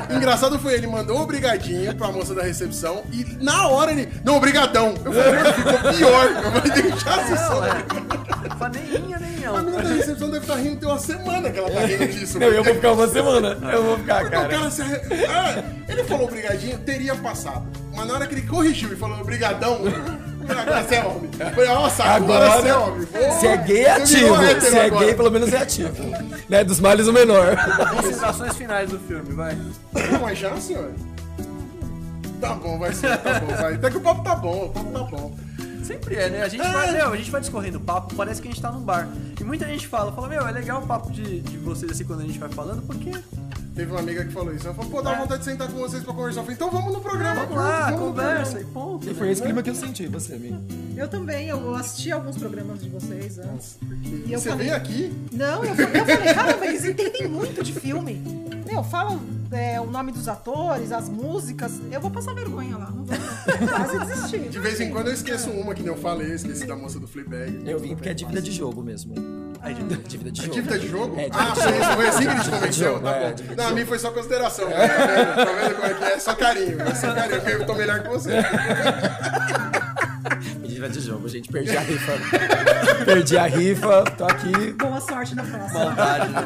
[0.08, 4.08] Não, engraçado foi ele mandou um obrigadinho pra moça da recepção e na hora ele.
[4.24, 4.94] Não, obrigadão.
[5.04, 6.26] Eu falei, mano, ficou pior.
[6.26, 7.60] Eu falei, deixasse só.
[8.58, 9.62] Fala nem ia, nem A não.
[9.64, 12.38] menina da recepção deve estar rindo tem uma semana que ela tá rindo disso.
[12.38, 13.58] Não, eu vou ficar uma semana.
[13.72, 14.48] Eu vou ficar, Porque o cara.
[14.48, 17.66] cara se arre- Ah, ele falou obrigadinho, teria passado.
[17.94, 19.80] Mas na hora que ele corrigiu e falou obrigadão,
[20.48, 21.30] agora você é homem.
[21.38, 23.06] Eu falei, nossa, agora, você é homem.
[23.40, 24.36] Se é gay, é ativo.
[24.60, 25.04] Se é agora.
[25.06, 25.92] gay, pelo menos é ativo.
[26.48, 26.64] Né?
[26.64, 27.56] Dos males, o menor.
[27.94, 29.54] Considerações finais do filme, vai.
[30.10, 30.90] Não, mas já, senhor?
[32.48, 33.74] Tá bom, vai ser, tá bom, vai.
[33.74, 35.34] Até que o papo tá bom, o papo tá bom.
[35.82, 36.42] Sempre é, né?
[36.42, 38.80] A gente vai, meu, a gente vai discorrendo papo, parece que a gente tá num
[38.80, 39.06] bar.
[39.38, 42.20] E muita gente fala, fala, meu, é legal o papo de, de vocês assim quando
[42.20, 43.10] a gente vai falando, porque
[43.74, 44.66] Teve uma amiga que falou isso.
[44.66, 46.40] Ela falou, pô, dá vontade de sentar com vocês pra conversar.
[46.40, 47.40] Eu falei, então vamos no programa.
[47.40, 48.60] vamos lá, no conversa programa.
[48.60, 49.10] e ponto.
[49.10, 50.60] E foi esse clima que eu senti, você, amigo.
[50.96, 53.76] Eu também, eu assisti alguns programas de vocês antes.
[54.26, 55.12] E eu Você falei, veio aqui?
[55.32, 58.22] Não, eu, falei- eu falei, caramba, eles entendem muito de filme.
[58.64, 59.20] Meu, falam
[59.54, 61.80] é, o nome dos atores, as músicas.
[61.90, 63.68] Eu vou passar vergonha lá, não vou não.
[63.68, 64.48] quase desistir.
[64.48, 67.06] De vez em quando eu esqueço uma que nem eu falei, esqueci da moça do
[67.06, 67.62] Fleabag.
[67.64, 69.14] Eu vim porque é dívida de jogo mesmo.
[69.62, 70.54] É dívida de É jogo.
[70.54, 71.18] dívida de jogo?
[71.18, 73.00] É, ah, foi, foi assim que a gente convenceu?
[73.00, 73.34] Tá é, bom.
[73.34, 74.68] de Não, a mim foi só consideração.
[74.68, 75.36] Tá vendo?
[75.36, 76.18] Tá vendo como é que é?
[76.18, 76.82] Só carinho.
[76.82, 78.32] É só carinho, porque eu tô melhor que você.
[80.66, 81.50] Dívida de jogo, gente.
[81.50, 82.12] Perdi a rifa.
[83.04, 84.72] Perdi a rifa, tô aqui.
[84.72, 85.84] Boa sorte na próxima.
[85.84, 86.40] Maldade, né?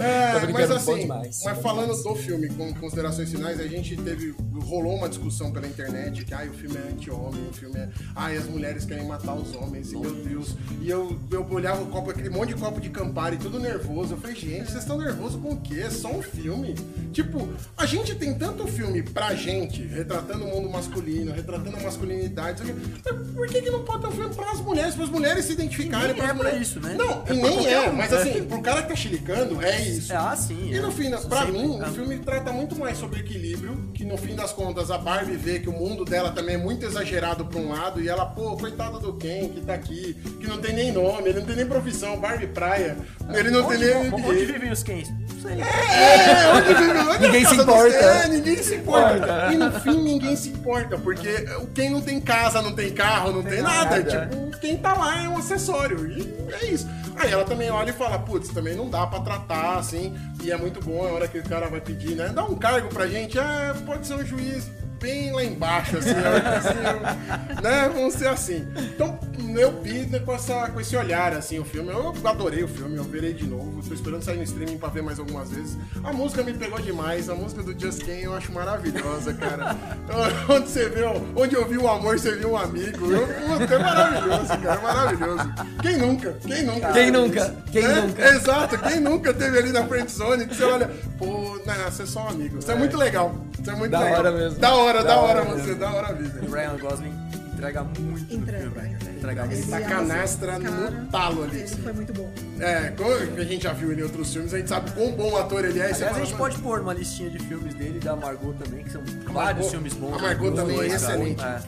[0.00, 1.42] É, mas assim, demais.
[1.44, 4.34] mas falando do filme, com considerações finais, a gente teve.
[4.62, 7.88] rolou uma discussão pela internet que ai, o filme é anti-homem, o filme é.
[8.14, 10.56] Ai, as mulheres querem matar os homens, e meu Deus.
[10.80, 14.14] E eu, eu olhava o copo, aquele monte de copo de Campari, tudo nervoso.
[14.14, 15.80] Eu falei, gente, vocês estão nervosos com o quê?
[15.80, 16.74] É só um filme.
[17.12, 22.62] Tipo, a gente tem tanto filme pra gente, retratando o mundo masculino, retratando a masculinidade,
[23.02, 26.14] por que, que não pode ter um filme pras mulheres, pras mulheres se identificarem?
[26.14, 26.94] Pras é isso, né?
[26.98, 28.16] Não, É e nem qualquer é, um, mas é.
[28.16, 30.12] assim, pro cara que tá chilicando, é isso.
[30.12, 30.70] É, ah, sim.
[30.70, 30.80] E é.
[30.80, 31.84] no fim, pra Sempre, mim, é.
[31.84, 35.58] o filme trata muito mais sobre equilíbrio, que no fim das contas a Barbie vê
[35.58, 38.98] que o mundo dela também é muito exagerado pra um lado, e ela, pô, coitada
[38.98, 42.18] do Ken, que tá aqui, que não tem nem nome, ele não tem nem profissão,
[42.18, 42.96] Barbie Praia,
[43.32, 44.12] ele não Onde, tem nem...
[44.12, 45.08] onde vivem os Kens?
[45.40, 45.60] Sei.
[45.60, 47.96] É, onde vive, Ninguém se importa.
[47.96, 49.48] É, ninguém se importa.
[49.52, 53.42] E no fim, ninguém se importa, porque quem não tem casa, não tem carro, não
[53.42, 53.96] tem nada.
[53.98, 54.26] nada.
[54.26, 56.06] Tipo, quem tá lá é um acessório.
[56.10, 56.86] E é isso.
[57.16, 60.56] Aí ela também olha e fala, putz, também não dá pra tratar, assim, e é
[60.56, 62.30] muito bom a hora que o cara vai pedir, né?
[62.34, 64.70] Dá um cargo pra gente, é, pode ser um juiz
[65.00, 67.90] bem lá embaixo, assim, assim, né?
[67.92, 68.66] Vamos ser assim.
[68.94, 69.18] Então,
[69.56, 69.72] eu
[70.10, 71.90] né, com, essa, com esse olhar, assim, o filme.
[71.90, 73.82] Eu adorei o filme, eu verei de novo.
[73.86, 75.76] Tô esperando sair no streaming pra ver mais algumas vezes.
[76.04, 79.76] A música me pegou demais, a música do Just Ken eu acho maravilhosa, cara.
[80.48, 83.10] Onde você vê, o- onde eu vi o amor, você viu um amigo.
[83.12, 85.54] Eu, puta, é maravilhoso, cara, é maravilhoso.
[85.82, 86.32] Quem nunca?
[86.46, 86.92] Quem nunca?
[86.92, 87.56] Quem nunca?
[87.72, 88.28] Quem É, nunca?
[88.28, 92.06] Exato, quem nunca teve ali na friend zone que você olha, pô, não, você é
[92.06, 92.58] só um amigo.
[92.58, 93.34] Isso é, muito legal.
[93.60, 94.18] Isso é muito Da legal.
[94.18, 94.58] hora mesmo.
[94.58, 96.40] Da hora, da, Da hora, hora você, da hora vida.
[96.46, 97.14] O Ryan Gosling
[97.52, 98.94] entrega muito Entrega, no filme.
[98.94, 99.10] entrega.
[99.20, 99.70] Entrega Ele muito.
[99.70, 101.58] tá canastra cara, no talo ali.
[101.58, 102.32] Ele foi muito bom.
[102.58, 105.36] É, como a gente já viu ele em outros filmes, a gente sabe quão bom
[105.36, 105.82] ator ele é.
[105.84, 108.82] Aliás, a gente "Mano, pode pôr uma listinha de filmes dele e da Margot também,
[108.82, 110.14] que são vários Margot- filmes bons.
[110.14, 111.42] a Margot Os também é dois, excelente.
[111.44, 111.60] É.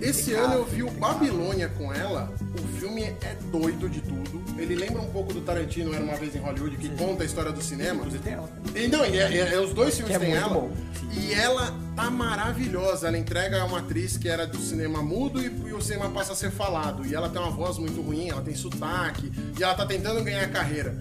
[0.00, 2.32] Esse ano eu vi o Babilônia com ela.
[2.58, 4.42] O filme é doido de tudo.
[4.56, 7.50] Ele lembra um pouco do Tarantino, Era Uma Vez em Hollywood, que conta a história
[7.52, 7.96] do cinema.
[7.96, 8.48] Inclusive tem ela.
[8.90, 10.48] Não, e é, é- é- os dois filmes Que é têm ela.
[10.54, 10.70] bom.
[11.12, 13.08] E ela tá maravilhosa.
[13.08, 16.36] Ela entrega uma atriz que era do cinema mudo e, e o cinema passa a
[16.36, 17.04] ser falado.
[17.06, 19.30] E ela tem uma voz muito ruim, ela tem sotaque.
[19.58, 20.96] E ela tá tentando ganhar carreira.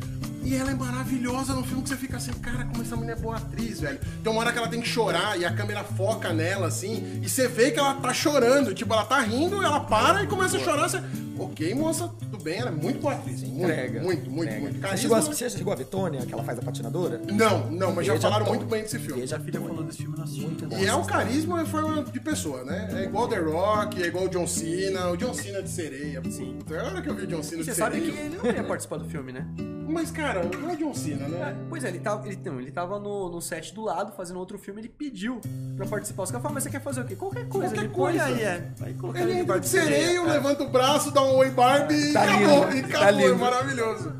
[0.45, 3.19] E ela é maravilhosa no filme que você fica assim, cara, como essa mulher é
[3.21, 3.97] boa atriz, velho.
[4.21, 7.29] Tem uma hora que ela tem que chorar e a câmera foca nela, assim, e
[7.29, 8.73] você vê que ela tá chorando.
[8.73, 10.89] Tipo, ela tá rindo, ela para e começa a chorar.
[10.89, 11.01] Você,
[11.43, 13.43] ok, moça, tudo bem, ela é muito boa atriz.
[13.43, 14.01] Muito, Entrega.
[14.01, 14.61] muito, muito, Entrega.
[14.61, 14.75] muito.
[14.75, 17.21] Você Carisma- chegou, a, você já chegou a ver Tônia, que ela faz a patinadora?
[17.31, 18.59] Não, não, mas já Veja falaram Tônia.
[18.59, 19.21] muito bem desse filme.
[19.21, 20.41] Veja A filha falou desse filme, assisti.
[20.41, 20.77] Muito bom.
[20.77, 22.89] E é o carisma em forma de pessoa, né?
[22.93, 26.21] É igual The Rock, é igual o John Cena, o John Cena de sereia.
[26.29, 26.55] Sim.
[26.59, 28.13] Puta, a hora que eu vi o John Cena Você de sabe sereia.
[28.13, 29.45] que ele não ia participar do filme, né?
[29.85, 31.55] Mas, cara, não é John Cena, né?
[31.69, 34.57] Pois é, ele tava, ele, não, ele tava no, no set do lado fazendo outro
[34.57, 35.39] filme, ele pediu
[35.75, 36.23] pra participar.
[36.23, 37.15] Os caras falaram, mas você quer fazer o quê?
[37.15, 37.67] Qualquer coisa.
[37.67, 38.23] Qualquer ele põe coisa.
[38.25, 38.71] aí, é.
[38.81, 40.21] Aí Ele de entra de sereia, é.
[40.23, 42.69] levanta o braço, dá um oi Barbie e Tá acabou.
[42.69, 43.39] lindo, E tá acabou, é lindo.
[43.39, 44.13] maravilhoso.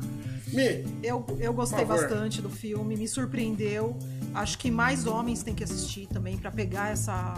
[0.48, 3.96] Mi, Eu, eu gostei bastante do filme, me surpreendeu.
[4.32, 7.34] Acho que mais homens têm que assistir também pra pegar essa,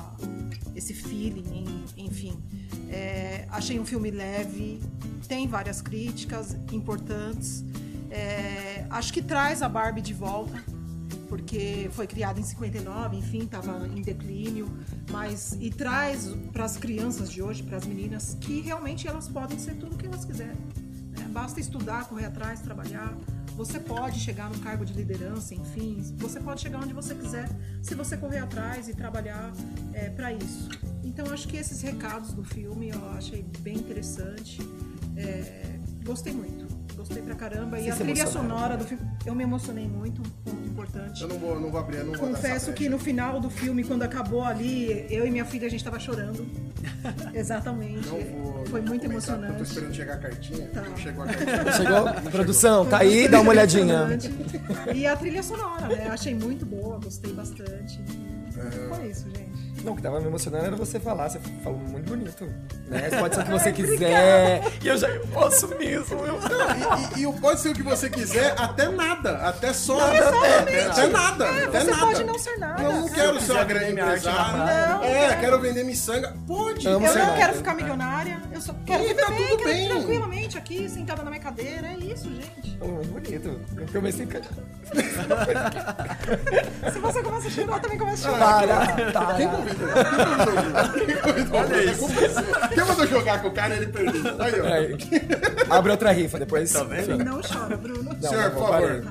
[0.75, 1.45] esse feeling,
[1.97, 2.39] en- enfim.
[2.91, 4.81] É, achei um filme leve,
[5.29, 7.65] tem várias críticas importantes.
[8.11, 10.63] É, acho que traz a Barbie de volta,
[11.29, 14.69] porque foi criada em 59, enfim, estava em declínio,
[15.11, 19.59] mas e traz para as crianças de hoje, para as meninas, que realmente elas podem
[19.59, 20.57] ser tudo o que elas quiserem.
[21.19, 21.29] né?
[21.31, 23.17] Basta estudar, correr atrás, trabalhar.
[23.57, 27.49] Você pode chegar num cargo de liderança, enfim, você pode chegar onde você quiser
[27.83, 29.51] se você correr atrás e trabalhar
[30.15, 30.69] para isso.
[31.03, 34.59] Então, acho que esses recados do filme eu achei bem interessante.
[35.17, 36.66] É, gostei muito.
[36.97, 37.79] Gostei pra caramba.
[37.79, 41.23] E Vocês a trilha sonora do filme, eu me emocionei muito, um ponto importante.
[41.23, 44.03] eu não vou, não vou abrir, não vou Confesso que no final do filme, quando
[44.03, 46.47] acabou ali, eu e minha filha, a gente tava chorando.
[47.35, 48.09] Exatamente.
[48.09, 49.63] Não vou Foi muito comentar, porque Eu tô emocionante.
[49.63, 50.67] esperando chegar a cartinha.
[50.69, 50.81] Tá.
[50.83, 51.73] Não chegou a cartinha.
[51.73, 52.31] Chegou?
[52.31, 53.95] Produção, tá aí, dá uma olhadinha.
[53.95, 54.31] Emocionante.
[54.95, 56.09] E a trilha sonora, né?
[56.09, 58.01] Achei muito boa, gostei bastante.
[58.89, 59.46] Foi isso, gente.
[59.87, 62.45] Não, o que tava me emocionando era você falar, você falou muito bonito.
[62.89, 63.09] Né?
[63.21, 64.61] Pode ser o que você quiser.
[64.83, 66.19] E eu já eu posso mesmo.
[66.27, 66.41] Eu...
[67.15, 69.37] E, e- e o pode ser o que você quiser, até nada.
[69.49, 70.13] Até só.
[70.13, 70.79] Exatamente.
[70.79, 71.45] Até, até nada.
[71.47, 72.07] É, até você nada.
[72.07, 72.83] pode não ser nada.
[72.83, 74.89] Eu não quero ser uma grande empresária.
[74.89, 75.41] Não, é, quero.
[75.41, 76.35] quero vender miçanga.
[76.47, 76.87] Pode.
[76.89, 77.37] Amo Eu não nada.
[77.37, 79.89] quero ficar milionária, eu só quero E viver tá bem, tudo quero bem.
[79.89, 81.87] tranquilamente aqui, sentada na minha cadeira.
[81.89, 82.77] É isso, gente.
[82.79, 83.61] Falou muito bonito.
[83.77, 84.41] Eu comecei a ficar.
[86.93, 88.67] Se você começa a chorar, eu também começo a chorar.
[88.67, 89.35] Para, para.
[89.35, 89.49] Quem?
[91.53, 92.07] Olha isso.
[92.75, 94.23] Quem mandou jogar com o cara ele perdeu?
[94.39, 94.67] Aí, ó.
[94.67, 94.97] Aí,
[95.69, 96.73] Abre outra rifa depois.
[96.73, 97.25] Tá vendo?
[97.25, 98.03] Não chora, Bruno.
[98.21, 99.05] Não, Senhor, não, por favor.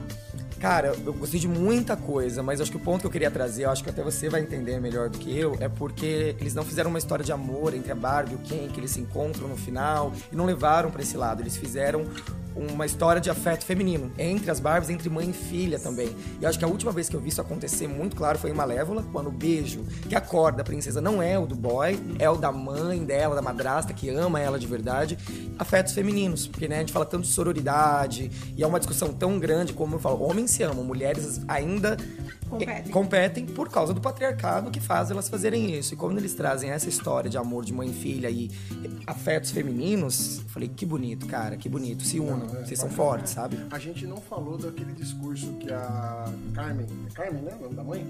[0.60, 3.66] Cara, eu gostei de muita coisa, mas acho que o ponto que eu queria trazer,
[3.66, 6.64] eu acho que até você vai entender melhor do que eu, é porque eles não
[6.64, 9.48] fizeram uma história de amor entre a Barbie e o Ken, que eles se encontram
[9.48, 11.42] no final, e não levaram pra esse lado.
[11.42, 12.06] Eles fizeram
[12.56, 16.16] uma história de afeto feminino entre as Barbies, entre mãe e filha também.
[16.40, 18.54] E acho que a última vez que eu vi isso acontecer muito claro foi em
[18.54, 22.36] Malévola, quando o beijo que acorda a princesa não é o do boy, é o
[22.36, 25.18] da mãe dela, da madrasta, que ama ela de verdade.
[25.60, 29.38] Afetos femininos, porque né, a gente fala tanto de sororidade, e é uma discussão tão
[29.38, 31.98] grande como eu falo, homens se amam, mulheres ainda
[32.50, 32.92] Competem.
[32.92, 35.94] competem por causa do patriarcado que faz elas fazerem isso.
[35.94, 38.52] E quando eles trazem essa história de amor de mãe e filha e
[39.06, 42.04] afetos femininos, eu falei, que bonito, cara, que bonito.
[42.04, 43.58] Se unam, vocês são fortes, sabe?
[43.72, 46.88] A gente não falou daquele discurso que a Carmen.
[47.10, 47.56] É Carmen, né?
[47.60, 48.06] O nome da mãe?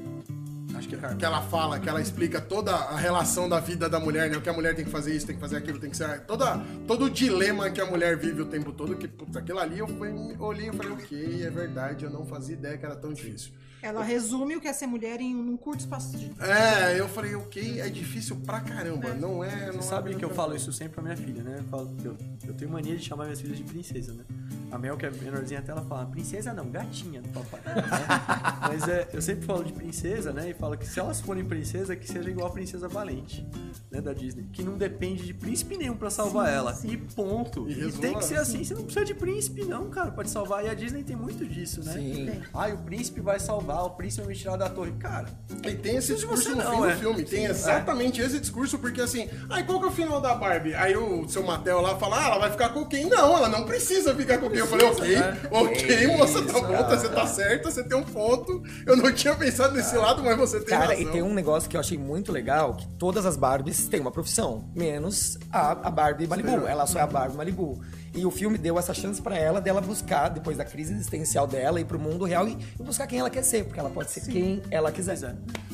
[0.76, 1.18] Acho que é Carmen.
[1.18, 4.38] Que ela fala, que ela explica toda a relação da vida da mulher, né?
[4.38, 6.22] O que a mulher tem que fazer isso, tem que fazer aquilo, tem que ser.
[6.22, 6.58] Toda,
[6.88, 9.88] todo o dilema que a mulher vive o tempo todo, que, putz, aquilo ali eu
[9.88, 13.52] fui- olhei e falei, ok, é verdade, eu não fazia ideia que era tão difícil.
[13.86, 17.36] Ela resume o que é ser mulher em um curto espaço de É, eu falei,
[17.36, 19.14] ok, é difícil pra caramba.
[19.14, 19.68] Não é.
[19.68, 21.58] Não Você é sabe que eu falo isso sempre pra minha filha, né?
[21.60, 22.18] Eu, falo eu,
[22.48, 24.24] eu tenho mania de chamar minhas filhas de princesa, né?
[24.72, 27.62] A Mel, que é menorzinha, até ela fala, princesa não, gatinha do papai.
[27.64, 27.84] né?
[28.68, 30.50] Mas é, eu sempre falo de princesa, né?
[30.50, 33.46] E falo que se elas forem princesa, que seja igual a princesa Valente,
[33.92, 34.02] né?
[34.02, 34.46] Da Disney.
[34.52, 36.78] Que não depende de príncipe nenhum pra salvar ela.
[36.84, 37.70] E ponto.
[37.70, 40.30] E E, tem que ser assim, você não precisa de príncipe não, cara, pra te
[40.30, 40.66] salvar.
[40.66, 41.94] E a Disney tem muito disso, né?
[41.94, 42.42] Sim.
[42.54, 44.92] Ai, o príncipe vai salvar, o príncipe vai me tirar da torre.
[45.00, 45.28] Cara,
[45.64, 46.96] E tem esse discurso no não, fim do é.
[46.96, 47.24] filme.
[47.24, 50.74] Tem Sim, exatamente esse discurso, porque assim, aí qual que é o final da Barbie?
[50.76, 53.06] Aí o seu Mattel lá fala, ah, ela vai ficar com quem?
[53.08, 54.60] Não, ela não precisa ficar com quem.
[54.60, 55.40] Eu falei, ok, né?
[55.52, 58.64] ok, moça, tá bom, você tá certa, você tem um ponto.
[58.86, 61.02] Eu não tinha pensado nesse lado, mas você tem Cara, razão.
[61.02, 64.12] e tem um negócio que eu achei muito legal, que todas as Barbies têm uma
[64.12, 66.68] profissão, menos a, a Barbie Malibu.
[66.68, 67.82] Ela só é a Barbie Malibu.
[68.16, 71.82] E o filme deu essa chance pra ela dela buscar, depois da crise existencial dela,
[71.82, 74.62] ir pro mundo real e, buscar quem ela quer ser, porque ela pode ser quem
[74.72, 75.18] ela quiser.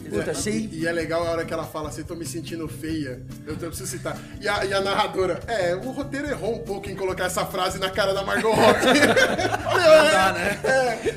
[0.09, 0.67] Puta, achei.
[0.71, 3.21] E, é legal a hora que ela fala assim, tô me sentindo feia.
[3.45, 4.17] Eu, tô- eu preciso citar.
[4.41, 7.77] E a, e a narradora, é, o roteiro errou um pouco em colocar essa frase
[7.79, 8.85] na cara da Margot Robbie.
[9.63, 10.59] não dá, né?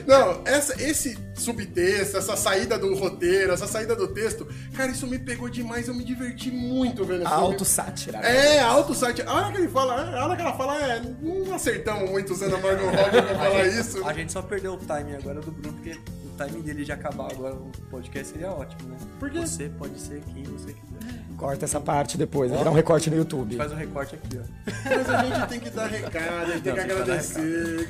[0.06, 5.18] não, essa, esse subtexto, essa saída do roteiro, essa saída do texto, cara, isso me
[5.18, 5.88] pegou demais.
[5.88, 7.32] Eu me diverti muito vendo esse.
[7.32, 8.18] Auto-sátira.
[8.20, 8.56] né?
[8.56, 9.22] É, auto-site.
[9.22, 12.54] A hora que ele fala, a hora que ela fala, é, não acertamos muito usando
[12.56, 14.04] a Margot Robbie pra falar isso.
[14.06, 15.92] A gente só perdeu o timing agora do Bruno, porque
[16.24, 18.96] o timing dele de acabar agora o podcast seria ótimo, né?
[19.18, 19.40] Por quê?
[19.40, 21.24] Você pode ser quem você quiser.
[21.36, 23.56] Corta essa parte depois, vai virar um recorte no YouTube.
[23.56, 24.70] Faz um recorte aqui, ó.
[24.88, 27.02] Mas a gente tem que dar recado, a gente tem que Não, tem que dar
[27.02, 27.88] agradecer.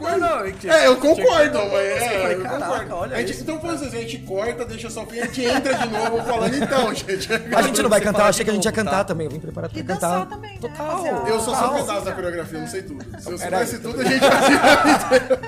[0.00, 2.94] Não, não, é que- É, eu concordo, que- mas é, falei, eu caraca, concordo.
[2.96, 5.24] olha A gente- isso, então, por exemplo, a gente corta, deixa só o fim, a
[5.26, 7.28] gente entra de novo falando, então, gente.
[7.54, 9.04] A gente não vai cantar, eu achei que a gente ia cantar tá?
[9.04, 9.26] também.
[9.26, 10.10] Eu vim preparado pra E cantar.
[10.10, 10.58] dançar também, né?
[10.60, 11.04] Total.
[11.24, 13.04] A- Eu só sou um pedaço da coreografia, eu não sei tudo.
[13.20, 15.40] Se eu soubesse tudo, a gente fazia a vida inteira.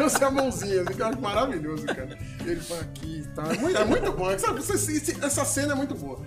[0.00, 2.18] Eu sei a mãozinha, assim, que eu acho maravilhoso, cara.
[2.44, 3.42] Ele fala aqui, tá?
[3.52, 4.38] É muito, é muito bom.
[4.38, 4.60] Sabe,
[5.22, 6.18] essa cena é muito boa.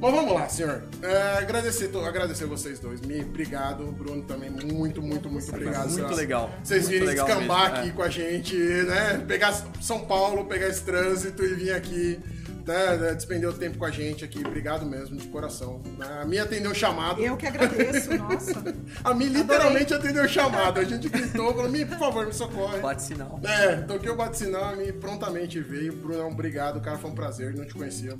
[0.00, 0.82] Mas vamos lá, senhor.
[1.02, 3.02] É, agradecer, agradecer vocês dois.
[3.02, 3.84] Me, obrigado.
[3.92, 5.90] Bruno também, muito, muito, muito obrigado.
[5.90, 6.50] muito legal.
[6.64, 7.92] Vocês Muito virem legal descambar mesmo, aqui é.
[7.92, 9.24] com a gente, né?
[9.28, 12.18] Pegar São Paulo, pegar esse trânsito e vir aqui.
[12.66, 14.38] Né, né, despender o tempo com a gente aqui.
[14.46, 15.82] Obrigado mesmo, de coração.
[16.20, 17.20] A minha atendeu o chamado.
[17.20, 18.62] Eu que agradeço, nossa.
[19.02, 20.78] A Mi literalmente atendeu o chamado.
[20.78, 22.78] A gente gritou, falou, Mi, por favor, me socorre.
[22.78, 23.40] Bate sinal.
[23.42, 25.94] É, toquei o bate-sinal, a Mi prontamente veio.
[25.96, 28.16] Brunão, obrigado, cara, foi um prazer, não te conhecia.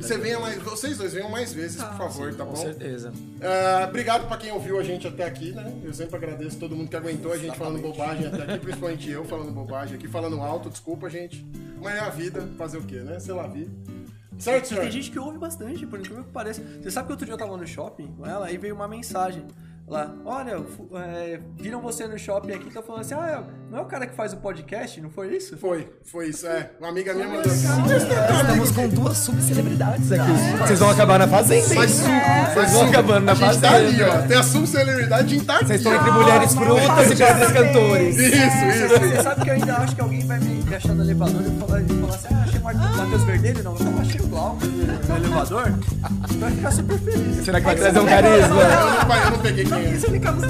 [0.00, 2.56] Você venha mais, vocês dois venham mais vezes, por favor, tá Com bom?
[2.56, 3.12] certeza.
[3.40, 5.72] É, obrigado pra quem ouviu a gente até aqui, né?
[5.84, 9.24] Eu sempre agradeço todo mundo que aguentou a gente falando bobagem até aqui, principalmente eu
[9.24, 11.44] falando bobagem aqui, falando alto, desculpa, gente.
[11.80, 13.20] Mas é a vida, fazer o quê, né?
[13.20, 13.70] Sei lá, vi.
[14.38, 14.80] Certo, E senhor?
[14.82, 16.62] tem gente que ouve bastante, por incrível que pareça.
[16.80, 19.44] Você sabe que outro dia eu tava no shopping com ela, aí veio uma mensagem
[19.88, 20.62] lá, olha,
[20.94, 24.14] é, viram você no shopping aqui, tá falando assim, ah, não é o cara que
[24.14, 25.56] faz o podcast, não foi isso?
[25.56, 26.70] Foi, foi isso, é.
[26.78, 27.52] Uma amiga minha mandou.
[27.52, 30.30] Estamos com duas subcelebridades aqui.
[30.60, 31.74] Vocês vão acabar na fazenda, hein?
[31.74, 31.90] Mas
[32.54, 34.18] Vocês vão acabando na A gente tá ali, fazenda.
[34.24, 34.26] ó.
[34.26, 35.66] Tem a subcelebridade de estar aqui.
[35.66, 38.16] Vocês estão entre mulheres frutas e padres cantores.
[38.18, 38.88] Isso, isso.
[38.98, 41.80] Você sabe que eu ainda acho que alguém vai me achar no elevador e falar,
[41.80, 45.72] e falar assim, ah, achei o Matheus Verdelho, não, eu achei o Glauco no elevador.
[46.38, 47.44] Vai ficar super feliz.
[47.44, 48.38] Será que vai trazer um carisma?
[48.62, 49.90] Eu não, eu não peguei é.
[49.94, 50.42] Isso depois.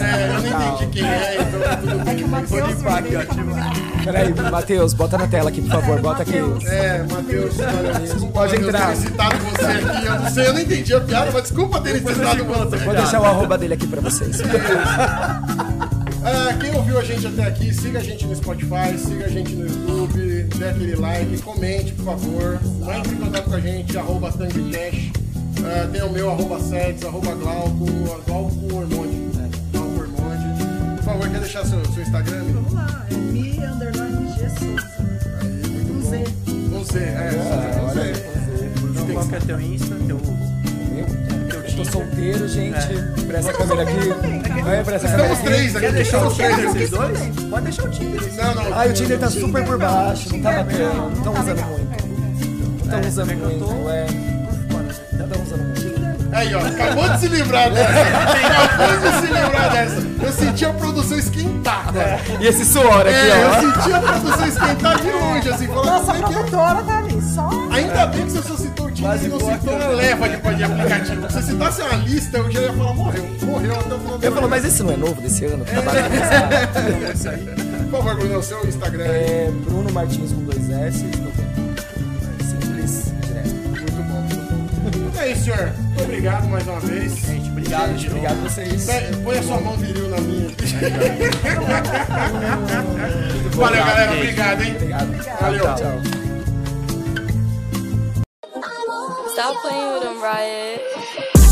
[0.00, 2.16] É, eu não entendi quem é, então tudo É bem.
[2.16, 6.00] que o Matheus Vermelho- Peraí, Matheus, bota na tela aqui, por favor.
[6.00, 6.36] Bota aqui.
[6.66, 7.54] É, Matheus,
[8.02, 8.88] desculpa Pode entrar.
[8.88, 10.06] ter citado você aqui.
[10.06, 12.76] Eu não sei, eu não entendi a piada, mas desculpa ter citado você.
[12.84, 14.40] Vou deixar o arroba dele aqui pra vocês.
[16.26, 19.54] Ah, quem ouviu a gente até aqui, siga a gente no Spotify, siga a gente
[19.54, 22.58] no YouTube, dê aquele like, comente, por favor.
[22.96, 25.12] Entre em contato com a gente, arroba TangueCash.
[25.66, 27.86] Ah, tem o meu, arroba Sets, arroba Glauco,
[28.26, 29.16] Glauco Ormonde.
[29.36, 29.48] né?
[29.72, 30.64] Glauco Ormonde.
[30.96, 32.42] Por favor, quer deixar seu, seu Instagram?
[32.52, 34.90] Vamos lá, é Mi Underline G Souza.
[35.40, 36.10] Aí, muito Um bom.
[36.10, 36.24] Z.
[36.48, 37.80] Um Z, é.
[37.82, 38.12] um Z.
[38.90, 40.20] Então, qual que é teu Insta, teu,
[40.96, 43.24] Eu, tô solteiro, gente.
[43.26, 44.70] Pra essa câmera aqui.
[44.70, 45.44] É, pra essa câmera Estamos aqui.
[45.44, 45.86] três aqui.
[45.86, 47.12] Quer deixar o estamos Tinder três vocês aqui.
[47.34, 47.50] dois?
[47.50, 48.34] Pode deixar o Tinder.
[48.36, 48.74] Não, não.
[48.74, 50.94] Ai, o Tinder tá super por baixo, não tá bacana.
[50.94, 52.86] não, Não tá usando muito.
[52.86, 54.06] Não É, usando também que eu tô- muito, é.
[56.34, 57.90] Aí, ó, acabou de se livrar dessa.
[57.90, 60.14] acabou de se livrar dessa.
[60.24, 61.84] Eu senti a produção esquentar.
[62.40, 63.60] E esse suor aqui, É, eu ó.
[63.60, 66.28] senti a produção esquentar de longe, assim, falando Nossa, a é que é.
[66.36, 67.50] produtora tá ali, só.
[67.70, 70.64] Ainda bem que você só citou o Tinder e não citou uma leva de, de
[70.64, 71.26] aplicativo.
[71.30, 73.24] Se você citasse uma lista, eu já ia falar, morreu.
[73.42, 75.64] Morreu até o final do Eu falo, mas esse não é novo desse ano?
[75.64, 77.30] que trabalha nessa-
[77.90, 79.04] Por favor, Bruno, o seu Instagram.
[79.04, 81.04] É Bruno Martins com dois S.
[81.04, 81.30] no
[85.18, 85.72] É isso, senhor.
[85.76, 87.14] Muito obrigado mais uma vez.
[87.16, 88.06] Gente, obrigado novo.
[88.06, 88.86] Obrigado a vocês.
[89.22, 90.48] Põe a sua mão viril na minha.
[93.54, 94.12] Valeu, galera.
[94.12, 94.74] Obrigado, hein?
[94.74, 95.40] Obrigado.
[95.40, 95.62] Valeu.
[95.62, 96.00] Tchau.
[99.32, 100.80] Stop playing with them, Riot.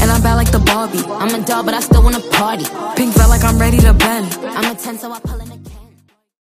[0.02, 1.04] And I'm bad like the Barbie.
[1.06, 2.64] I'm a doll, but I still wanna party.
[2.96, 4.34] Pink felt like I'm ready to bend.
[4.42, 5.51] I'm a 10, so I pull it.